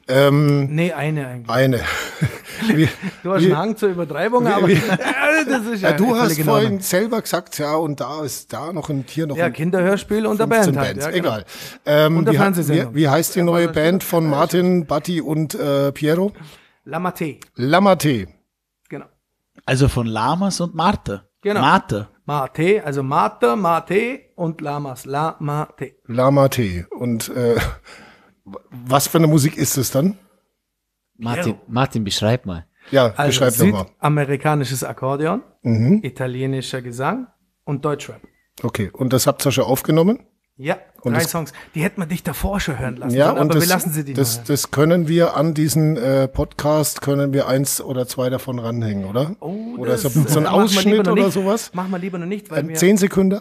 Nee, 0.08 0.92
eine 0.92 1.26
eigentlich. 1.26 1.48
Eine. 1.50 1.80
Wie, 2.68 2.88
Du 3.22 3.32
hast 3.34 3.42
wie- 3.42 3.46
einen 3.46 3.56
Hang 3.56 3.76
zur 3.76 3.90
Übertreibung, 3.90 4.46
aber 4.46 4.66
das 5.48 5.66
ist 5.66 5.82
ja, 5.82 5.90
ja, 5.90 5.96
du 5.96 6.16
hast 6.16 6.40
vorhin 6.40 6.48
Ordnung. 6.64 6.80
selber 6.80 7.20
gesagt, 7.20 7.58
ja, 7.58 7.74
und 7.74 8.00
da 8.00 8.22
ist 8.24 8.50
da 8.52 8.72
noch 8.72 8.88
ein 8.88 9.04
Tier 9.04 9.26
noch 9.26 9.36
Ja, 9.36 9.46
ein 9.46 9.52
Kinderhörspiel 9.52 10.24
und 10.26 10.38
der 10.38 10.46
15 10.48 10.74
Band 10.74 10.86
halt. 10.86 10.96
Bands, 10.96 11.04
Ja, 11.04 11.10
genau. 11.10 11.28
egal. 11.34 11.44
Ähm, 11.84 12.16
Und 12.16 12.24
der 12.24 12.32
wie, 12.34 12.36
Fernsehsendung. 12.38 12.94
wie, 12.94 13.00
wie 13.00 13.08
heißt 13.08 13.34
die 13.36 13.42
neue 13.42 13.68
Band 13.68 14.02
von 14.04 14.26
Martin, 14.30 14.86
Batti 14.86 15.20
und 15.20 15.54
äh, 15.54 15.92
Piero? 15.92 16.32
Lamate. 16.84 17.38
Lamate. 17.56 18.28
Genau. 18.88 19.06
Also 19.66 19.88
von 19.88 20.06
Lamas 20.06 20.60
und 20.60 20.74
Marte. 20.74 21.28
Genau. 21.42 21.60
Marte. 21.60 22.08
Mate, 22.24 22.82
also 22.84 23.02
Mate, 23.02 23.54
Mate 23.56 24.20
und 24.34 24.60
Lamas. 24.60 25.04
Lamate. 25.04 25.96
Lamate. 26.06 26.86
Und 26.90 27.28
äh, 27.28 27.56
was 28.70 29.08
für 29.08 29.18
eine 29.18 29.26
Musik 29.26 29.56
ist 29.56 29.76
es 29.76 29.90
dann? 29.90 30.16
Martin, 31.18 31.54
Martin, 31.66 32.04
beschreib 32.04 32.46
mal. 32.46 32.66
Ja, 32.90 33.12
Also 33.16 33.28
beschreib 33.40 33.58
nochmal. 33.58 33.86
südamerikanisches 33.88 34.84
Akkordeon, 34.84 35.42
Mhm. 35.62 36.00
italienischer 36.04 36.82
Gesang 36.82 37.26
und 37.64 37.84
Deutschrap. 37.84 38.20
Okay, 38.62 38.90
und 38.92 39.12
das 39.12 39.26
habt 39.26 39.44
ihr 39.44 39.50
schon 39.52 39.64
aufgenommen? 39.64 40.20
Ja, 40.58 40.78
Und 41.02 41.12
drei 41.12 41.20
das- 41.20 41.30
Songs. 41.30 41.52
Die 41.74 41.82
hätten 41.82 42.00
wir 42.00 42.06
dich 42.06 42.22
davor 42.22 42.60
schon 42.60 42.78
hören 42.78 42.96
lassen. 42.96 43.14
Ja, 43.14 43.30
aber 43.30 43.40
und 43.42 43.54
das, 43.54 43.62
wir 43.64 43.68
lassen 43.68 43.90
sie 43.92 44.04
die 44.04 44.14
das, 44.14 44.42
das 44.44 44.70
können 44.70 45.06
wir 45.08 45.36
an 45.36 45.52
diesen 45.52 45.96
äh, 45.98 46.28
Podcast, 46.28 47.02
können 47.02 47.32
wir 47.34 47.46
eins 47.46 47.80
oder 47.82 48.06
zwei 48.06 48.30
davon 48.30 48.58
ranhängen, 48.58 49.04
oder? 49.04 49.36
Oh, 49.40 49.74
oder 49.76 49.92
das, 49.92 50.02
so, 50.02 50.08
so 50.08 50.18
äh, 50.20 50.22
ein 50.22 50.38
lieber 50.44 50.52
Ausschnitt 50.52 51.00
oder 51.00 51.14
nicht. 51.14 51.32
sowas? 51.32 51.74
Machen 51.74 51.90
wir 51.90 51.98
lieber 51.98 52.18
noch 52.18 52.26
nicht, 52.26 52.50
weil 52.50 52.66
wir 52.68 52.74
Zehn 52.76 52.96
Sekunden? 52.96 53.40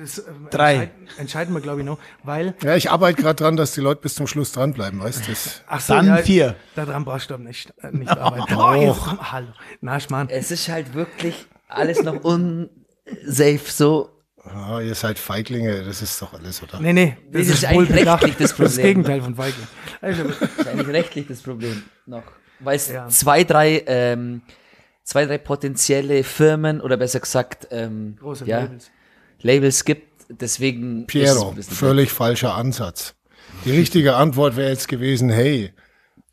Das 0.00 0.18
äh, 0.18 0.22
Drei. 0.50 0.72
Entscheiden, 0.74 1.08
entscheiden 1.18 1.54
wir, 1.54 1.60
glaube 1.60 1.80
ich, 1.80 1.86
noch. 1.86 1.98
Weil, 2.24 2.54
Ja, 2.62 2.74
ich 2.76 2.90
arbeite 2.90 3.20
gerade 3.22 3.36
dran, 3.36 3.56
dass 3.56 3.72
die 3.72 3.80
Leute 3.80 4.00
bis 4.00 4.14
zum 4.14 4.26
Schluss 4.26 4.52
dranbleiben, 4.52 5.00
weißt 5.00 5.26
du? 5.26 5.30
Das- 5.30 5.62
ach 5.66 5.80
so, 5.80 5.94
Dann 5.94 6.06
ja, 6.06 6.16
vier. 6.18 6.56
Daran 6.74 7.04
brauchst 7.04 7.30
du 7.30 7.34
aber 7.34 7.44
nicht, 7.44 7.72
äh, 7.82 7.90
nicht 7.90 8.10
arbeiten. 8.16 8.54
Oh, 8.54 8.74
jetzt, 8.74 9.32
hallo. 9.32 9.48
Na, 9.80 10.00
Schmarrn. 10.00 10.28
Es 10.30 10.50
ist 10.50 10.68
halt 10.68 10.94
wirklich 10.94 11.46
alles 11.68 12.02
noch 12.02 12.22
unsafe 12.24 13.70
so. 13.70 14.10
Ah, 14.42 14.80
ihr 14.80 14.94
seid 14.94 15.18
Feiglinge, 15.18 15.84
das 15.84 16.00
ist 16.00 16.20
doch 16.22 16.32
alles, 16.32 16.62
oder? 16.62 16.80
Nee, 16.80 16.94
nee, 16.94 17.16
das, 17.30 17.42
Das 17.46 17.48
ist, 17.48 17.54
ist 17.58 17.64
eigentlich 17.66 17.88
Bullbedacht. 17.88 18.22
rechtlich 18.24 18.48
das 18.48 18.50
Das 18.50 18.50
ist 18.50 18.58
das 18.60 18.74
Problem. 18.76 18.86
Gegenteil 19.04 19.22
von 19.22 19.34
Feigling. 19.36 19.66
Also, 20.00 20.22
Das 20.24 20.40
ist 20.58 20.66
eigentlich 20.66 20.88
rechtlich 20.88 21.26
das 21.28 21.42
Problem 21.42 21.82
noch. 22.06 22.22
Weil 22.58 22.76
es 22.76 22.88
Ja. 22.88 23.06
zwei, 23.08 23.44
drei, 23.44 23.84
ähm, 23.86 24.40
zwei, 25.04 25.26
drei 25.26 25.36
potenzielle 25.38 26.24
Firmen 26.24 26.80
oder 26.80 26.96
besser 26.96 27.20
gesagt 27.20 27.68
ähm, 27.70 28.16
große 28.18 28.46
ja, 28.46 28.60
Labels. 28.60 28.90
Labels 29.42 29.84
gibt. 29.84 30.08
Deswegen 30.28 31.06
Piero, 31.06 31.54
völlig 31.60 32.10
falscher 32.12 32.54
Ansatz. 32.54 33.14
Die 33.64 33.72
richtige 33.72 34.14
Antwort 34.14 34.56
wäre 34.56 34.70
jetzt 34.70 34.86
gewesen, 34.86 35.28
hey, 35.28 35.72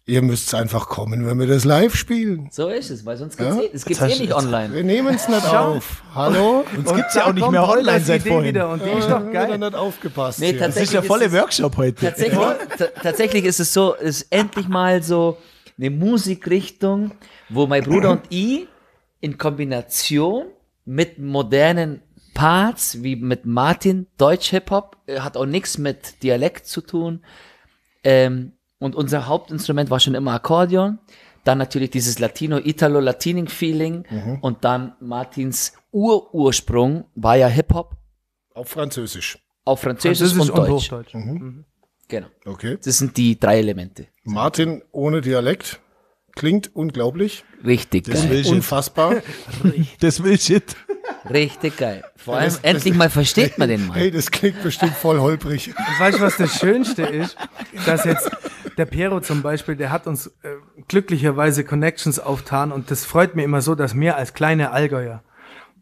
ihr 0.05 0.21
müsst 0.21 0.53
einfach 0.53 0.87
kommen, 0.87 1.25
wenn 1.25 1.39
wir 1.39 1.47
das 1.47 1.65
live 1.65 1.95
spielen. 1.95 2.47
So 2.51 2.69
ist 2.69 2.91
es, 2.91 3.05
weil 3.05 3.17
sonst 3.17 3.37
gibt's 3.37 3.55
Ja? 3.55 3.61
eh, 3.61 3.69
es 3.73 3.83
gibt's 3.85 4.01
Jetzt 4.01 4.19
eh 4.19 4.21
nicht 4.21 4.33
online. 4.33 4.73
Wir 4.73 4.83
nehmen 4.83 5.15
es 5.15 5.27
nicht 5.27 5.45
auf. 5.47 6.03
Hallo? 6.13 6.63
Uns 6.77 6.93
gibt's 6.93 7.15
ja 7.15 7.25
auch 7.25 7.33
nicht 7.33 7.49
mehr 7.51 7.67
online 7.67 7.99
seit 8.01 8.21
Idee 8.21 8.29
vorhin. 8.29 8.49
Wieder 8.49 8.69
und 8.69 8.85
die 8.85 8.89
ist 8.89 9.09
doch 9.09 9.21
Wieder 9.21 9.31
geil. 9.47 9.57
nicht 9.57 9.75
aufgepasst. 9.75 10.39
Nee. 10.39 10.53
Das 10.53 10.77
ist 10.77 10.93
ja 10.93 11.01
volle 11.01 11.25
ist- 11.25 11.33
Workshop 11.33 11.75
heute. 11.75 12.05
Tatsächlich, 12.05 12.39
ta- 12.77 12.85
tatsächlich 13.03 13.45
ist 13.45 13.59
es 13.59 13.73
so, 13.73 13.95
es 13.95 14.21
ist 14.21 14.27
endlich 14.31 14.67
mal 14.67 15.01
so 15.03 15.37
eine 15.77 15.89
Musikrichtung, 15.89 17.11
wo 17.49 17.65
mein 17.67 17.83
Bruder 17.83 18.11
und 18.11 18.21
ich 18.29 18.67
in 19.21 19.37
Kombination 19.37 20.45
mit 20.85 21.19
modernen 21.19 22.01
Parts, 22.37 23.01
wie 23.01 23.15
mit 23.15 23.47
Martin, 23.47 24.05
Deutsch-Hip-Hop, 24.19 24.97
äh, 25.07 25.21
hat 25.21 25.35
auch 25.37 25.47
nichts 25.47 25.79
mit 25.79 26.21
Dialekt 26.21 26.67
zu 26.67 26.81
tun. 26.81 27.23
Ähm, 28.03 28.51
und 28.77 28.95
unser 28.95 29.25
Hauptinstrument 29.27 29.89
war 29.89 29.99
schon 29.99 30.13
immer 30.13 30.33
Akkordeon. 30.33 30.99
Dann 31.43 31.57
natürlich 31.57 31.89
dieses 31.89 32.19
Latino-Italo-Latining-Feeling. 32.19 34.05
Und 34.41 34.63
dann 34.63 34.93
Martins 34.99 35.73
Urursprung 35.91 37.05
war 37.15 37.37
ja 37.37 37.47
Hip-Hop 37.47 37.95
Auf 38.53 38.69
Französisch. 38.69 39.39
auf 39.65 39.79
Französisch, 39.81 40.33
Französisch 40.33 40.51
und 40.51 40.59
und 40.59 40.69
Deutsch. 40.69 40.91
Hochdeutsch. 40.91 41.13
Genau. 42.07 42.27
Okay. 42.45 42.77
Das 42.83 42.99
sind 42.99 43.17
die 43.17 43.39
drei 43.39 43.57
Elemente. 43.59 44.07
Martin 44.23 44.83
ohne 44.91 45.21
Dialekt. 45.21 45.79
Klingt 46.35 46.75
unglaublich. 46.75 47.43
Richtig. 47.65 48.03
Das 48.03 48.29
geil. 48.29 48.45
Unfassbar. 48.47 49.15
Das 49.99 50.21
will 50.21 50.39
Shit. 50.39 50.75
Richtig 51.29 51.77
geil. 51.77 52.03
Vor 52.15 52.35
allem 52.35 52.45
das, 52.45 52.59
endlich 52.59 52.93
das, 52.93 52.97
mal 52.97 53.09
versteht 53.09 53.57
man 53.57 53.69
den 53.69 53.87
mal. 53.87 53.97
Hey, 53.97 54.11
das 54.11 54.31
klingt 54.31 54.61
bestimmt 54.63 54.93
voll 54.93 55.19
holprig. 55.19 55.69
Und 55.69 55.99
weißt 55.99 56.19
du, 56.19 56.21
was 56.23 56.37
das 56.37 56.59
Schönste 56.59 57.03
ist? 57.03 57.37
Dass 57.85 58.05
jetzt 58.05 58.29
der 58.77 58.85
Piero 58.85 59.19
zum 59.21 59.41
Beispiel, 59.41 59.75
der 59.75 59.91
hat 59.91 60.07
uns 60.07 60.27
äh, 60.27 60.49
glücklicherweise 60.87 61.63
Connections 61.63 62.19
auftan 62.19 62.71
und 62.71 62.91
das 62.91 63.05
freut 63.05 63.35
mir 63.35 63.43
immer 63.43 63.61
so, 63.61 63.75
dass 63.75 63.93
mir 63.93 64.15
als 64.15 64.33
kleine 64.33 64.71
Allgäuer 64.71 65.23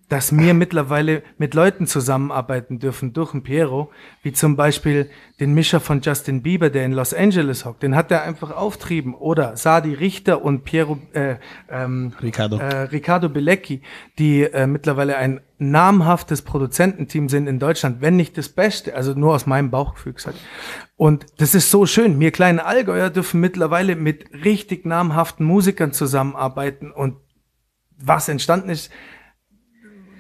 dass 0.07 0.37
wir 0.37 0.53
mittlerweile 0.53 1.23
mit 1.37 1.55
Leuten 1.55 1.87
zusammenarbeiten 1.87 2.77
dürfen 2.77 3.13
durch 3.13 3.31
den 3.31 3.41
Piero, 3.41 3.91
wie 4.21 4.33
zum 4.33 4.55
Beispiel 4.55 5.09
den 5.39 5.53
Mischer 5.53 5.79
von 5.79 6.01
Justin 6.01 6.43
Bieber, 6.43 6.69
der 6.69 6.85
in 6.85 6.91
Los 6.91 7.13
Angeles 7.13 7.65
hockt, 7.65 7.81
den 7.81 7.95
hat 7.95 8.11
er 8.11 8.23
einfach 8.23 8.51
auftrieben. 8.51 9.15
Oder 9.15 9.57
Sadi 9.57 9.93
Richter 9.93 10.43
und 10.43 10.63
Piero 10.63 10.99
äh, 11.13 11.37
ähm, 11.69 12.13
Ricardo. 12.21 12.57
Äh, 12.57 12.83
Ricardo 12.83 13.29
Belecki, 13.29 13.81
die 14.19 14.43
äh, 14.43 14.67
mittlerweile 14.67 15.17
ein 15.17 15.41
namhaftes 15.57 16.43
Produzententeam 16.43 17.27
sind 17.27 17.47
in 17.47 17.59
Deutschland, 17.59 18.01
wenn 18.01 18.15
nicht 18.15 18.37
das 18.37 18.49
Beste, 18.49 18.95
also 18.95 19.13
nur 19.13 19.33
aus 19.33 19.47
meinem 19.47 19.71
Bauchgefühl 19.71 20.13
gesagt. 20.13 20.37
Und 20.97 21.25
das 21.37 21.55
ist 21.55 21.71
so 21.71 21.85
schön. 21.85 22.19
Wir 22.19 22.31
kleinen 22.31 22.59
Allgäuer 22.59 23.09
dürfen 23.09 23.39
mittlerweile 23.41 23.95
mit 23.95 24.25
richtig 24.43 24.85
namhaften 24.85 25.45
Musikern 25.45 25.93
zusammenarbeiten 25.93 26.91
und 26.91 27.17
was 27.97 28.27
entstanden 28.29 28.69
ist, 28.69 28.91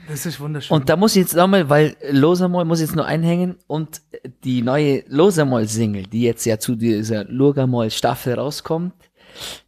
das 0.07 0.25
ist 0.25 0.39
wunderschön. 0.39 0.75
Und 0.75 0.89
da 0.89 0.95
muss 0.95 1.15
ich 1.15 1.23
jetzt 1.23 1.35
nochmal, 1.35 1.69
weil 1.69 1.95
Losamol 2.11 2.65
muss 2.65 2.81
jetzt 2.81 2.95
nur 2.95 3.05
einhängen 3.05 3.57
und 3.67 4.01
die 4.43 4.61
neue 4.61 5.03
Losamol-Single, 5.07 6.03
die 6.03 6.21
jetzt 6.21 6.45
ja 6.45 6.59
zu 6.59 6.75
dieser 6.75 7.23
Lurgamol-Staffel 7.25 8.35
rauskommt, 8.35 8.93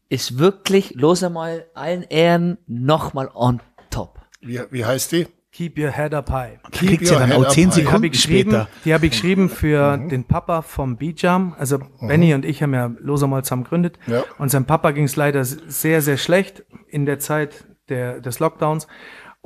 ist 0.09 0.38
wirklich 0.38 0.93
Losamol 0.95 1.65
allen 1.73 2.03
Ehren 2.03 2.57
nochmal 2.67 3.29
on 3.33 3.61
top. 3.89 4.19
Wie, 4.41 4.59
wie 4.71 4.85
heißt 4.85 5.11
die? 5.11 5.27
Keep 5.51 5.79
Your 5.79 5.91
Head 5.91 6.13
Up 6.13 6.29
High. 6.29 6.59
Keep 6.71 6.89
Kriegt's 6.89 7.09
ja 7.09 7.17
dann 7.17 7.31
auch 7.31 7.47
zehn 7.47 7.71
Sekunden 7.71 8.11
die 8.11 8.17
später. 8.17 8.67
Die 8.85 8.93
habe 8.93 9.07
ich 9.07 9.13
geschrieben 9.13 9.49
für 9.49 9.97
mhm. 9.97 10.09
den 10.09 10.23
Papa 10.23 10.61
vom 10.61 10.97
Bijam. 10.97 11.55
Also 11.57 11.79
mhm. 11.79 12.07
Benny 12.07 12.33
und 12.35 12.45
ich 12.45 12.61
haben 12.61 12.75
ja 12.75 12.91
Losamol 12.99 13.43
zusammen 13.43 13.63
gegründet. 13.63 13.97
Ja. 14.05 14.23
Und 14.38 14.49
seinem 14.49 14.65
Papa 14.65 14.91
ging 14.91 15.05
es 15.05 15.15
leider 15.15 15.43
sehr, 15.43 16.03
sehr 16.03 16.17
schlecht 16.17 16.63
in 16.88 17.07
der 17.07 17.17
Zeit 17.17 17.65
der, 17.89 18.19
des 18.21 18.38
Lockdowns. 18.38 18.88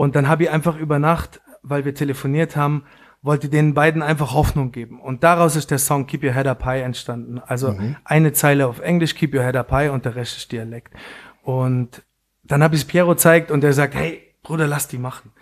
Und 0.02 0.16
dann 0.16 0.28
habe 0.28 0.46
ich 0.46 0.50
einfach 0.50 0.78
über 0.78 0.98
Nacht, 0.98 1.42
weil 1.62 1.86
wir 1.86 1.94
telefoniert 1.94 2.56
haben, 2.56 2.86
wollte 3.22 3.50
den 3.50 3.76
beiden 3.76 4.02
einfach 4.02 4.34
Hoffnung 4.34 4.72
geben. 4.72 5.00
Und 5.00 5.24
daraus 5.24 5.56
ist 5.56 5.70
der 5.70 5.78
Song 5.78 6.08
Keep 6.08 6.24
Your 6.24 6.34
Head 6.34 6.48
Up 6.48 6.66
High 6.66 6.84
entstanden. 6.84 7.38
Also 7.38 7.74
mhm. 7.74 7.98
eine 8.04 8.34
Zeile 8.34 8.66
auf 8.66 8.80
Englisch, 8.80 9.14
Keep 9.14 9.36
Your 9.36 9.44
Head 9.44 9.56
Up 9.56 9.70
High 9.70 9.92
und 9.92 10.04
der 10.04 10.16
Rest 10.16 10.38
ist 10.38 10.52
Dialekt. 10.52 10.92
Und 11.44 12.02
dann 12.44 12.64
habe 12.64 12.74
ich 12.74 12.82
es 12.82 12.88
Piero 12.88 13.14
zeigt 13.14 13.52
und 13.52 13.64
er 13.64 13.74
sagt, 13.74 13.94
hey, 13.94 14.24
Bruder, 14.42 14.66
lass 14.66 14.88
die 14.88 14.98
machen. 14.98 15.34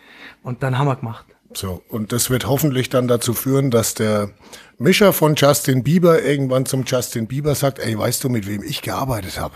Und 0.44 0.62
dann 0.62 0.78
haben 0.78 0.88
wir 0.88 0.98
gemacht. 0.98 1.26
So, 1.54 1.82
und 1.88 2.12
das 2.12 2.30
wird 2.30 2.46
hoffentlich 2.46 2.90
dann 2.90 3.08
dazu 3.08 3.34
führen, 3.34 3.72
dass 3.72 3.94
der 3.94 4.32
Mischer 4.78 5.14
von 5.14 5.36
Justin 5.36 5.84
Bieber 5.86 6.22
irgendwann 6.22 6.66
zum 6.66 6.84
Justin 6.84 7.28
Bieber 7.28 7.56
sagt, 7.56 7.80
ey, 7.80 7.98
weißt 7.98 8.26
du, 8.26 8.28
mit 8.28 8.46
wem 8.46 8.62
ich 8.64 8.82
gearbeitet 8.82 9.40
habe? 9.40 9.56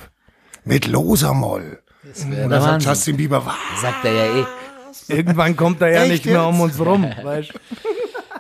Mit 0.64 0.88
Losamoll. 0.88 1.80
Und 2.06 2.50
dann 2.50 2.62
sagt 2.62 2.86
Justin 2.86 3.18
Bieber, 3.18 3.46
was? 3.46 3.82
Sagt 3.82 4.06
er 4.06 4.14
ja 4.14 4.40
eh. 4.40 4.46
Irgendwann 5.08 5.56
kommt 5.56 5.82
er 5.82 5.90
ja 5.90 6.02
Echt 6.02 6.12
nicht 6.12 6.26
mehr 6.26 6.46
um 6.46 6.60
uns 6.62 6.80
rum, 6.80 7.04
weißt 7.24 7.54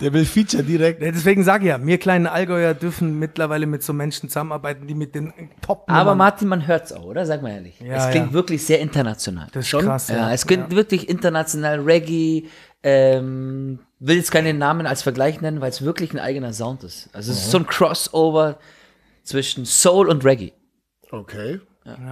Der 0.01 0.11
will 0.11 0.25
Feature 0.25 0.63
direkt. 0.63 1.01
Deswegen 1.01 1.43
sage 1.43 1.65
ich 1.65 1.69
ja, 1.69 1.85
wir 1.85 1.97
kleinen 1.97 2.27
Allgäuer 2.27 2.73
dürfen 2.73 3.19
mittlerweile 3.19 3.65
mit 3.67 3.83
so 3.83 3.93
Menschen 3.93 4.27
zusammenarbeiten, 4.27 4.87
die 4.87 4.95
mit 4.95 5.15
den 5.15 5.31
top 5.61 5.85
Aber 5.87 6.15
Martin, 6.15 6.47
man 6.47 6.67
hört 6.67 6.85
es 6.85 6.93
auch, 6.93 7.05
oder? 7.05 7.25
Sag 7.25 7.41
mal 7.41 7.51
ehrlich. 7.51 7.79
Ja, 7.79 8.05
es 8.05 8.11
klingt 8.11 8.27
ja. 8.27 8.33
wirklich 8.33 8.65
sehr 8.65 8.79
international. 8.79 9.47
Das 9.53 9.65
ist 9.65 9.69
Schon? 9.69 9.85
krass. 9.85 10.09
Ja, 10.09 10.33
es 10.33 10.47
klingt 10.47 10.71
ja. 10.71 10.75
wirklich 10.77 11.07
international 11.09 11.79
Reggae. 11.79 12.47
Ähm, 12.81 13.79
will 13.99 14.17
jetzt 14.17 14.31
keine 14.31 14.53
Namen 14.53 14.87
als 14.87 15.03
Vergleich 15.03 15.39
nennen, 15.39 15.61
weil 15.61 15.69
es 15.69 15.83
wirklich 15.83 16.11
ein 16.11 16.19
eigener 16.19 16.53
Sound 16.53 16.83
ist. 16.83 17.09
Also 17.13 17.31
es 17.31 17.37
ist 17.37 17.51
so 17.51 17.59
ein 17.59 17.67
Crossover 17.67 18.57
zwischen 19.23 19.65
Soul 19.65 20.09
und 20.09 20.25
Reggae. 20.25 20.51
Okay. 21.11 21.61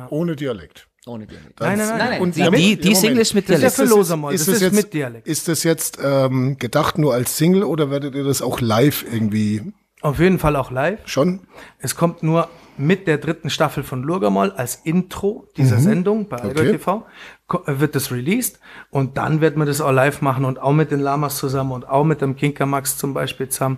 Ohne 0.09 0.35
Dialekt. 0.35 0.87
Ohne 1.07 1.25
Dialekt. 1.25 1.59
Nein, 1.59 1.77
nein, 1.77 1.87
nein. 1.87 1.97
nein, 1.97 2.21
Und 2.21 2.35
die, 2.35 2.49
die, 2.51 2.75
die 2.77 2.95
Single 2.95 3.19
ist 3.19 3.33
mit 3.33 3.47
Dialekt. 3.47 3.65
Das 3.65 3.73
ist 3.73 3.79
ja 3.79 3.85
für 3.85 3.89
Losermoll. 3.89 4.33
Ist 4.33 4.41
das, 4.41 4.47
das 4.47 4.55
ist 4.55 4.61
jetzt, 4.61 4.75
mit 4.75 4.93
Dialekt. 4.93 5.27
Ist 5.27 5.47
das 5.47 5.63
jetzt 5.63 5.97
ähm, 6.03 6.57
gedacht 6.59 6.97
nur 6.97 7.13
als 7.13 7.37
Single 7.37 7.63
oder 7.63 7.89
werdet 7.89 8.13
ihr 8.13 8.23
das 8.23 8.41
auch 8.41 8.61
live 8.61 9.03
irgendwie? 9.11 9.73
Auf 10.01 10.19
jeden 10.19 10.39
Fall 10.39 10.55
auch 10.55 10.71
live. 10.71 10.99
Schon? 11.05 11.41
Es 11.79 11.95
kommt 11.95 12.23
nur 12.23 12.49
mit 12.77 13.07
der 13.07 13.17
dritten 13.17 13.49
Staffel 13.49 13.83
von 13.83 14.03
Lurgamol 14.03 14.51
als 14.51 14.75
Intro 14.83 15.47
dieser 15.57 15.77
mhm. 15.77 15.81
Sendung 15.81 16.27
bei 16.27 16.43
okay. 16.43 16.71
TV 16.71 17.05
äh, 17.49 17.79
wird 17.79 17.95
das 17.95 18.11
released 18.11 18.59
und 18.89 19.17
dann 19.17 19.41
wird 19.41 19.57
man 19.57 19.67
das 19.67 19.81
auch 19.81 19.91
live 19.91 20.21
machen 20.21 20.45
und 20.45 20.59
auch 20.59 20.73
mit 20.73 20.91
den 20.91 20.99
Lamas 20.99 21.37
zusammen 21.37 21.71
und 21.71 21.87
auch 21.87 22.03
mit 22.03 22.21
dem 22.21 22.35
Kinker 22.35 22.65
Max 22.65 22.97
zum 22.97 23.13
Beispiel 23.13 23.49
zusammen. 23.49 23.77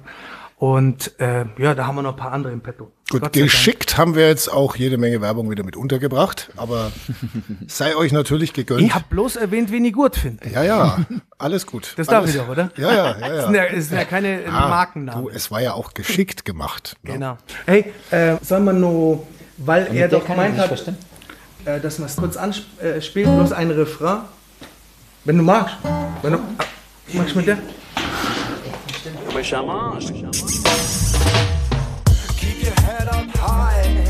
Und 0.64 1.20
äh, 1.20 1.44
ja, 1.58 1.76
da 1.76 1.88
haben 1.88 1.96
wir 1.96 2.04
noch 2.04 2.12
ein 2.12 2.16
paar 2.16 2.32
andere 2.32 2.54
im 2.54 2.62
Petto. 2.62 2.90
Gut, 3.10 3.34
geschickt 3.34 3.98
haben 3.98 4.16
wir 4.16 4.30
jetzt 4.30 4.50
auch 4.50 4.78
jede 4.78 4.98
Menge 4.98 5.20
Werbung 5.20 5.52
wieder 5.52 5.62
mit 5.62 5.76
untergebracht, 5.76 6.52
aber 6.56 6.94
sei 7.68 7.98
euch 7.98 8.14
natürlich 8.14 8.54
gegönnt. 8.54 8.82
Ich 8.82 8.96
habe 8.96 9.04
bloß 9.10 9.36
erwähnt, 9.36 9.74
wen 9.74 9.84
ich 9.84 9.92
gut 9.92 10.16
finde. 10.16 10.48
Ja, 10.48 10.64
ja, 10.64 11.00
alles 11.38 11.68
gut. 11.68 11.94
Das 11.98 12.08
alles, 12.08 12.08
darf 12.08 12.30
ich 12.30 12.42
doch, 12.42 12.48
oder? 12.48 12.72
Ja, 12.78 12.94
ja, 12.94 12.96
ja. 12.96 13.18
ja. 13.20 13.34
Es 13.34 13.44
sind 13.44 13.56
ja, 13.56 13.64
es 13.66 13.90
sind 13.90 13.98
ja 13.98 14.06
keine 14.06 14.40
ah, 14.48 14.70
Markennamen. 14.70 15.26
Du, 15.26 15.30
es 15.30 15.52
war 15.52 15.62
ja 15.62 15.74
auch 15.74 15.94
geschickt 15.94 16.46
gemacht. 16.46 16.96
Ne? 17.04 17.12
Genau. 17.12 17.38
Hey, 17.66 17.92
äh, 18.12 18.38
soll 18.42 18.62
man 18.62 18.80
nur, 18.80 19.28
weil 19.58 19.94
er 19.94 20.08
doch 20.08 20.26
gemeint 20.26 20.58
hat, 20.58 20.72
äh, 21.66 21.82
dass 21.82 22.00
man 22.00 22.08
es 22.08 22.16
kurz 22.16 22.38
anspielt, 22.38 23.28
äh, 23.28 23.36
bloß 23.36 23.52
ein 23.52 23.70
Refrain. 23.70 24.20
Wenn 25.26 25.40
du 25.40 25.44
magst. 25.44 25.76
Wenn 26.22 26.32
du, 26.32 26.38
ah, 26.38 26.64
magst 27.12 27.34
du 27.34 27.40
mit 27.40 27.48
der? 27.48 27.58
Wesh 29.34 29.50
charmant. 29.50 30.14
Keep 32.38 32.64
your 32.64 32.76
head 32.86 33.08
up 33.08 33.26
high. 33.38 34.06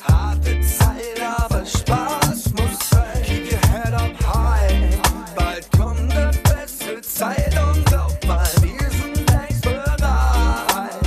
Harte 0.00 0.60
Zeit, 0.62 1.20
aber 1.20 1.66
Spaß 1.66 2.52
muss 2.54 2.78
sein. 2.90 3.22
Keep 3.24 3.50
your 3.50 3.60
head 3.72 3.92
up 3.94 4.14
high. 4.22 5.00
Bald 5.34 5.70
kommt 5.72 6.12
eine 6.12 6.30
beste 6.44 7.00
Zeit 7.02 7.52
und 7.58 7.84
glaub 7.86 8.16
mal, 8.28 8.46
wir 8.60 8.90
sind 8.90 9.28
längst 9.28 9.62
bereit. 9.62 11.00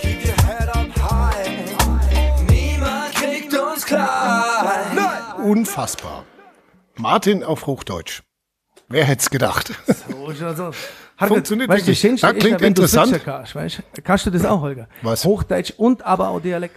Keep 0.00 0.24
your 0.24 0.36
head 0.46 0.68
up 0.68 0.88
high. 1.10 1.76
Niemand 2.48 3.14
kriegt 3.14 3.52
uns 3.54 3.84
klein. 3.84 4.98
Unfassbar. 5.44 6.24
Martin 6.96 7.44
auf 7.44 7.66
Hochdeutsch. 7.66 8.22
Wer 8.90 9.04
hätte 9.04 9.20
es 9.20 9.30
gedacht? 9.30 9.72
So, 9.86 10.32
so, 10.32 10.52
so. 10.52 10.70
Funktioniert 11.16 11.68
weißt, 11.68 11.86
wirklich. 11.86 12.20
Das 12.20 12.34
klingt 12.34 12.60
ist, 12.60 12.66
interessant. 12.66 13.20
Kannst, 13.24 13.54
weißt, 13.54 13.82
kannst 14.02 14.26
du 14.26 14.30
das 14.30 14.44
auch, 14.44 14.60
Holger? 14.60 14.88
Was? 15.02 15.24
Hochdeutsch 15.24 15.72
und 15.76 16.02
aber 16.04 16.28
auch 16.28 16.40
Dialekt. 16.40 16.74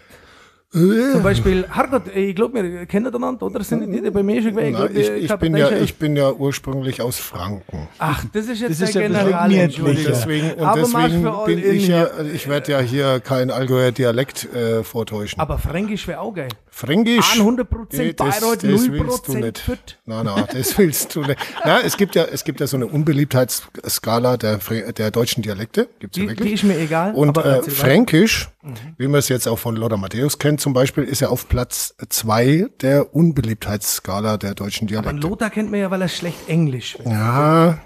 Zum 0.73 1.21
Beispiel, 1.21 1.67
Hargott, 1.69 2.07
ich 2.15 2.35
glaube, 2.35 2.63
wir 2.63 2.87
kennen 2.87 3.13
einander, 3.13 3.45
oder? 3.45 3.63
Sind 3.63 3.93
die, 3.93 4.01
die 4.01 4.09
bei 4.09 4.23
mir 4.23 4.41
schon 4.41 4.55
gewesen? 4.55 4.89
Ich, 4.91 5.07
ich, 5.07 5.31
ich, 5.31 5.35
bin 5.35 5.55
ja, 5.55 5.69
ich 5.69 5.95
bin 5.97 6.15
ja 6.15 6.31
ursprünglich 6.31 6.99
aus 6.99 7.19
Franken. 7.19 7.87
Ach, 7.99 8.25
das 8.33 8.47
ist 8.47 8.61
jetzt 8.61 8.81
das 8.81 8.91
der 8.91 9.03
General, 9.03 9.51
ja 9.51 9.67
Deswegen, 9.67 10.53
und 10.53 10.65
Aber 10.65 10.79
deswegen 10.81 11.31
bin 11.45 11.59
ich 11.59 11.87
ja, 11.87 12.07
ich 12.33 12.47
werde 12.49 12.71
ja 12.71 12.79
hier 12.79 13.19
kein 13.19 13.51
Allgäuer 13.51 13.91
Dialekt 13.91 14.51
äh, 14.51 14.83
vortäuschen. 14.83 15.39
Aber 15.39 15.59
Fränkisch 15.59 16.07
wäre 16.07 16.21
auch 16.21 16.33
geil. 16.33 16.49
Fränkisch? 16.71 17.39
100 17.39 17.69
Prozent 17.69 18.17
Bayreuth, 18.17 18.63
0 18.63 18.91
willst 18.93 19.27
du 19.27 19.35
nicht. 19.35 19.99
Nein, 20.07 20.25
nein, 20.25 20.45
das 20.51 20.75
willst 20.75 21.15
du 21.15 21.21
nicht. 21.21 21.37
Ja, 21.65 21.79
es 21.79 21.97
gibt 21.97 22.15
ja, 22.15 22.25
es 22.25 22.43
gibt 22.43 22.59
ja 22.59 22.67
so 22.67 22.77
eine 22.77 22.87
Unbeliebtheitsskala 22.87 24.37
der, 24.37 24.57
der 24.97 25.11
deutschen 25.11 25.43
Dialekte. 25.43 25.87
Gibt's 25.99 26.15
die, 26.15 26.23
ja 26.23 26.29
wirklich. 26.29 26.47
Die 26.47 26.53
ist 26.55 26.63
mir 26.63 26.77
egal. 26.79 27.13
Und 27.13 27.37
äh, 27.37 27.61
Fränkisch, 27.61 28.49
mhm. 28.63 28.95
wie 28.97 29.07
man 29.07 29.19
es 29.19 29.29
jetzt 29.29 29.47
auch 29.47 29.59
von 29.59 29.75
Lothar 29.75 29.97
Matthäus 29.97 30.39
kennt 30.39 30.61
zum 30.61 30.73
Beispiel, 30.73 31.03
ist 31.03 31.21
ja 31.21 31.29
auf 31.29 31.47
Platz 31.47 31.95
zwei 32.09 32.67
der 32.81 33.15
Unbeliebtheitsskala 33.15 34.37
der 34.37 34.55
deutschen 34.55 34.87
Dialekte. 34.87 35.09
Aber 35.09 35.19
Lothar 35.19 35.49
kennt 35.49 35.71
man 35.71 35.79
ja, 35.79 35.91
weil 35.91 36.01
er 36.01 36.09
schlecht 36.09 36.47
Englisch 36.47 36.91
spricht. 36.91 37.09
Ja. 37.09 37.79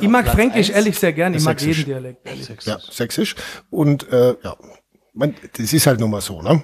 Ich 0.00 0.08
mag 0.08 0.28
Fränkisch 0.28 0.70
ehrlich 0.70 0.96
sehr 0.96 1.12
gern. 1.12 1.34
Ich 1.34 1.42
mag 1.42 1.60
jeden 1.60 1.84
Dialekt. 1.84 2.28
Sächsisch. 2.28 2.66
Ja, 2.66 2.78
Sächsisch. 2.78 3.34
Und 3.70 4.08
äh, 4.12 4.36
ja, 4.42 4.56
man, 5.12 5.34
das 5.56 5.72
ist 5.72 5.86
halt 5.86 5.98
nun 5.98 6.10
mal 6.10 6.20
so, 6.20 6.40
ne? 6.40 6.62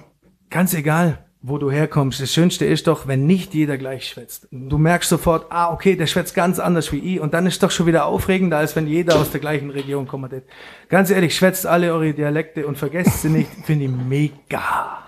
Ganz 0.49 0.73
egal 0.73 1.25
wo 1.45 1.57
du 1.57 1.69
herkommst. 1.69 2.21
Das 2.21 2.33
Schönste 2.33 2.65
ist 2.65 2.87
doch, 2.87 3.05
wenn 3.05 3.25
nicht 3.27 3.53
jeder 3.53 3.77
gleich 3.77 4.07
schwätzt. 4.07 4.47
Du 4.49 4.77
merkst 4.77 5.09
sofort, 5.09 5.47
ah, 5.49 5.71
okay, 5.73 5.97
der 5.97 6.07
schwätzt 6.07 6.33
ganz 6.33 6.57
anders 6.57 6.93
wie 6.93 6.99
ich. 6.99 7.19
Und 7.19 7.33
dann 7.33 7.45
ist 7.45 7.61
doch 7.61 7.69
schon 7.69 7.85
wieder 7.85 8.05
aufregender, 8.05 8.57
als 8.57 8.77
wenn 8.77 8.87
jeder 8.87 9.17
aus 9.17 9.29
der 9.29 9.41
gleichen 9.41 9.69
Region 9.69 10.07
kommt. 10.07 10.33
Ganz 10.87 11.09
ehrlich, 11.09 11.35
schwätzt 11.35 11.67
alle 11.67 11.93
eure 11.93 12.13
Dialekte 12.13 12.65
und 12.65 12.77
vergesst 12.77 13.21
sie 13.21 13.29
nicht. 13.29 13.49
Finde 13.65 13.85
ich 13.85 13.91
mega. 13.91 15.03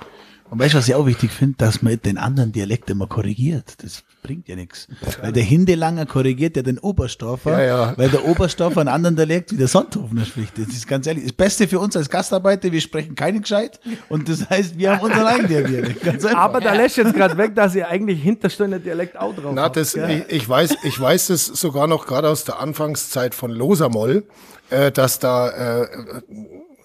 Und 0.49 0.59
weißt 0.59 0.73
du, 0.73 0.77
was 0.79 0.89
ich 0.89 0.95
auch 0.95 1.05
wichtig 1.05 1.31
finde? 1.31 1.55
Dass 1.57 1.81
man 1.81 1.99
den 2.01 2.17
anderen 2.17 2.51
Dialekt 2.51 2.89
immer 2.89 3.07
korrigiert. 3.07 3.81
Das 3.81 4.03
bringt 4.25 4.47
ja 4.47 4.55
nichts. 4.55 4.87
Weil 5.21 5.31
der 5.31 5.43
Hindelanger 5.43 6.05
korrigiert 6.05 6.55
ja 6.57 6.63
den 6.63 6.77
Oberstdorfer, 6.79 7.51
Ja, 7.51 7.65
ja. 7.65 7.93
weil 7.97 8.09
der 8.09 8.25
Oberstdorfer 8.25 8.81
einen 8.81 8.89
anderen 8.89 9.15
Dialekt 9.15 9.51
wie 9.51 9.57
der 9.57 9.67
Sonthofener 9.67 10.25
spricht. 10.25 10.57
Das 10.57 10.67
ist 10.67 10.87
ganz 10.87 11.05
ehrlich. 11.07 11.23
Das 11.23 11.33
Beste 11.33 11.67
für 11.67 11.79
uns 11.79 11.95
als 11.95 12.09
Gastarbeiter, 12.09 12.71
wir 12.71 12.81
sprechen 12.81 13.15
keinen 13.15 13.41
gescheit. 13.41 13.79
Und 14.09 14.27
das 14.29 14.49
heißt, 14.49 14.77
wir 14.77 14.91
haben 14.91 15.01
unseren 15.01 15.25
eigenen 15.27 15.67
Dialekt. 15.67 16.25
Aber 16.35 16.59
da 16.59 16.73
lässt 16.73 16.97
jetzt 16.97 17.13
gerade 17.13 17.37
weg, 17.37 17.55
dass 17.55 17.75
ihr 17.75 17.87
eigentlich 17.87 18.21
Hinterstünde 18.21 18.79
Dialekt 18.79 19.17
auch 19.17 19.35
drauf 19.35 19.51
Na, 19.53 19.63
habt, 19.63 19.77
das, 19.77 19.93
gell? 19.93 20.25
ich, 20.27 20.35
ich 20.37 20.49
weiß, 20.49 20.75
ich 20.83 20.99
weiß 20.99 21.29
es 21.29 21.45
sogar 21.45 21.87
noch 21.87 22.07
gerade 22.07 22.29
aus 22.29 22.43
der 22.43 22.59
Anfangszeit 22.59 23.35
von 23.35 23.51
Losamoll, 23.51 24.23
äh, 24.69 24.91
dass 24.91 25.19
da 25.19 25.81
äh, 25.83 25.87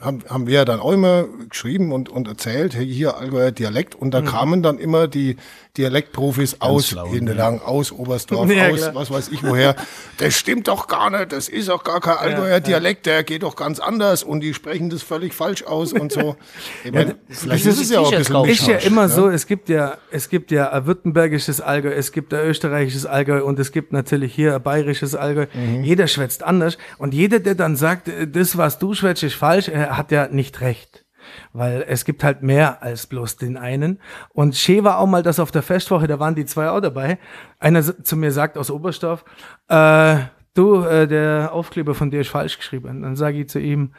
haben, 0.00 0.20
haben 0.28 0.46
wir 0.46 0.54
ja 0.54 0.64
dann 0.64 0.80
auch 0.80 0.92
immer 0.92 1.26
geschrieben 1.48 1.92
und, 1.92 2.08
und 2.08 2.26
erzählt, 2.26 2.74
hey, 2.74 2.86
hier 2.86 3.16
Allgäuer 3.18 3.52
Dialekt 3.52 3.94
und 3.94 4.08
Mhm. 4.08 4.10
da 4.12 4.22
kamen 4.22 4.62
dann 4.62 4.78
immer 4.78 5.08
die 5.08 5.36
Dialektprofis 5.76 6.56
aus 6.60 6.88
schlau, 6.88 7.08
Hindelang, 7.08 7.60
aus 7.62 7.92
Oberstdorf, 7.92 8.50
Ja, 8.54 8.68
aus 8.68 8.78
klar. 8.78 8.94
was 8.94 9.10
weiß 9.10 9.28
ich 9.28 9.42
woher. 9.42 9.76
Das 10.18 10.34
stimmt 10.34 10.68
doch 10.68 10.88
gar 10.88 11.10
nicht, 11.10 11.32
das 11.32 11.48
ist 11.48 11.70
auch 11.70 11.84
gar 11.84 12.00
kein 12.00 12.16
Allgäuer 12.16 12.60
Dialekt, 12.60 13.06
der 13.06 13.22
geht 13.22 13.42
doch 13.42 13.56
ganz 13.56 13.78
anders 13.78 14.22
und 14.22 14.40
die 14.40 14.52
sprechen 14.54 14.90
das 14.90 15.02
völlig 15.02 15.34
falsch 15.34 15.62
aus 15.62 15.92
und 15.92 16.12
so. 16.12 16.36
Ich 16.84 16.92
mein, 16.92 17.14
vielleicht 17.28 17.66
das 17.66 17.74
ist 17.74 17.80
es 17.80 17.84
ist 17.86 17.92
ja 17.92 18.00
auch 18.00 18.12
ein 18.12 18.18
bisschen. 18.18 18.46
Ist 18.46 18.66
ja 18.66 18.76
immer 18.88 19.02
ne? 19.02 19.08
so, 19.08 19.28
es 19.28 19.46
gibt 19.46 19.68
ja, 19.68 19.98
es 20.10 20.28
gibt 20.28 20.50
ja 20.50 20.70
ein 20.70 20.86
württembergisches 20.86 21.60
Allgäu, 21.60 21.92
es 21.92 22.12
gibt 22.12 22.32
ein 22.34 22.46
österreichisches 22.46 23.06
Allgäu 23.06 23.44
und 23.44 23.58
es 23.58 23.72
gibt 23.72 23.92
natürlich 23.92 24.34
hier 24.34 24.54
ein 24.54 24.62
bayerisches 24.62 25.14
Allgäu. 25.14 25.46
Mhm. 25.52 25.84
Jeder 25.84 26.06
schwätzt 26.06 26.42
anders 26.42 26.78
und 26.98 27.14
jeder, 27.14 27.38
der 27.40 27.54
dann 27.54 27.76
sagt, 27.76 28.10
das, 28.32 28.56
was 28.56 28.78
du 28.78 28.94
schwätzt, 28.94 29.22
ist 29.22 29.34
falsch, 29.34 29.68
hat 29.68 30.10
ja 30.10 30.28
nicht 30.28 30.60
recht. 30.60 31.04
Weil 31.52 31.84
es 31.88 32.04
gibt 32.04 32.24
halt 32.24 32.42
mehr 32.42 32.82
als 32.82 33.06
bloß 33.06 33.36
den 33.36 33.56
einen. 33.56 34.00
Und 34.30 34.56
schön 34.56 34.84
war 34.84 34.98
auch 34.98 35.06
mal 35.06 35.22
das 35.22 35.40
auf 35.40 35.50
der 35.50 35.62
Festwoche, 35.62 36.06
da 36.06 36.18
waren 36.18 36.34
die 36.34 36.44
zwei 36.44 36.70
auch 36.70 36.80
dabei. 36.80 37.18
Einer 37.58 37.82
zu 37.82 38.16
mir 38.16 38.32
sagt 38.32 38.58
aus 38.58 38.70
Oberstdorf, 38.70 39.24
äh, 39.68 40.18
du, 40.54 40.82
äh, 40.82 41.06
der 41.06 41.52
Aufkleber 41.52 41.94
von 41.94 42.10
dir 42.10 42.20
ist 42.20 42.30
falsch 42.30 42.58
geschrieben. 42.58 43.02
Dann 43.02 43.16
sage 43.16 43.40
ich 43.40 43.48
zu 43.48 43.58
ihm, 43.58 43.94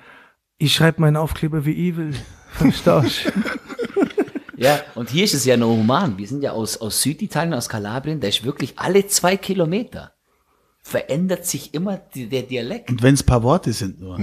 ich 0.57 0.73
schreibe 0.73 1.01
meinen 1.01 1.17
Aufkleber 1.17 1.65
wie 1.65 1.89
ich 1.89 1.97
will. 1.97 2.13
Verstehst 2.51 3.25
du? 3.25 3.31
Ja, 4.61 4.79
und 4.93 5.09
hier 5.09 5.23
ist 5.23 5.33
es 5.33 5.43
ja 5.43 5.57
noch 5.57 5.69
human. 5.69 6.19
Wir 6.19 6.27
sind 6.27 6.43
ja 6.43 6.51
aus, 6.51 6.79
aus 6.79 7.01
Süditalien, 7.01 7.55
aus 7.55 7.67
Kalabrien, 7.67 8.19
da 8.19 8.27
ist 8.27 8.43
wirklich 8.43 8.77
alle 8.77 9.07
zwei 9.07 9.35
Kilometer 9.35 10.13
verändert 10.83 11.45
sich 11.47 11.73
immer 11.73 11.97
die, 11.97 12.27
der 12.27 12.43
Dialekt. 12.43 12.91
Und 12.91 13.01
wenn 13.01 13.15
es 13.15 13.23
paar 13.23 13.41
Worte 13.41 13.73
sind 13.73 13.99
nur. 13.99 14.19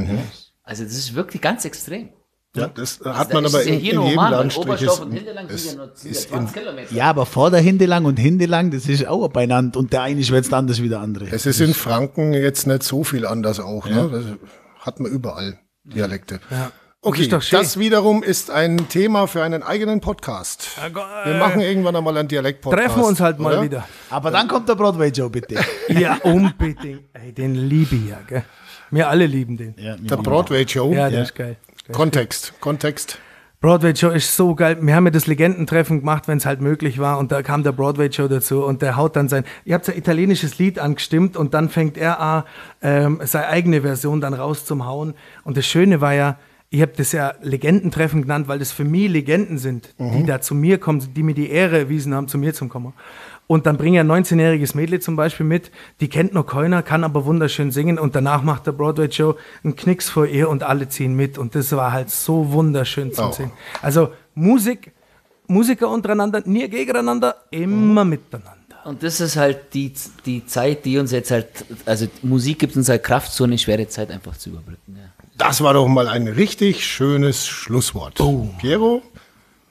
Also 0.62 0.84
das 0.84 0.92
ist 0.92 1.14
wirklich 1.14 1.42
ganz 1.42 1.64
extrem. 1.64 2.10
Ja, 2.56 2.68
das 2.68 3.00
hat 3.00 3.06
Also 3.06 3.34
man 3.34 3.44
da 3.44 3.48
ist 3.48 3.54
aber 3.54 3.60
es 3.60 3.66
ja 3.66 3.72
in, 3.72 3.78
in 3.78 3.84
jedem 3.84 4.16
weil 4.16 4.30
Landstrich. 4.30 4.82
Ist, 4.82 5.00
und 5.00 5.12
Hinterland 5.12 5.50
ist, 5.50 5.62
sind 5.68 5.78
ja 5.78 5.84
nur 5.86 5.94
sind 5.94 6.12
ja 6.12 6.18
ist 6.18 6.28
20 6.30 6.56
in, 6.56 6.62
Kilometer. 6.62 6.94
Ja, 6.94 7.04
aber 7.10 7.26
vor 7.26 7.50
der 7.50 7.60
Hindelang 7.60 8.04
und 8.06 8.16
Hindelang, 8.16 8.70
das 8.70 8.86
ist 8.86 9.06
auch 9.06 9.28
beieinander 9.28 9.78
und 9.78 9.92
der 9.92 10.02
eine 10.02 10.24
schwätzt 10.24 10.52
anders 10.54 10.82
wie 10.82 10.88
der 10.88 11.00
andere. 11.00 11.26
es 11.30 11.44
ist 11.46 11.60
in 11.60 11.74
Franken 11.74 12.32
jetzt 12.32 12.66
nicht 12.66 12.82
so 12.82 13.04
viel 13.04 13.26
anders 13.26 13.60
auch. 13.60 13.86
Ne? 13.86 14.08
Das 14.10 14.24
hat 14.80 15.00
man 15.00 15.12
überall 15.12 15.58
Dialekte. 15.84 16.40
Ja. 16.50 16.72
Okay, 17.00 17.22
ist 17.22 17.32
doch 17.32 17.42
schön. 17.42 17.60
das 17.60 17.78
wiederum 17.78 18.24
ist 18.24 18.50
ein 18.50 18.88
Thema 18.88 19.28
für 19.28 19.42
einen 19.44 19.62
eigenen 19.62 20.00
Podcast. 20.00 20.68
Wir 21.24 21.34
machen 21.34 21.60
irgendwann 21.60 21.94
einmal 21.94 22.16
einen 22.16 22.28
Dialekt-Podcast. 22.28 22.86
Treffen 22.86 23.02
wir 23.02 23.06
uns 23.06 23.20
halt 23.20 23.38
mal 23.38 23.52
oder? 23.52 23.62
wieder. 23.62 23.88
Aber 24.10 24.32
dann 24.32 24.48
kommt 24.48 24.68
der 24.68 24.74
Broadway 24.74 25.10
Joe, 25.10 25.30
bitte. 25.30 25.56
Ja, 25.88 26.18
unbedingt. 26.24 27.04
Ey, 27.12 27.32
den 27.32 27.54
liebe 27.54 27.94
ich 27.94 28.08
ja, 28.08 28.18
gell? 28.26 28.42
Wir 28.90 29.08
alle 29.08 29.26
lieben 29.26 29.56
den. 29.56 29.74
Ja, 29.78 29.96
Der 29.96 30.16
Broadway 30.16 30.62
Joe. 30.62 30.94
Ja, 30.94 31.08
der 31.08 31.22
ist 31.22 31.34
geil. 31.34 31.56
Kontext, 31.92 32.52
Kontext. 32.60 33.18
Broadway 33.60 33.90
Joe 33.90 34.14
ist 34.14 34.36
so 34.36 34.54
geil. 34.54 34.78
Wir 34.80 34.94
haben 34.94 35.06
ja 35.06 35.10
das 35.10 35.26
Legendentreffen 35.26 35.98
gemacht, 35.98 36.28
wenn 36.28 36.38
es 36.38 36.46
halt 36.46 36.60
möglich 36.60 37.00
war. 37.00 37.18
Und 37.18 37.32
da 37.32 37.42
kam 37.42 37.64
der 37.64 37.72
Broadway 37.72 38.06
Joe 38.06 38.28
dazu 38.28 38.64
und 38.64 38.82
der 38.82 38.96
haut 38.96 39.16
dann 39.16 39.28
sein. 39.28 39.44
Ihr 39.64 39.74
habt 39.74 39.88
ein 39.88 39.96
italienisches 39.96 40.58
Lied 40.58 40.78
angestimmt 40.78 41.36
und 41.36 41.54
dann 41.54 41.68
fängt 41.68 41.98
er 41.98 42.20
an, 42.20 42.44
ähm, 42.82 43.20
seine 43.24 43.48
eigene 43.48 43.82
Version 43.82 44.20
dann 44.20 44.34
raus 44.34 44.64
zum 44.64 44.86
Hauen. 44.86 45.14
Und 45.42 45.56
das 45.56 45.66
Schöne 45.66 46.00
war 46.00 46.14
ja, 46.14 46.38
ich 46.70 46.82
habe 46.82 46.92
das 46.96 47.10
ja 47.10 47.34
Legendentreffen 47.42 48.22
genannt, 48.22 48.46
weil 48.46 48.60
das 48.60 48.70
für 48.70 48.84
mich 48.84 49.08
Legenden 49.10 49.58
sind, 49.58 49.94
die 49.98 50.24
da 50.24 50.40
zu 50.40 50.54
mir 50.54 50.78
kommen, 50.78 51.14
die 51.14 51.22
mir 51.22 51.34
die 51.34 51.50
Ehre 51.50 51.78
erwiesen 51.78 52.14
haben, 52.14 52.28
zu 52.28 52.36
mir 52.36 52.52
zu 52.52 52.68
kommen. 52.68 52.92
Und 53.48 53.66
dann 53.66 53.76
bringe 53.78 53.96
ich 53.96 54.00
ein 54.00 54.10
19-jähriges 54.24 54.76
Mädel 54.76 55.00
zum 55.00 55.16
Beispiel 55.16 55.44
mit, 55.46 55.72
die 56.00 56.08
kennt 56.08 56.34
noch 56.34 56.44
keiner, 56.46 56.82
kann 56.82 57.02
aber 57.02 57.24
wunderschön 57.24 57.72
singen 57.72 57.98
und 57.98 58.14
danach 58.14 58.42
macht 58.42 58.66
der 58.66 58.72
Broadway 58.72 59.06
Joe 59.06 59.34
einen 59.64 59.74
Knicks 59.74 60.08
vor 60.10 60.26
ihr 60.26 60.48
und 60.48 60.62
alle 60.62 60.88
ziehen 60.90 61.14
mit 61.14 61.38
und 61.38 61.54
das 61.56 61.72
war 61.72 61.90
halt 61.92 62.10
so 62.10 62.52
wunderschön 62.52 63.12
zu 63.12 63.22
Oh. 63.24 63.32
sehen. 63.32 63.50
Also 63.82 64.10
Musik, 64.34 64.92
Musiker 65.46 65.88
untereinander, 65.88 66.42
nie 66.44 66.68
gegeneinander, 66.68 67.34
immer 67.50 68.04
miteinander. 68.04 68.52
Und 68.84 69.02
das 69.02 69.18
ist 69.20 69.36
halt 69.36 69.72
die, 69.74 69.92
die 70.26 70.46
Zeit, 70.46 70.84
die 70.84 70.98
uns 70.98 71.10
jetzt 71.10 71.30
halt, 71.30 71.48
also 71.86 72.06
Musik 72.22 72.58
gibt 72.60 72.76
uns 72.76 72.88
halt 72.88 73.02
Kraft, 73.02 73.32
so 73.32 73.44
eine 73.44 73.58
schwere 73.58 73.88
Zeit 73.88 74.10
einfach 74.10 74.36
zu 74.36 74.50
überbrücken. 74.50 74.96
Ja. 74.96 75.04
Das 75.38 75.62
war 75.62 75.72
doch 75.72 75.88
mal 75.88 76.06
ein 76.08 76.28
richtig 76.28 76.86
schönes 76.86 77.46
Schlusswort. 77.46 78.20
Piero, 78.58 79.02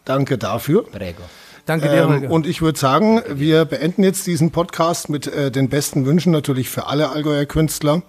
danke 0.04 0.38
dafür. 0.38 0.84
Prego. 0.84 1.22
Danke 1.68 1.90
dir, 1.90 2.04
Ähm, 2.24 2.32
und 2.32 2.48
ich 2.48 2.62
würde 2.62 2.80
sagen, 2.80 3.22
wir 3.30 3.66
beenden 3.66 4.02
jetzt 4.02 4.26
diesen 4.26 4.52
Podcast 4.52 5.10
mit 5.10 5.28
äh, 5.28 5.52
den 5.52 5.68
besten 5.68 6.06
Wünschen 6.06 6.32
natürlich 6.32 6.70
für 6.70 6.88
alle 6.88 7.10
Allgäuer 7.10 7.46
Künstler, 7.46 8.04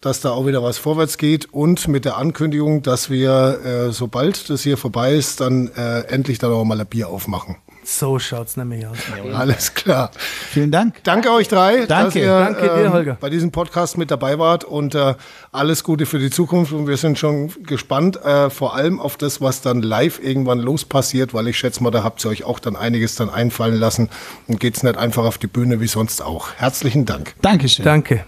dass 0.00 0.20
da 0.20 0.30
auch 0.30 0.44
wieder 0.44 0.62
was 0.64 0.76
vorwärts 0.78 1.16
geht 1.16 1.54
und 1.54 1.86
mit 1.86 2.04
der 2.04 2.18
Ankündigung, 2.18 2.82
dass 2.82 3.08
wir, 3.08 3.60
äh, 3.64 3.92
sobald 3.92 4.50
das 4.50 4.62
hier 4.62 4.76
vorbei 4.76 5.14
ist, 5.14 5.40
dann 5.40 5.68
äh, 5.76 6.00
endlich 6.08 6.38
dann 6.38 6.50
auch 6.50 6.64
mal 6.64 6.80
ein 6.80 6.86
Bier 6.86 7.08
aufmachen. 7.08 7.56
So 7.82 8.18
schaut's 8.18 8.56
nämlich 8.56 8.86
aus. 8.86 8.98
Alles 9.34 9.74
klar. 9.74 10.10
Vielen 10.50 10.70
Dank. 10.70 11.02
Danke 11.04 11.30
euch 11.32 11.48
drei, 11.48 11.86
Danke. 11.86 12.04
dass 12.04 12.14
ihr 12.16 12.26
Danke 12.38 12.62
dir, 12.62 12.84
ähm, 12.84 12.92
Holger. 12.92 13.16
bei 13.20 13.30
diesem 13.30 13.50
Podcast 13.50 13.98
mit 13.98 14.10
dabei 14.10 14.38
wart 14.38 14.64
und 14.64 14.94
äh, 14.94 15.14
alles 15.52 15.84
Gute 15.84 16.06
für 16.06 16.18
die 16.18 16.30
Zukunft 16.30 16.72
und 16.72 16.86
wir 16.86 16.96
sind 16.96 17.18
schon 17.18 17.52
gespannt, 17.64 18.22
äh, 18.24 18.50
vor 18.50 18.74
allem 18.74 19.00
auf 19.00 19.16
das, 19.16 19.40
was 19.40 19.62
dann 19.62 19.82
live 19.82 20.20
irgendwann 20.22 20.58
los 20.60 20.84
passiert, 20.84 21.34
weil 21.34 21.48
ich 21.48 21.58
schätze 21.58 21.82
mal, 21.82 21.90
da 21.90 22.02
habt 22.04 22.24
ihr 22.24 22.30
euch 22.30 22.44
auch 22.44 22.58
dann 22.58 22.76
einiges 22.76 23.14
dann 23.14 23.30
einfallen 23.30 23.78
lassen 23.78 24.08
und 24.46 24.60
geht's 24.60 24.82
nicht 24.82 24.96
einfach 24.96 25.24
auf 25.24 25.38
die 25.38 25.46
Bühne 25.46 25.80
wie 25.80 25.88
sonst 25.88 26.22
auch. 26.22 26.52
Herzlichen 26.56 27.06
Dank. 27.06 27.34
Dankeschön. 27.42 27.84
Danke. 27.84 28.24